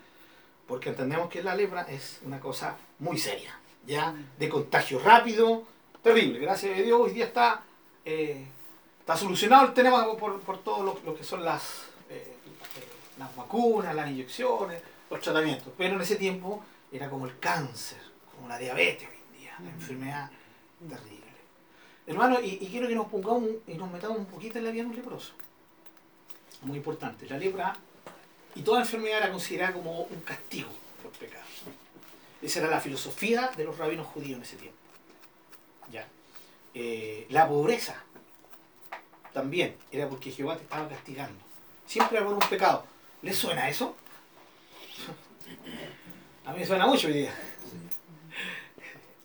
Porque 0.67 0.89
entendemos 0.89 1.29
que 1.29 1.41
la 1.41 1.55
lepra 1.55 1.83
es 1.89 2.19
una 2.25 2.39
cosa 2.39 2.75
muy 2.99 3.17
seria, 3.17 3.57
¿ya? 3.85 4.15
De 4.37 4.49
contagio 4.49 4.99
rápido, 4.99 5.63
terrible. 6.01 6.39
Gracias 6.39 6.77
a 6.77 6.81
Dios 6.81 6.99
hoy 6.99 7.11
día 7.11 7.25
está, 7.25 7.63
eh, 8.03 8.45
está 8.99 9.17
solucionado 9.17 9.67
el 9.67 9.73
tema 9.73 10.05
por, 10.17 10.39
por 10.41 10.63
todo 10.63 10.83
lo, 10.83 10.99
lo 11.05 11.15
que 11.15 11.23
son 11.23 11.43
las, 11.43 11.85
eh, 12.09 12.35
eh, 12.77 12.87
las 13.17 13.35
vacunas, 13.35 13.93
las 13.95 14.09
inyecciones, 14.09 14.81
los 15.09 15.19
tratamientos. 15.19 15.73
Pero 15.77 15.95
en 15.95 16.01
ese 16.01 16.15
tiempo 16.15 16.63
era 16.91 17.09
como 17.09 17.25
el 17.25 17.39
cáncer, 17.39 17.99
como 18.35 18.47
la 18.47 18.57
diabetes 18.57 19.07
hoy 19.09 19.15
en 19.33 19.39
día, 19.41 19.55
la 19.63 19.69
enfermedad 19.69 20.31
terrible. 20.87 21.25
Hermano, 22.07 22.39
y, 22.41 22.59
y 22.61 22.67
quiero 22.67 22.87
que 22.87 22.95
nos 22.95 23.07
pongamos 23.07 23.49
y 23.67 23.73
nos 23.73 23.91
metamos 23.91 24.17
un 24.19 24.25
poquito 24.27 24.59
en 24.59 24.65
la 24.65 24.71
vida 24.71 24.83
de 24.83 24.89
un 24.89 24.95
leproso. 24.95 25.33
Muy 26.61 26.77
importante. 26.77 27.27
La 27.27 27.37
lepra 27.37 27.75
y 28.55 28.61
toda 28.61 28.79
enfermedad 28.81 29.17
era 29.17 29.31
considerada 29.31 29.73
como 29.73 30.01
un 30.03 30.21
castigo 30.21 30.69
por 31.01 31.11
pecado. 31.11 31.43
Esa 32.41 32.59
era 32.59 32.69
la 32.69 32.81
filosofía 32.81 33.51
de 33.55 33.63
los 33.63 33.77
rabinos 33.77 34.07
judíos 34.07 34.37
en 34.37 34.43
ese 34.43 34.57
tiempo. 34.57 34.77
¿Ya? 35.91 36.07
Eh, 36.73 37.25
la 37.29 37.47
pobreza 37.47 38.03
también 39.33 39.75
era 39.91 40.07
porque 40.07 40.31
Jehová 40.31 40.55
te 40.55 40.63
estaba 40.63 40.87
castigando. 40.87 41.43
Siempre 41.85 42.21
por 42.21 42.33
un 42.33 42.39
pecado. 42.39 42.85
¿Le 43.21 43.33
suena 43.33 43.69
eso? 43.69 43.95
A 46.45 46.53
mí 46.53 46.59
me 46.59 46.65
suena 46.65 46.85
mucho 46.85 47.07
hoy 47.07 47.13
día. 47.13 47.33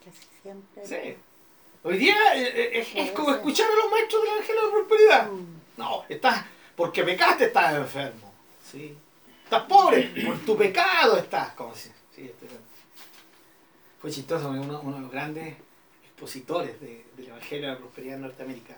Casi 0.04 0.42
siempre. 0.42 0.86
Sí. 0.86 1.16
Hoy 1.82 1.96
día 1.96 2.14
eh, 2.34 2.52
eh, 2.54 2.80
es, 2.80 2.88
es 2.94 3.10
como 3.12 3.30
escuchar 3.30 3.70
a 3.70 3.74
los 3.74 3.90
maestros 3.90 4.22
del 4.22 4.32
Ángel 4.32 4.56
de 4.56 4.62
la 4.62 4.70
Prosperidad. 4.70 5.30
Mm. 5.30 5.60
No, 5.76 6.04
estás, 6.08 6.44
porque 6.76 7.02
pecaste 7.04 7.46
estás 7.46 7.74
enfermo. 7.74 8.32
Sí. 8.70 8.96
Estás 9.44 9.62
pobre, 9.64 10.12
por 10.24 10.38
tu 10.40 10.56
pecado 10.56 11.16
estás. 11.16 11.52
Como 11.54 11.74
si, 11.74 11.88
sí, 12.14 12.26
estoy 12.26 12.48
bien. 12.48 12.60
Fue 14.00 14.10
chistoso, 14.10 14.48
uno, 14.50 14.80
uno 14.80 14.96
de 14.96 15.02
los 15.02 15.10
grandes 15.10 15.56
expositores 16.04 16.80
de- 16.80 17.04
del 17.16 17.26
Evangelio 17.28 17.66
de 17.68 17.72
la 17.74 17.78
Prosperidad 17.78 18.16
en 18.16 18.22
Norteamérica, 18.22 18.76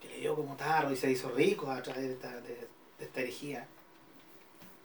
que 0.00 0.08
le 0.08 0.18
dio 0.18 0.34
como 0.36 0.56
tarro 0.56 0.92
y 0.92 0.96
se 0.96 1.10
hizo 1.10 1.30
rico 1.30 1.70
a 1.70 1.82
través 1.82 2.02
de 2.04 2.12
esta, 2.14 2.40
de- 2.40 2.68
de 2.98 3.04
esta 3.04 3.20
herejía, 3.20 3.66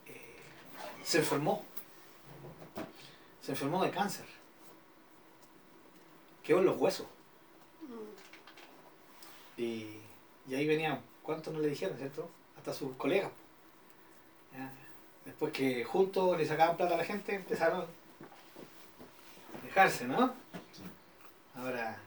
eh, 0.06 0.36
se 1.04 1.20
enfermó. 1.20 1.66
Se 3.42 3.52
enfermó 3.52 3.84
de 3.84 3.92
cáncer. 3.92 4.26
Quedó 6.44 6.60
en 6.60 6.66
los 6.66 6.78
huesos. 6.78 7.08
Y, 9.58 9.98
y 10.48 10.56
ahí 10.56 10.68
venían, 10.68 11.02
¿cuántos 11.24 11.54
no 11.54 11.60
le 11.60 11.70
dijeron, 11.70 11.98
cierto? 11.98 12.30
Hasta 12.58 12.74
sus 12.74 12.96
colegas. 12.96 13.32
Ya. 14.54 14.72
Después 15.26 15.52
que 15.52 15.84
juntos 15.84 16.38
le 16.38 16.46
sacaban 16.46 16.78
plata 16.78 16.94
a 16.94 16.98
la 16.98 17.04
gente, 17.06 17.36
empezaron 17.36 17.86
a 19.80 19.84
dejarse, 19.86 20.08
¿no? 20.08 20.34
Ahora, 21.56 21.98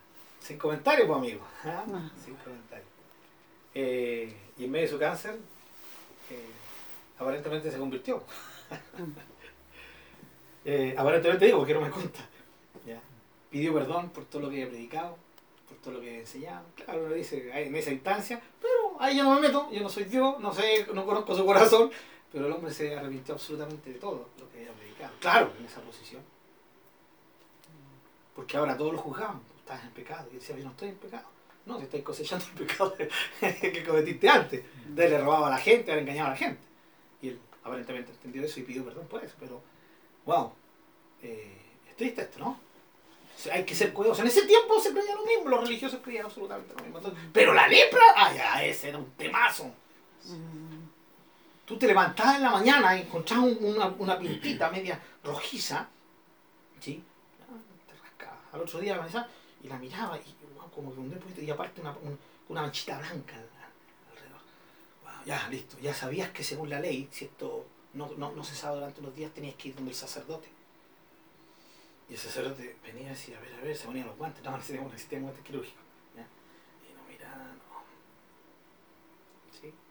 sin 0.41 0.59
comentarios, 0.59 1.07
pues 1.07 1.18
amigo. 1.18 1.47
¿ah? 1.64 1.85
Sin 2.25 2.35
comentarios. 2.37 2.89
Eh, 3.75 4.35
y 4.59 4.64
en 4.64 4.71
medio 4.71 4.87
de 4.87 4.93
su 4.93 4.99
cáncer, 4.99 5.37
eh, 6.31 6.51
aparentemente 7.18 7.71
se 7.71 7.79
convirtió. 7.79 8.23
Eh, 10.62 10.95
aparentemente 10.97 11.47
digo, 11.47 11.57
porque 11.57 11.73
no 11.73 11.81
me 11.81 11.91
cuenta. 11.91 12.21
Ya. 12.87 13.01
Pidió 13.49 13.73
perdón 13.73 14.11
por 14.11 14.27
todo 14.27 14.43
lo 14.43 14.51
que 14.51 14.57
había 14.57 14.68
predicado, 14.68 15.16
por 15.66 15.79
todo 15.79 15.95
lo 15.95 16.01
que 16.03 16.09
había 16.09 16.21
enseñado. 16.21 16.66
Claro, 16.77 17.07
uno 17.07 17.14
dice 17.14 17.51
"Ay, 17.55 17.68
en 17.68 17.77
esa 17.77 17.91
instancia, 17.91 18.39
pero 18.61 19.01
ahí 19.01 19.16
yo 19.16 19.25
no 19.25 19.37
me 19.37 19.41
meto, 19.41 19.71
yo 19.73 19.81
no 19.81 19.89
soy 19.89 20.05
Dios, 20.05 20.39
no 20.39 20.53
sé, 20.53 20.87
no 20.93 21.07
conozco 21.07 21.35
su 21.35 21.47
corazón, 21.47 21.91
pero 22.31 22.47
el 22.47 22.53
hombre 22.53 22.71
se 22.75 22.95
arrepintió 22.95 23.33
absolutamente 23.37 23.95
de 23.95 23.99
todo 23.99 24.29
lo 24.39 24.51
que 24.51 24.59
había 24.59 24.73
predicado. 24.73 25.14
Claro, 25.18 25.51
en 25.59 25.64
esa 25.64 25.81
posición. 25.81 26.23
Porque 28.41 28.57
ahora 28.57 28.74
todos 28.74 28.95
lo 28.95 28.99
juzgaban, 28.99 29.38
estás 29.59 29.84
en 29.84 29.91
pecado. 29.91 30.26
Y 30.30 30.34
él 30.36 30.41
decía, 30.41 30.57
yo 30.57 30.64
no 30.64 30.70
estoy 30.70 30.88
en 30.88 30.95
pecado. 30.97 31.26
No, 31.66 31.76
si 31.76 31.84
estáis 31.84 32.03
cosechando 32.03 32.43
el 32.47 32.53
pecado 32.66 32.95
que 33.61 33.84
cometiste 33.86 34.30
antes. 34.30 34.64
De 34.88 35.03
haberle 35.07 35.22
robado 35.26 35.45
a 35.45 35.51
la 35.51 35.59
gente, 35.59 35.93
haber 35.93 36.05
engañado 36.05 36.28
a 36.28 36.30
la 36.30 36.36
gente. 36.38 36.62
Y 37.20 37.28
él 37.28 37.41
aparentemente 37.62 38.12
entendió 38.12 38.43
eso 38.43 38.59
y 38.59 38.62
pidió 38.62 38.82
perdón 38.82 39.07
por 39.09 39.22
eso. 39.22 39.34
Pero, 39.38 39.61
wow, 40.24 40.55
eh, 41.22 41.55
es 41.91 41.97
triste 41.97 42.22
esto, 42.22 42.38
¿no? 42.38 42.49
O 42.53 43.38
sea, 43.43 43.57
hay 43.57 43.64
que 43.66 43.74
ser 43.74 43.93
cuidadosos. 43.93 44.22
En 44.22 44.28
ese 44.28 44.47
tiempo 44.47 44.80
se 44.80 44.91
creía 44.91 45.14
lo 45.14 45.26
mismo, 45.26 45.51
los 45.51 45.61
religiosos 45.61 46.01
creían 46.03 46.24
absolutamente 46.24 46.72
lo 46.74 46.82
mismo. 46.82 46.97
Entonces, 46.97 47.22
pero 47.30 47.53
la 47.53 47.68
lepra, 47.68 48.01
ah, 48.16 48.32
ya, 48.34 48.64
ese 48.64 48.88
era 48.88 48.97
un 48.97 49.11
temazo. 49.18 49.66
Mm. 50.24 50.80
Tú 51.66 51.76
te 51.78 51.86
levantabas 51.86 52.36
en 52.36 52.43
la 52.43 52.51
mañana 52.53 52.97
y 52.97 53.03
encontrabas 53.03 53.45
un- 53.45 53.59
una, 53.76 53.86
una 53.99 54.18
pintita 54.18 54.70
media 54.70 54.99
rojiza, 55.22 55.86
¿sí? 56.80 57.05
Ah, 57.43 57.55
Te 57.86 57.95
rascabas. 58.03 58.39
Al 58.53 58.61
otro 58.61 58.80
día 58.80 58.94
amanecías 58.94 59.26
y 59.62 59.68
la 59.68 59.78
miraba 59.78 60.16
y 60.18 60.34
como 60.74 60.92
que 60.94 61.01
un 61.01 61.11
poquito 61.11 61.40
y 61.42 61.51
aparte 61.51 61.80
una, 61.80 61.90
un- 61.92 62.18
una 62.48 62.62
manchita 62.62 62.98
blanca 62.98 63.34
al- 63.36 63.48
alrededor. 64.11 64.40
Ya, 65.26 65.48
listo. 65.48 65.78
Ya 65.80 65.94
sabías 65.94 66.30
que 66.30 66.42
según 66.44 66.70
la 66.70 66.80
ley, 66.80 67.09
si 67.12 67.26
esto 67.26 67.66
no, 67.94 68.11
no, 68.16 68.32
no 68.32 68.44
cesaba 68.44 68.76
durante 68.76 69.01
unos 69.01 69.14
días, 69.14 69.32
tenías 69.32 69.55
que 69.57 69.68
ir 69.68 69.74
donde 69.74 69.90
el 69.90 69.96
sacerdote. 69.96 70.48
Y 72.09 72.14
el 72.14 72.18
sacerdote 72.18 72.76
venía 72.82 73.07
y 73.07 73.11
decía, 73.11 73.38
a 73.38 73.40
ver, 73.40 73.55
a 73.55 73.61
ver, 73.62 73.76
se 73.76 73.86
ponían 73.86 74.07
los 74.07 74.16
guantes, 74.16 74.42
no, 74.42 74.51
no 74.51 74.57
existían 74.92 75.22
guantes 75.22 75.44
quirúrgicos. 75.44 75.82
Y 76.16 76.94
no 76.94 77.03
miraba, 77.09 77.36
no. 77.44 77.80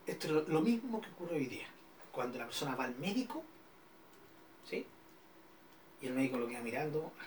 Esto 0.06 0.40
es 0.42 0.48
lo, 0.50 0.62
mismo 0.62 1.00
que 1.02 1.10
ocurre 1.12 1.36
hoy 1.36 1.46
día. 1.46 1.68
Cuando 2.12 2.38
la 2.40 2.46
persona 2.46 2.76
va 2.76 2.86
al 2.86 2.96
médico, 2.96 3.44
¿sí? 4.70 4.86
Y 6.02 6.08
el 6.08 6.14
médico 6.14 6.38
lo 6.38 6.48
queda 6.48 6.62
mirando, 6.62 7.12
la 7.20 7.26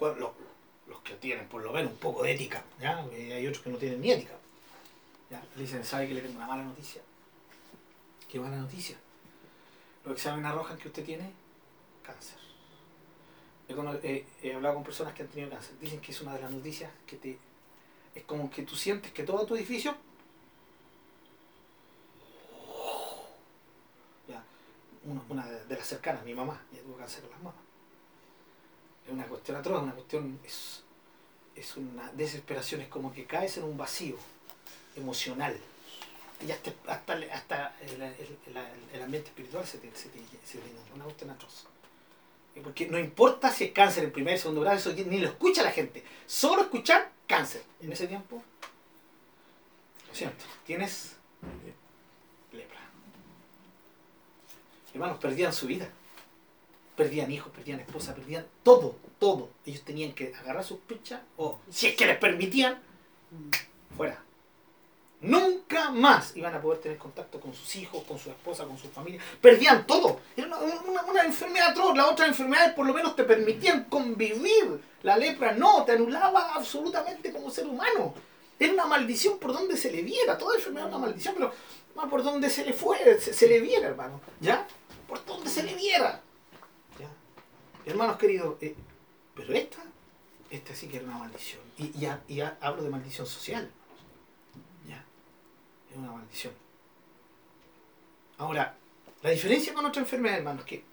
los, 0.00 0.30
los 0.86 1.00
que 1.02 1.14
tienen 1.14 1.48
por 1.48 1.62
lo 1.62 1.72
menos 1.72 1.92
un 1.92 1.98
poco 1.98 2.22
de 2.22 2.32
ética, 2.32 2.62
¿ya? 2.80 3.04
Y 3.16 3.32
hay 3.32 3.46
otros 3.46 3.62
que 3.62 3.70
no 3.70 3.78
tienen 3.78 4.00
ni 4.00 4.10
ética. 4.10 4.34
¿ya? 5.30 5.42
Le 5.56 5.62
dicen, 5.62 5.84
¿sabe 5.84 6.08
que 6.08 6.14
le 6.14 6.20
tengo 6.20 6.36
una 6.36 6.46
mala 6.46 6.64
noticia? 6.64 7.02
¿Qué 8.28 8.38
mala 8.38 8.56
noticia? 8.56 8.96
Los 10.04 10.14
exámenes 10.14 10.50
arrojan 10.50 10.78
que 10.78 10.88
usted 10.88 11.04
tiene 11.04 11.32
cáncer. 12.02 12.38
He, 13.68 14.54
hablado 14.54 14.76
con 14.76 14.84
personas 14.84 15.12
que 15.12 15.22
han 15.22 15.28
tenido 15.28 15.50
cáncer. 15.50 15.78
Dicen 15.78 16.00
que 16.00 16.12
es 16.12 16.20
una 16.20 16.34
de 16.34 16.40
las 16.40 16.50
noticias 16.50 16.90
que 17.06 17.16
te... 17.16 17.38
Es 18.14 18.24
como 18.24 18.50
que 18.50 18.62
tú 18.62 18.74
sientes 18.74 19.12
que 19.12 19.22
todo 19.22 19.44
tu 19.44 19.54
edificio 19.54 19.94
ya, 24.26 24.42
una, 25.28 25.46
de 25.46 25.76
las 25.76 25.86
cercanas, 25.86 26.24
mi 26.24 26.34
mamá, 26.34 26.60
ya 26.72 26.80
tuvo 26.80 26.96
cáncer 26.96 27.24
en 27.24 27.30
las 27.30 27.42
mamas. 27.42 27.67
Es 29.08 29.14
una 29.14 29.24
cuestión 29.24 29.56
atroz, 29.56 29.82
una 29.82 29.94
cuestión, 29.94 30.38
es, 30.44 30.82
es 31.56 31.76
una 31.78 32.12
desesperación, 32.12 32.82
es 32.82 32.88
como 32.88 33.10
que 33.10 33.24
caes 33.24 33.56
en 33.56 33.64
un 33.64 33.78
vacío 33.78 34.16
emocional. 34.96 35.56
Y 36.46 36.50
hasta, 36.52 36.70
hasta, 36.86 37.14
el- 37.14 39.02
ambiente 39.02 39.30
espiritual 39.30 39.66
se 39.66 39.78
te, 39.78 39.90
se 39.96 40.10
te, 40.10 40.18
se 40.44 40.58
te 40.58 40.64
una 40.94 41.04
cuestión 41.04 41.30
atroz. 41.30 41.64
Eh, 42.54 42.60
Porque 42.62 42.86
no 42.86 42.98
importa 42.98 43.50
si 43.50 43.64
es 43.64 43.72
cáncer 43.72 44.04
en 44.04 44.12
primer, 44.12 44.38
segundo 44.38 44.60
grado, 44.60 44.76
eso 44.76 44.92
ni 44.92 45.20
lo 45.20 45.28
escucha 45.28 45.62
la 45.62 45.72
gente. 45.72 46.04
Solo 46.26 46.62
escuchar 46.62 47.10
cáncer. 47.26 47.62
En 47.80 47.90
ese 47.90 48.08
tiempo, 48.08 48.42
lo 50.06 50.14
siento, 50.14 50.44
tienes 50.66 51.16
lepra. 52.52 52.78
Hermanos, 54.92 55.18
perdían 55.18 55.54
su 55.54 55.66
vida. 55.66 55.88
Perdían 56.98 57.30
hijos, 57.30 57.52
perdían 57.54 57.78
esposa, 57.78 58.12
perdían 58.12 58.44
todo, 58.64 58.96
todo. 59.20 59.50
Ellos 59.64 59.82
tenían 59.82 60.14
que 60.14 60.34
agarrar 60.34 60.64
sus 60.64 60.78
pichas 60.78 61.20
o, 61.36 61.60
si 61.70 61.86
es 61.86 61.94
que 61.94 62.04
les 62.04 62.18
permitían, 62.18 62.76
fuera. 63.96 64.20
Nunca 65.20 65.92
más 65.92 66.36
iban 66.36 66.52
a 66.56 66.60
poder 66.60 66.80
tener 66.80 66.98
contacto 66.98 67.38
con 67.38 67.54
sus 67.54 67.76
hijos, 67.76 68.02
con 68.02 68.18
su 68.18 68.30
esposa, 68.30 68.64
con 68.64 68.76
su 68.76 68.88
familia. 68.88 69.20
Perdían 69.40 69.86
todo. 69.86 70.18
Era 70.36 70.48
una, 70.48 71.22
enfermedad 71.22 71.68
atroz. 71.68 71.96
Las 71.96 72.08
otras 72.08 72.30
enfermedades 72.30 72.72
por 72.74 72.84
lo 72.84 72.92
menos 72.92 73.14
te 73.14 73.22
permitían 73.22 73.84
convivir. 73.84 74.80
La 75.04 75.16
lepra 75.16 75.52
no, 75.52 75.84
te 75.84 75.92
anulaba 75.92 76.54
absolutamente 76.54 77.30
como 77.30 77.48
ser 77.48 77.68
humano. 77.68 78.12
Era 78.58 78.72
una 78.72 78.86
maldición 78.86 79.38
por 79.38 79.52
donde 79.52 79.76
se 79.76 79.92
le 79.92 80.02
viera. 80.02 80.36
Toda 80.36 80.56
enfermedad 80.56 80.88
es 80.88 80.94
una 80.96 81.06
maldición, 81.06 81.34
pero 81.36 81.52
no 81.94 82.10
por 82.10 82.24
donde 82.24 82.50
se 82.50 82.64
le 82.64 82.72
fue, 82.72 83.20
se, 83.20 83.32
se 83.32 83.46
le 83.46 83.60
viera, 83.60 83.86
hermano. 83.86 84.20
¿Ya? 84.40 84.66
Por 85.06 85.24
donde 85.24 85.48
se 85.48 85.62
le 85.62 85.76
viera. 85.76 86.22
¿Ya? 87.88 87.92
Hermanos 87.92 88.16
queridos, 88.18 88.56
eh, 88.60 88.74
pero 89.34 89.52
esta, 89.54 89.78
esta 90.50 90.74
sí 90.74 90.88
que 90.88 90.98
era 90.98 91.06
una 91.06 91.18
maldición. 91.18 91.60
Y, 91.78 91.84
y 91.84 92.08
y 92.28 92.40
ha- 92.40 92.56
hablo 92.60 92.82
de 92.82 92.90
maldición 92.90 93.26
social. 93.26 93.70
¿Ya? 94.86 95.04
Es 95.90 95.96
una 95.96 96.12
maldición. 96.12 96.52
Ahora, 98.38 98.74
la 99.22 99.30
diferencia 99.30 99.74
con 99.74 99.84
otra 99.86 100.00
enfermedad, 100.02 100.38
hermanos, 100.38 100.64
que, 100.64 100.84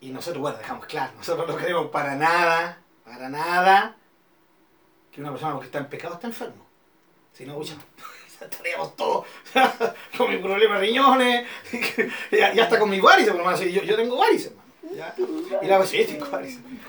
y 0.00 0.10
nosotros, 0.10 0.40
bueno, 0.40 0.58
dejamos 0.58 0.86
claro, 0.86 1.12
nosotros 1.16 1.46
no 1.48 1.56
queremos 1.56 1.86
para 1.90 2.16
nada, 2.16 2.80
para 3.04 3.28
nada, 3.28 3.96
que 5.12 5.20
una 5.20 5.30
persona 5.30 5.58
que 5.60 5.66
está 5.66 5.78
en 5.78 5.88
pecado 5.88 6.14
está 6.14 6.26
enfermo. 6.26 6.66
Si 7.32 7.44
no, 7.46 7.52
escucha, 7.62 7.80
estaríamos 8.40 8.96
todos 8.96 9.26
con 10.18 10.30
mis 10.30 10.40
problemas 10.40 10.80
de 10.80 10.86
riñones, 10.88 11.46
y, 11.72 12.36
y 12.36 12.60
hasta 12.60 12.78
con 12.80 12.90
mis 12.90 13.00
varices, 13.00 13.32
menos, 13.32 13.60
yo, 13.60 13.82
yo 13.82 13.96
tengo 13.96 14.16
varices, 14.18 14.48
hermano. 14.50 14.61
¿ya? 14.96 15.14
Y 15.62 15.66
la 15.66 15.78
varices. 15.78 16.18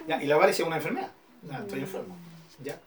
¿ya? 0.07 0.21
Y 0.21 0.25
la 0.27 0.37
varices 0.37 0.61
es 0.61 0.67
una 0.67 0.77
enfermedad. 0.77 1.11
¿ya? 1.49 1.57
Estoy 1.59 1.79
enfermo. 1.79 2.17
¿ya? 2.63 2.79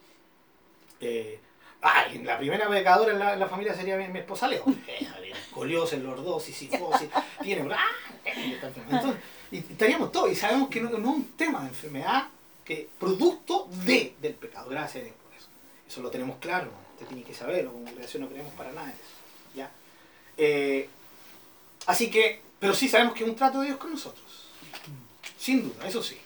Eh, 1.01 1.39
ah, 1.83 2.07
y 2.13 2.19
la 2.19 2.39
primera 2.39 2.69
pecadora 2.69 3.13
en 3.13 3.19
la, 3.19 3.35
en 3.35 3.41
la 3.41 3.49
familia 3.49 3.75
sería 3.75 3.97
mi, 3.97 4.09
mi 4.09 4.21
esposa 4.21 4.49
Leo. 4.49 4.65
Eh, 4.89 5.09
Coliosis, 5.53 5.99
lordosis, 6.01 6.55
sifosis, 6.55 7.09
tiene. 7.43 7.73
¡Ah! 7.73 7.87
Entonces, 8.25 9.23
y 9.51 9.59
estaríamos 9.59 10.13
todos, 10.13 10.31
y 10.31 10.37
sabemos 10.37 10.69
que 10.69 10.81
no, 10.81 10.91
no 10.91 10.99
es 10.99 11.17
un 11.17 11.33
tema 11.37 11.63
de 11.63 11.69
enfermedad, 11.69 12.29
que 12.65 12.89
producto 12.99 13.69
de, 13.85 14.15
del 14.21 14.35
pecado. 14.35 14.69
Gracias 14.69 15.03
a 15.03 15.05
Dios 15.05 15.17
por 15.25 15.35
eso. 15.35 15.49
Eso 15.89 16.03
lo 16.03 16.11
tenemos 16.11 16.37
claro, 16.39 16.71
usted 16.95 17.07
tiene 17.07 17.23
que 17.23 17.33
saberlo, 17.33 17.73
como 17.73 17.85
congregación 17.85 18.25
no 18.25 18.29
creemos 18.29 18.53
para 18.55 18.73
nada 18.73 18.89
de 18.89 18.93
eso. 18.93 19.03
¿ya? 19.55 19.71
Eh, 20.37 20.89
así 21.87 22.11
que, 22.11 22.43
pero 22.59 22.75
sí 22.75 22.89
sabemos 22.89 23.15
que 23.15 23.25
es 23.25 23.31
un 23.31 23.37
trato 23.37 23.61
de 23.61 23.67
Dios 23.67 23.79
con 23.79 23.93
nosotros. 23.93 24.46
Sin 25.47 25.63
duda, 25.63 25.87
eso 25.87 26.03
sí. 26.03 26.17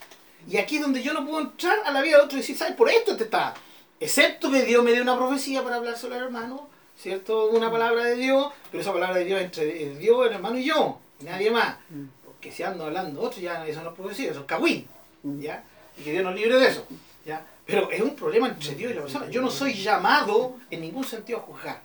Y 0.49 0.57
aquí 0.57 0.77
es 0.77 0.81
donde 0.81 1.03
yo 1.03 1.13
no 1.13 1.27
puedo 1.27 1.43
entrar 1.43 1.81
a 1.85 1.93
la 1.93 2.01
vida 2.01 2.17
de 2.17 2.23
otro 2.23 2.39
y 2.39 2.41
decir, 2.41 2.57
¿sabes? 2.57 2.75
Por 2.75 2.89
esto 2.89 3.19
te 3.19 3.25
está. 3.25 3.53
Excepto 4.01 4.51
que 4.51 4.63
Dios 4.63 4.83
me 4.83 4.93
dé 4.93 5.03
una 5.03 5.15
profecía 5.15 5.63
para 5.63 5.77
hablar 5.77 5.99
sobre 5.99 6.17
el 6.17 6.23
hermano, 6.23 6.71
¿cierto? 6.97 7.51
Una 7.51 7.71
palabra 7.71 8.05
de 8.05 8.17
Dios, 8.17 8.51
pero 8.71 8.81
esa 8.81 8.95
palabra 8.95 9.19
de 9.19 9.27
Dios 9.27 9.43
entre 9.43 9.95
Dios, 9.97 10.27
el 10.27 10.33
hermano 10.33 10.57
y 10.57 10.65
yo, 10.65 11.01
y 11.21 11.25
nadie 11.25 11.51
más. 11.51 11.77
Porque 12.25 12.51
si 12.51 12.63
ando 12.63 12.87
hablando 12.87 13.21
otro, 13.21 13.43
ya 13.43 13.67
eso 13.67 13.83
no 13.83 13.91
es 13.91 13.95
profecía, 13.95 14.31
eso 14.31 14.41
es 14.41 14.47
cagüín, 14.47 14.89
¿ya? 15.23 15.65
Y 15.99 16.03
que 16.03 16.13
Dios 16.13 16.25
nos 16.25 16.35
libre 16.35 16.57
de 16.57 16.69
eso, 16.69 16.87
¿ya? 17.27 17.45
Pero 17.67 17.91
es 17.91 18.01
un 18.01 18.17
problema 18.17 18.49
entre 18.49 18.75
Dios 18.75 18.93
y 18.93 18.95
la 18.95 19.03
persona. 19.03 19.29
Yo 19.29 19.43
no 19.43 19.51
soy 19.51 19.75
llamado 19.75 20.57
en 20.71 20.81
ningún 20.81 21.05
sentido 21.05 21.41
a 21.41 21.43
juzgar. 21.43 21.83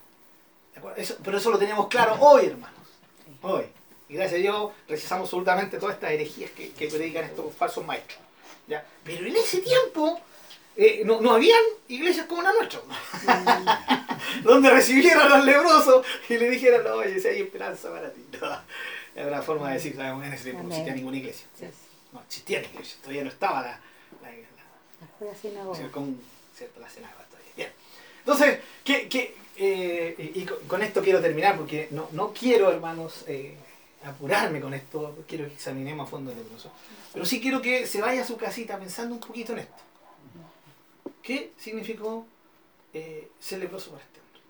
pero 1.22 1.38
eso 1.38 1.52
lo 1.52 1.58
tenemos 1.58 1.90
claro 1.90 2.16
hoy, 2.22 2.46
hermanos. 2.46 2.80
Hoy. 3.42 3.66
Y 4.10 4.16
gracias 4.16 4.39
a 4.39 4.41
Dios 4.41 4.72
rechazamos 4.88 5.26
absolutamente 5.26 5.78
todas 5.78 5.95
estas 5.95 6.12
herejías 6.12 6.51
que, 6.51 6.72
que 6.72 6.88
predican 6.88 7.26
estos 7.26 7.53
falsos 7.56 7.86
maestros. 7.86 8.20
¿ya? 8.68 8.86
Pero 9.03 9.26
en 9.26 9.36
ese 9.36 9.62
tiempo 9.62 10.20
eh, 10.76 11.03
no, 11.06 11.22
no, 11.22 11.32
habían 11.32 11.62
iglesias 11.88 12.26
como 12.26 12.41
la 12.41 12.51
nuestra. 12.53 12.82
donde 14.43 14.70
recibieran 14.70 15.32
al 15.32 15.45
lebroso 15.45 16.03
y 16.28 16.38
le 16.38 16.49
dijeran, 16.49 16.86
oye, 16.88 17.20
si 17.20 17.28
hay 17.28 17.41
esperanza 17.41 17.89
para 17.89 18.12
ti. 18.12 18.26
No. 18.41 18.60
Era 19.16 19.28
una 19.30 19.41
forma 19.41 19.70
de 19.70 19.76
decir, 19.76 19.97
en 19.97 20.34
ese 20.34 20.43
tiempo 20.43 20.64
no 20.64 20.70
existía 20.70 20.93
ninguna 20.93 21.18
iglesia. 21.18 21.47
No 22.12 22.22
existía 22.22 22.62
la 22.62 22.68
iglesia, 22.68 22.97
todavía 23.01 23.24
no 23.24 23.30
estaba 23.30 23.62
la, 23.62 23.80
la, 24.22 24.30
la, 24.32 25.28
la 25.28 25.36
sinagoga. 25.36 25.91
Con, 25.91 26.20
¿cierto? 26.53 26.80
La 26.82 26.89
sinagoga 26.89 27.24
todavía. 27.30 27.51
Bien. 27.56 27.70
Entonces, 28.20 28.60
¿qué, 28.84 29.08
qué, 29.08 29.36
eh, 29.58 30.32
y 30.36 30.45
con, 30.45 30.82
esto 30.82 31.01
quiero 31.01 31.22
terminar 31.22 31.56
porque 31.58 31.88
no, 31.91 32.10
no 32.12 32.34
quiero, 32.34 32.70
hermanos, 32.70 33.24
eh, 33.28 33.56
apurarme 34.06 34.62
con 34.62 34.74
esto, 34.74 35.24
quiero 35.28 35.47
que 35.47 35.53
examinemos 35.53 36.08
a 36.08 36.10
fondo 36.10 36.32
el 36.32 36.38
leproso. 36.38 36.72
Pero 37.14 37.26
sí 37.26 37.41
quiero 37.41 37.62
que 37.62 37.88
se 37.88 38.01
vaya 38.01 38.22
a 38.22 38.26
su 38.26 38.38
casita 38.38 38.78
pensando 38.78 39.16
un 39.16 39.22
poquito 39.22 39.53
en 39.53 39.60
esto. 39.60 39.84
¿Qué 41.22 41.53
significó 41.58 42.26
eh, 42.93 43.32
ser 43.39 43.60
leproso 43.60 43.91
para 43.91 44.03
este 44.03 44.20
hombre? 44.20 44.41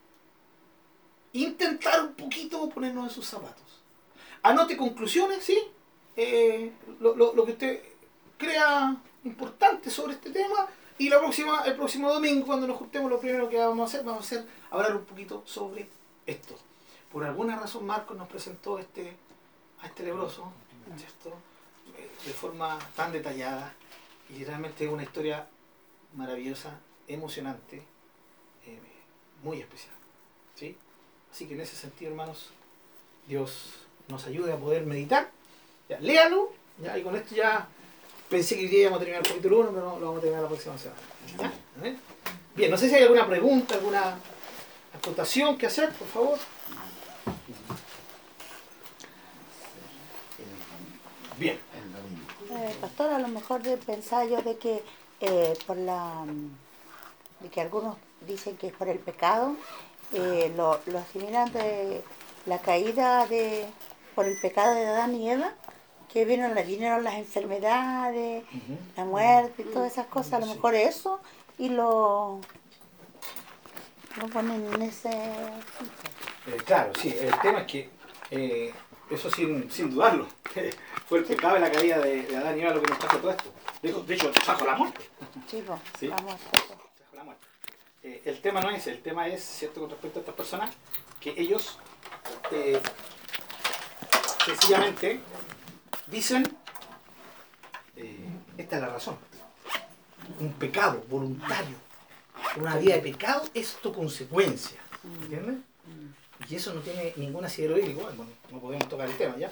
Intentar 1.33 2.01
un 2.01 2.13
poquito 2.13 2.69
ponernos 2.69 3.05
en 3.05 3.09
sus 3.11 3.25
zapatos. 3.25 3.63
Anote 4.43 4.75
conclusiones, 4.75 5.43
¿sí? 5.43 5.57
Eh, 6.17 6.71
lo, 6.99 7.15
lo, 7.15 7.33
lo, 7.33 7.45
que 7.45 7.53
usted 7.53 7.83
crea 8.37 8.95
importante 9.23 9.89
sobre 9.89 10.13
este 10.13 10.29
tema 10.29 10.67
y 10.97 11.09
la 11.09 11.19
próxima, 11.19 11.63
el 11.65 11.75
próximo 11.75 12.11
domingo 12.11 12.45
cuando 12.45 12.67
nos 12.67 12.77
juntemos 12.77 13.09
lo 13.09 13.19
primero 13.19 13.49
que 13.49 13.57
vamos 13.57 13.81
a 13.81 13.85
hacer, 13.85 14.05
vamos 14.05 14.23
a 14.23 14.25
hacer 14.25 14.47
hablar 14.69 14.95
un 14.95 15.05
poquito 15.05 15.43
sobre 15.45 15.89
esto. 16.25 16.55
Por 17.11 17.23
alguna 17.23 17.57
razón 17.57 17.85
Marcos 17.85 18.17
nos 18.17 18.27
presentó 18.27 18.79
este, 18.79 19.15
a 19.85 19.87
este 19.87 20.03
lebroso, 20.03 20.51
¿cierto? 20.97 21.33
De 22.25 22.33
forma 22.33 22.79
tan 22.95 23.11
detallada 23.11 23.73
y 24.29 24.43
realmente 24.43 24.85
es 24.85 24.91
una 24.91 25.03
historia 25.03 25.47
maravillosa, 26.15 26.71
emocionante, 27.07 27.77
eh, 28.65 28.79
muy 29.43 29.59
especial. 29.59 29.93
¿sí? 30.55 30.75
Así 31.31 31.47
que 31.47 31.53
en 31.53 31.61
ese 31.61 31.75
sentido, 31.75 32.11
hermanos, 32.11 32.49
Dios 33.27 33.73
nos 34.07 34.25
ayude 34.25 34.53
a 34.53 34.57
poder 34.57 34.85
meditar. 34.85 35.29
Ya, 35.87 35.99
léalo, 35.99 36.51
ya, 36.81 36.97
y 36.97 37.03
con 37.03 37.15
esto 37.15 37.35
ya 37.35 37.67
pensé 38.27 38.55
que 38.55 38.63
íbamos 38.63 38.97
a 38.97 38.99
terminar 38.99 39.21
el 39.21 39.27
capítulo 39.27 39.59
1, 39.59 39.69
pero 39.69 39.99
lo 39.99 40.05
vamos 40.07 40.17
a 40.17 40.21
terminar 40.21 40.43
la 40.43 40.49
próxima 40.49 40.75
semana. 40.77 41.53
Bien, 42.55 42.71
no 42.71 42.77
sé 42.77 42.89
si 42.89 42.95
hay 42.95 43.03
alguna 43.03 43.27
pregunta, 43.27 43.75
alguna 43.75 44.17
acotación 44.95 45.57
que 45.57 45.67
hacer, 45.67 45.91
por 45.91 46.07
favor. 46.07 46.39
Bien. 51.37 51.59
Eh, 52.51 52.75
pastor, 52.79 53.11
a 53.11 53.19
lo 53.19 53.27
mejor 53.27 53.61
pensaba 53.85 54.25
yo 54.25 54.41
de 54.41 54.57
que 54.57 54.83
eh, 55.19 55.57
por 55.65 55.77
la 55.77 56.25
de 57.39 57.49
que 57.49 57.61
algunos 57.61 57.97
dicen 58.25 58.55
que 58.57 58.67
es 58.67 58.73
por 58.73 58.87
el 58.87 58.99
pecado, 58.99 59.55
eh, 60.13 60.53
lo, 60.55 60.79
lo 60.85 60.99
asimilan 60.99 61.51
de 61.51 62.03
la 62.45 62.59
caída 62.59 63.25
de 63.27 63.65
por 64.13 64.25
el 64.25 64.39
pecado 64.39 64.73
de 64.73 64.87
Adán 64.87 65.15
y 65.15 65.29
Eva, 65.29 65.53
que 66.11 66.23
vino, 66.23 66.47
vinieron 66.65 67.03
las 67.03 67.15
enfermedades, 67.15 68.45
la 68.95 69.03
muerte 69.03 69.63
y 69.63 69.65
todas 69.65 69.91
esas 69.91 70.07
cosas, 70.07 70.33
a 70.35 70.39
lo 70.39 70.45
mejor 70.45 70.73
eso, 70.73 71.19
y 71.57 71.67
lo, 71.67 72.39
lo 74.21 74.27
ponen 74.31 74.73
en 74.73 74.81
ese... 74.83 75.09
Eh, 75.11 76.57
claro, 76.65 76.93
sí, 77.01 77.13
el 77.19 77.37
tema 77.41 77.61
es 77.61 77.67
que, 77.67 77.89
eso 79.09 79.29
sin, 79.29 79.69
sin 79.71 79.91
dudarlo, 79.91 80.27
fue 81.07 81.19
el 81.19 81.25
pecado 81.25 81.55
de 81.55 81.59
la 81.61 81.71
caída 81.71 81.99
de, 81.99 82.23
de, 82.23 82.37
Adán 82.37 82.57
y 82.57 82.61
Eva 82.61 82.73
lo 82.73 82.81
que 82.81 82.89
nos 82.89 82.99
trajo 82.99 83.17
todo 83.17 83.31
esto. 83.31 83.53
De, 83.81 84.15
hecho, 84.15 84.31
trajo 84.31 84.65
la 84.65 84.75
muerte. 84.75 85.09
Sí, 85.49 85.63
¿Sí? 85.99 86.07
la 86.07 86.17
muerte. 86.17 86.43
Trajo 86.51 87.15
la 87.15 87.23
muerte. 87.23 87.45
Eh, 88.03 88.21
el 88.25 88.41
tema 88.41 88.61
no 88.61 88.69
es, 88.71 88.87
el 88.87 89.01
tema 89.01 89.27
es, 89.27 89.43
¿cierto?, 89.43 89.81
con 89.81 89.89
respecto 89.89 90.19
a 90.19 90.21
estas 90.21 90.35
personas, 90.35 90.75
que 91.19 91.33
ellos 91.37 91.79
eh, 92.51 92.81
sencillamente 94.45 95.19
dicen, 96.07 96.57
eh, 97.95 98.29
esta 98.57 98.75
es 98.75 98.81
la 98.81 98.89
razón, 98.89 99.17
un 100.39 100.53
pecado 100.53 101.03
voluntario, 101.09 101.77
una 102.57 102.77
vida 102.77 102.95
de 102.95 103.01
pecado 103.01 103.43
es 103.53 103.75
tu 103.81 103.93
consecuencia, 103.93 104.79
¿entiendes? 105.21 105.57
Y 106.49 106.55
eso 106.55 106.73
no 106.73 106.81
tiene 106.81 107.13
ningún 107.15 107.45
asidero 107.45 107.77
igual, 107.77 108.13
bueno, 108.15 108.31
no 108.51 108.59
podemos 108.59 108.87
tocar 108.87 109.09
el 109.09 109.17
tema 109.17 109.35
ya. 109.37 109.51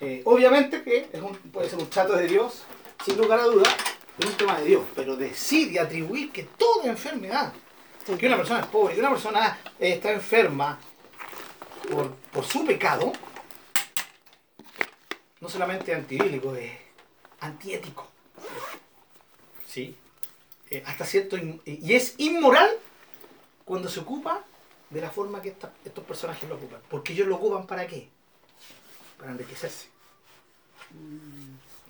Eh, 0.00 0.22
obviamente 0.24 0.82
que 0.82 1.08
es 1.12 1.20
un, 1.20 1.34
puede 1.52 1.68
ser 1.68 1.78
un 1.78 1.88
trato 1.88 2.14
de 2.14 2.26
Dios, 2.26 2.62
sin 3.04 3.16
lugar 3.16 3.40
a 3.40 3.44
dudas, 3.44 3.74
es 4.18 4.26
un 4.26 4.36
tema 4.36 4.58
de 4.58 4.66
Dios, 4.66 4.84
pero 4.94 5.16
decir 5.16 5.72
y 5.72 5.78
atribuir 5.78 6.30
que 6.30 6.44
toda 6.44 6.86
enfermedad, 6.86 7.52
que 8.18 8.26
una 8.26 8.36
persona 8.36 8.60
es 8.60 8.66
pobre, 8.66 8.94
que 8.94 9.00
una 9.00 9.10
persona 9.10 9.58
está 9.78 10.12
enferma 10.12 10.78
por, 11.90 12.14
por 12.32 12.44
su 12.44 12.64
pecado, 12.66 13.12
no 15.40 15.48
solamente 15.48 15.94
antibíblico, 15.94 16.54
es 16.54 16.72
antiético. 17.40 18.06
¿Sí? 19.66 19.96
Eh, 20.70 20.82
hasta 20.86 21.04
cierto. 21.04 21.36
Y 21.64 21.94
es 21.94 22.14
inmoral 22.18 22.70
cuando 23.64 23.88
se 23.88 24.00
ocupa 24.00 24.44
de 24.90 25.00
la 25.00 25.10
forma 25.10 25.40
que 25.40 25.54
estos 25.84 26.04
personajes 26.04 26.48
lo 26.48 26.56
ocupan. 26.56 26.80
Porque 26.90 27.12
ellos 27.12 27.26
lo 27.26 27.36
ocupan 27.36 27.66
para 27.66 27.86
qué? 27.86 28.08
Para 29.18 29.32
enriquecerse. 29.32 29.86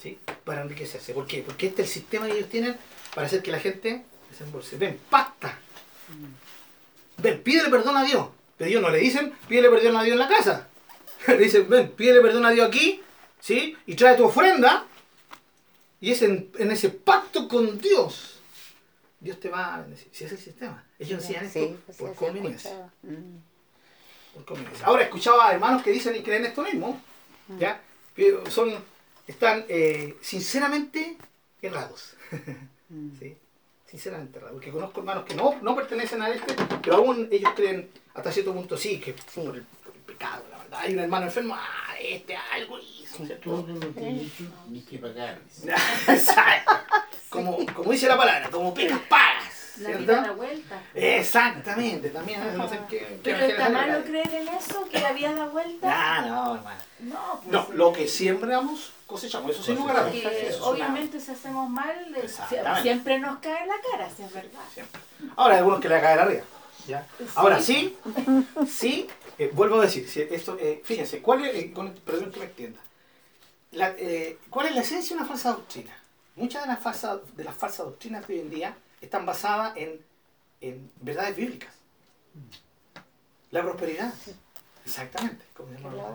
¿Sí? 0.02 0.18
Para 0.44 0.62
enriquecerse. 0.62 1.12
¿Por 1.14 1.26
qué? 1.26 1.42
Porque 1.42 1.66
este 1.68 1.82
es 1.82 1.88
el 1.88 1.94
sistema 1.94 2.26
que 2.26 2.38
ellos 2.38 2.48
tienen 2.48 2.76
para 3.14 3.26
hacer 3.26 3.42
que 3.42 3.50
la 3.50 3.60
gente 3.60 4.04
desembolse. 4.30 4.76
Ven, 4.76 5.00
pacta. 5.10 5.58
Ven, 7.18 7.42
pídele 7.42 7.70
perdón 7.70 7.96
a 7.96 8.04
Dios. 8.04 8.28
Pero 8.56 8.70
ellos 8.70 8.82
no 8.82 8.90
le 8.90 8.98
dicen, 8.98 9.34
pídele 9.48 9.70
perdón 9.70 9.96
a 9.96 10.02
Dios 10.02 10.12
en 10.14 10.18
la 10.18 10.28
casa. 10.28 10.68
Le 11.26 11.38
dicen, 11.38 11.68
ven, 11.68 11.90
pídele 11.92 12.20
perdón 12.20 12.46
a 12.46 12.50
Dios 12.50 12.68
aquí 12.68 13.02
¿sí? 13.40 13.76
Y 13.86 13.94
trae 13.96 14.16
tu 14.16 14.24
ofrenda, 14.24 14.86
y 16.00 16.12
es 16.12 16.22
en, 16.22 16.50
ese 16.58 16.90
pacto 16.90 17.48
con 17.48 17.78
Dios. 17.78 18.39
Dios 19.20 19.38
te 19.38 19.48
va 19.50 19.74
a 19.74 19.80
bendecir. 19.82 20.08
Si 20.12 20.24
es 20.24 20.32
el 20.32 20.38
sistema. 20.38 20.82
Ellos 20.98 21.20
decían 21.20 21.44
esto 21.44 21.58
Sí, 21.60 21.78
pues 21.86 21.98
por 21.98 22.10
sí, 22.10 22.16
conveniencia. 22.16 22.90
Mm. 23.02 23.36
Por 24.34 24.44
conveniencia. 24.46 24.86
Ahora, 24.86 25.02
escuchaba 25.04 25.48
a 25.48 25.52
hermanos 25.52 25.82
que 25.82 25.90
dicen 25.90 26.16
y 26.16 26.22
creen 26.22 26.46
esto 26.46 26.62
mismo, 26.62 27.00
¿ya? 27.58 27.80
Que 28.16 28.40
son, 28.50 28.72
están 29.26 29.64
eh, 29.68 30.16
sinceramente 30.20 31.16
errados. 31.62 32.14
Mm. 32.92 33.16
¿Sí? 33.20 33.36
Sinceramente 33.86 34.38
errados. 34.38 34.54
Porque 34.54 34.72
conozco 34.72 34.98
hermanos 34.98 35.24
que 35.24 35.36
no, 35.36 35.60
no 35.62 35.76
pertenecen 35.76 36.20
a 36.22 36.28
este, 36.28 36.56
pero 36.82 36.96
aún 36.96 37.28
ellos 37.30 37.52
creen 37.54 37.88
hasta 38.14 38.32
cierto 38.32 38.52
punto 38.52 38.76
sí, 38.76 38.98
que 38.98 39.12
Sí. 39.12 39.42
por, 39.46 39.54
el, 39.54 39.62
por 39.62 39.94
el 39.94 40.00
pecado, 40.00 40.42
la 40.50 40.58
verdad. 40.58 40.80
Hay 40.80 40.94
un 40.94 40.98
hermano 40.98 41.26
enfermo, 41.26 41.54
ah, 41.56 41.94
este 42.00 42.34
algo 42.34 42.80
hizo. 42.80 43.22
Todo 43.44 43.64
lo 43.68 43.94
que 43.94 44.10
hizo, 44.10 44.42
ni 44.70 44.80
que 44.80 44.98
pagar. 44.98 45.38
Exacto. 46.08 46.72
Como, 47.30 47.58
como 47.74 47.92
dice 47.92 48.08
la 48.08 48.16
palabra, 48.16 48.50
como 48.50 48.74
pecas 48.74 48.98
pagas. 49.08 49.50
La 49.78 49.96
vida 49.96 50.20
da 50.20 50.32
vuelta. 50.32 50.82
Exactamente, 50.94 52.10
también 52.10 52.40
no 52.58 52.68
sé 52.68 52.78
qué, 52.88 53.18
Pero 53.22 53.38
está 53.46 53.70
malo 53.70 54.04
creer 54.04 54.34
en 54.34 54.48
eso, 54.48 54.86
que 54.90 55.00
la 55.00 55.12
vida 55.12 55.32
da 55.34 55.46
vuelta. 55.46 55.88
Ah, 55.90 56.20
no, 56.26 56.56
hermano. 56.56 56.80
No, 57.00 57.40
pues, 57.42 57.52
No, 57.52 57.68
lo 57.72 57.92
que 57.92 58.06
sembramos, 58.06 58.92
cosechamos. 59.06 59.52
Eso 59.52 59.62
sin 59.62 59.76
lugar 59.76 59.96
a 59.96 60.04
dudas. 60.10 60.60
obviamente 60.60 61.18
si 61.18 61.30
hacemos 61.30 61.70
mal, 61.70 61.94
siempre 62.82 63.18
nos 63.20 63.38
cae 63.38 63.62
en 63.62 63.68
la 63.68 63.74
cara, 63.90 64.10
si 64.14 64.22
es 64.22 64.32
verdad. 64.32 64.60
Siempre. 64.74 65.00
Ahora 65.36 65.54
hay 65.54 65.58
algunos 65.60 65.80
que 65.80 65.88
le 65.88 66.00
caen 66.00 66.18
arriba. 66.18 66.42
¿ya? 66.86 67.06
Ahora 67.36 67.60
sí, 67.62 67.96
sí, 68.68 69.06
eh, 69.38 69.50
vuelvo 69.54 69.78
a 69.80 69.82
decir, 69.82 70.06
si 70.08 70.20
esto, 70.22 70.58
eh, 70.60 70.82
fíjense, 70.84 71.22
¿cuál 71.22 71.44
es, 71.44 71.54
eh, 71.54 71.72
con- 71.72 71.92
perdón 71.94 72.30
que 72.32 72.40
me 72.40 72.46
extienda, 72.46 72.80
La, 73.72 73.94
eh, 73.96 74.38
¿cuál 74.50 74.66
es 74.66 74.74
la 74.74 74.80
esencia 74.82 75.14
de 75.16 75.22
una 75.22 75.28
falsa 75.28 75.50
doctrina? 75.52 75.96
Muchas 76.36 76.62
de 76.62 76.68
las, 76.68 76.80
falsas, 76.80 77.20
de 77.36 77.44
las 77.44 77.54
falsas 77.54 77.86
doctrinas 77.86 78.26
de 78.26 78.34
hoy 78.34 78.40
en 78.40 78.50
día 78.50 78.76
están 79.00 79.26
basadas 79.26 79.76
en 79.76 80.00
en 80.60 80.90
verdades 81.00 81.36
bíblicas. 81.36 81.74
La 83.50 83.62
prosperidad. 83.62 84.12
Exactamente. 84.84 85.44
como 85.54 85.70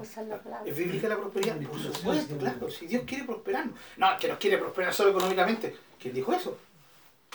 se. 0.06 0.70
¿Es 0.70 0.78
bíblica 0.78 1.08
la 1.08 1.18
prosperidad? 1.18 1.58
Por 1.62 1.80
supuesto, 1.80 2.38
claro. 2.38 2.70
Si 2.70 2.88
Dios 2.88 3.04
quiere 3.06 3.26
prosperarnos. 3.26 3.78
No, 3.98 4.14
es 4.14 4.20
que 4.20 4.28
nos 4.28 4.38
quiere 4.38 4.58
prosperar 4.58 4.94
solo 4.94 5.12
económicamente. 5.12 5.76
¿Quién 6.00 6.14
dijo 6.14 6.34
eso? 6.34 6.58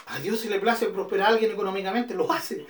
A 0.07 0.19
Dios 0.19 0.41
si 0.41 0.49
le 0.49 0.61
place 0.61 0.87
prosperar 0.87 1.29
a 1.29 1.31
alguien 1.31 1.53
económicamente, 1.53 2.15
lo 2.15 2.33
hace. 2.33 2.67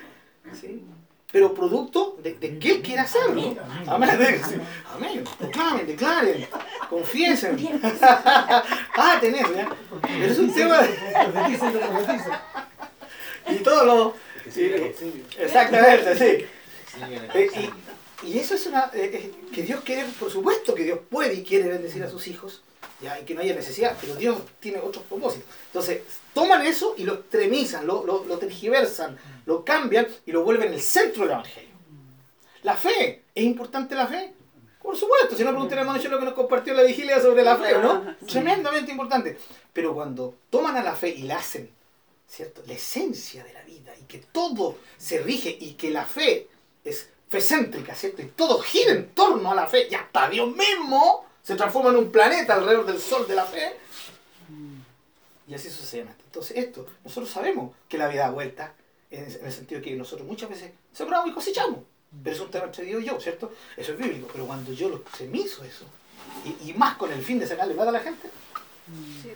¿sí? 0.52 0.84
Pero 1.32 1.54
producto 1.54 2.16
de, 2.22 2.34
de 2.34 2.58
que 2.58 2.72
Él 2.72 2.82
quiera 2.82 3.02
hacerlo. 3.02 3.56
Amén. 3.86 4.10
Amén. 4.94 5.24
Proclamen, 5.38 5.86
declaren, 5.86 6.46
confiesen. 6.88 7.80
ah, 8.02 9.18
tener, 9.20 9.46
¿ya? 9.54 9.68
Pero 10.02 10.24
es 10.32 10.38
un 10.38 10.52
tema 10.52 10.82
de... 10.82 10.90
Y 13.48 13.56
todo 13.64 13.84
lo... 13.84 14.14
sí, 14.50 14.70
exactamente, 15.38 16.16
sí. 16.16 16.46
Eh, 17.34 17.70
y, 18.22 18.26
y 18.28 18.38
eso 18.38 18.54
es 18.54 18.66
una... 18.66 18.90
eh, 18.92 19.10
eh, 19.12 19.32
que 19.52 19.62
Dios 19.62 19.80
quiere, 19.84 20.04
por 20.18 20.30
supuesto 20.30 20.74
que 20.74 20.84
Dios 20.84 20.98
puede 21.08 21.34
y 21.34 21.42
quiere 21.42 21.68
bendecir 21.68 22.02
a 22.04 22.10
sus 22.10 22.28
hijos, 22.28 22.62
ya, 23.00 23.18
y 23.18 23.24
que 23.24 23.34
no 23.34 23.40
haya 23.40 23.54
necesidad, 23.54 23.96
pero 24.00 24.14
Dios 24.14 24.38
tiene 24.58 24.78
otros 24.78 25.04
propósitos. 25.04 25.48
Entonces, 25.66 26.02
toman 26.34 26.64
eso 26.66 26.94
y 26.96 27.04
lo 27.04 27.14
extremizan, 27.14 27.86
lo, 27.86 28.04
lo, 28.04 28.24
lo 28.24 28.38
tergiversan, 28.38 29.18
lo 29.46 29.64
cambian 29.64 30.06
y 30.26 30.32
lo 30.32 30.44
vuelven 30.44 30.72
el 30.72 30.80
centro 30.80 31.22
del 31.22 31.32
Evangelio. 31.32 31.70
La 32.62 32.76
fe, 32.76 33.24
¿es 33.34 33.44
importante 33.44 33.94
la 33.94 34.06
fe? 34.06 34.34
Por 34.82 34.96
supuesto, 34.96 35.36
si 35.36 35.44
no 35.44 35.50
pregunté 35.50 35.74
al 35.74 35.80
hermano 35.80 36.00
yo 36.00 36.08
lo 36.08 36.18
que 36.18 36.24
nos 36.24 36.34
compartió 36.34 36.74
la 36.74 36.82
vigilia 36.82 37.20
sobre 37.20 37.42
la 37.42 37.56
fe, 37.56 37.78
¿no? 37.78 38.16
Tremendamente 38.26 38.90
importante. 38.90 39.38
Pero 39.72 39.94
cuando 39.94 40.34
toman 40.48 40.76
a 40.76 40.82
la 40.82 40.94
fe 40.94 41.10
y 41.10 41.22
la 41.22 41.36
hacen, 41.36 41.70
¿cierto? 42.26 42.62
La 42.66 42.74
esencia 42.74 43.44
de 43.44 43.52
la 43.52 43.62
vida 43.62 43.92
y 44.00 44.04
que 44.04 44.18
todo 44.18 44.78
se 44.96 45.18
rige 45.18 45.56
y 45.60 45.72
que 45.72 45.90
la 45.90 46.06
fe 46.06 46.48
es 46.82 47.10
fecéntrica, 47.28 47.94
¿cierto? 47.94 48.22
Y 48.22 48.26
todo 48.26 48.58
gira 48.60 48.92
en 48.92 49.10
torno 49.10 49.52
a 49.52 49.54
la 49.54 49.66
fe 49.66 49.86
y 49.90 49.94
hasta 49.94 50.28
Dios 50.30 50.48
mismo 50.56 51.26
se 51.42 51.54
transforma 51.56 51.90
en 51.90 51.96
un 51.96 52.10
planeta 52.12 52.54
alrededor 52.54 52.86
del 52.86 53.00
sol 53.00 53.26
de 53.26 53.34
la 53.34 53.44
fe. 53.44 53.76
Y 55.48 55.54
así 55.54 55.68
sucesivamente. 55.68 56.22
Entonces 56.26 56.56
esto, 56.56 56.86
nosotros 57.04 57.30
sabemos 57.30 57.74
que 57.88 57.98
la 57.98 58.08
vida 58.08 58.22
da 58.26 58.30
vuelta 58.30 58.72
en 59.10 59.24
el 59.44 59.52
sentido 59.52 59.82
que 59.82 59.94
nosotros 59.96 60.26
muchas 60.28 60.48
veces 60.48 60.70
sembramos 60.92 61.28
y 61.28 61.32
cosechamos. 61.32 61.80
Pero 62.22 62.36
es 62.36 62.42
un 62.42 62.50
tema 62.50 62.66
entre 62.66 62.84
Dios 62.84 63.02
y 63.02 63.06
yo, 63.06 63.20
¿cierto? 63.20 63.52
Eso 63.76 63.92
es 63.92 63.98
bíblico. 63.98 64.28
Pero 64.32 64.46
cuando 64.46 64.72
yo 64.72 64.88
lo 64.88 64.96
extremizo 64.96 65.64
eso, 65.64 65.84
y, 66.44 66.70
y 66.70 66.74
más 66.74 66.96
con 66.96 67.10
el 67.12 67.22
fin 67.22 67.38
de 67.40 67.46
sacarle 67.46 67.74
plata 67.74 67.90
a 67.90 67.94
la 67.94 68.00
gente, 68.00 68.28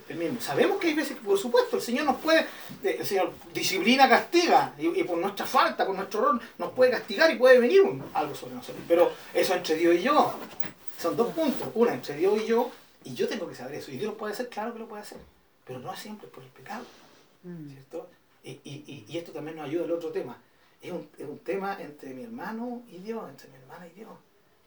el 0.08 0.16
mismo. 0.16 0.40
Sabemos 0.40 0.78
que 0.78 0.88
hay 0.88 0.94
veces 0.94 1.16
que, 1.16 1.24
por 1.24 1.38
supuesto, 1.38 1.76
el 1.76 1.82
Señor 1.82 2.04
nos 2.06 2.20
puede, 2.20 2.40
eh, 2.82 2.96
el 2.98 3.06
Señor 3.06 3.32
disciplina, 3.52 4.08
castiga, 4.08 4.74
y, 4.78 4.88
y 5.00 5.04
por 5.04 5.18
nuestra 5.18 5.46
falta, 5.46 5.86
por 5.86 5.94
nuestro 5.94 6.20
error, 6.20 6.40
nos 6.58 6.72
puede 6.72 6.90
castigar 6.90 7.30
y 7.32 7.36
puede 7.36 7.58
venir 7.60 7.82
un- 7.82 8.04
algo 8.14 8.34
sobre 8.34 8.54
nosotros. 8.56 8.84
Pero 8.88 9.12
eso 9.32 9.54
entre 9.54 9.76
Dios 9.76 9.94
y 9.96 10.02
yo. 10.02 10.34
Son 11.04 11.16
dos 11.18 11.34
puntos. 11.34 11.68
Una, 11.74 11.92
entre 11.92 12.16
Dios 12.16 12.40
y 12.42 12.46
yo, 12.46 12.70
y 13.04 13.12
yo 13.14 13.28
tengo 13.28 13.46
que 13.46 13.54
saber 13.54 13.74
eso. 13.74 13.90
Y 13.90 13.98
Dios 13.98 14.12
lo 14.12 14.16
puede 14.16 14.32
hacer, 14.32 14.48
claro 14.48 14.72
que 14.72 14.78
lo 14.78 14.88
puede 14.88 15.02
hacer. 15.02 15.18
Pero 15.66 15.78
no 15.78 15.94
siempre 15.94 16.28
por 16.28 16.42
el 16.42 16.48
pecado. 16.48 16.82
Mm. 17.42 17.68
¿cierto? 17.72 18.08
Y, 18.42 18.52
y- 18.64 19.04
y- 19.06 19.18
esto 19.18 19.32
también 19.32 19.58
nos 19.58 19.66
ayuda 19.66 19.84
al 19.84 19.92
otro 19.92 20.08
tema. 20.10 20.38
Es 20.80 20.92
un, 20.92 21.06
es 21.18 21.28
un 21.28 21.38
tema 21.40 21.76
entre 21.78 22.14
mi 22.14 22.22
hermano 22.22 22.82
y 22.88 22.96
Dios, 23.00 23.28
entre 23.28 23.48
mi 23.50 23.56
hermana 23.56 23.86
y 23.86 23.90
Dios. 23.90 24.08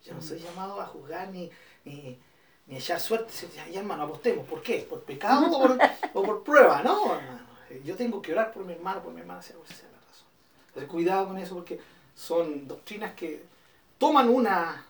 Yo 0.05 0.13
no 0.13 0.21
soy 0.21 0.38
llamado 0.39 0.79
a 0.79 0.85
juzgar 0.85 1.29
ni, 1.29 1.49
ni, 1.85 2.19
ni 2.67 2.77
echar 2.77 2.99
suerte. 2.99 3.33
Ya, 3.55 3.67
ya, 3.67 3.79
hermano, 3.79 4.03
apostemos. 4.03 4.45
¿Por 4.47 4.61
qué? 4.61 4.85
¿Por 4.88 5.01
pecado 5.01 5.47
o 5.51 5.59
por, 5.59 5.77
o 6.13 6.21
por 6.23 6.43
prueba? 6.43 6.83
No, 6.83 7.15
hermano. 7.15 7.47
Yo 7.83 7.95
tengo 7.95 8.21
que 8.21 8.31
orar 8.33 8.53
por 8.53 8.63
mi 8.63 8.73
hermano, 8.73 9.01
por 9.01 9.11
mi 9.11 9.21
hermana, 9.21 9.41
sea 9.41 9.55
cual 9.55 9.67
sea 9.69 9.89
la 9.91 9.97
razón. 10.07 10.27
Entonces, 10.67 10.88
cuidado 10.91 11.27
con 11.29 11.38
eso 11.39 11.55
porque 11.55 11.79
son 12.15 12.67
doctrinas 12.67 13.15
que 13.15 13.43
toman 13.97 14.29
una, 14.29 14.85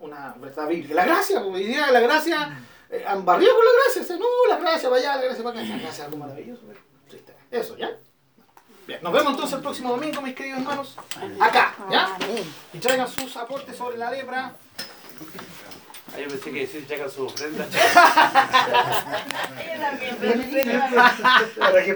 una 0.00 0.34
verdad 0.38 0.68
bíblica. 0.68 0.94
La 0.94 1.04
gracia, 1.06 1.42
como 1.42 1.56
de 1.56 1.68
la 1.92 2.00
gracia, 2.00 2.58
eh, 2.90 3.04
han 3.06 3.24
barrido 3.24 3.54
con 3.54 3.64
la 3.64 3.70
gracia. 3.84 4.02
O 4.02 4.04
sea, 4.04 4.16
no, 4.16 4.26
la 4.48 4.56
gracia 4.58 4.88
para 4.88 5.00
allá, 5.00 5.16
la 5.16 5.22
gracia 5.24 5.44
para 5.44 5.60
acá. 5.60 5.68
La 5.68 5.76
gracia 5.78 5.90
es 5.90 6.00
algo 6.00 6.16
maravilloso. 6.18 6.62
triste. 7.08 7.34
Eso, 7.50 7.76
¿ya? 7.76 7.90
Bien, 8.86 9.00
nos 9.02 9.12
vemos 9.12 9.32
entonces 9.32 9.54
el 9.56 9.62
próximo 9.62 9.90
domingo, 9.90 10.22
mis 10.22 10.34
queridos 10.34 10.60
hermanos. 10.60 10.96
Acá, 11.40 11.74
¿ya? 11.90 12.16
Y 12.72 12.78
traigan 12.78 13.06
sus 13.08 13.36
aportes 13.36 13.76
sobre 13.76 13.98
la 13.98 14.10
lepra. 14.10 14.54
Ah, 16.14 16.18
yo 16.20 16.28
pensé 16.28 16.50
que 16.50 16.60
decir 16.60 16.86
traigan 16.86 17.10
su 17.10 17.26
ofrenda. 17.26 17.66
Ella 19.60 19.90
también, 19.90 20.16
pero- 20.18 20.40
Para 21.58 21.84
que 21.84 21.94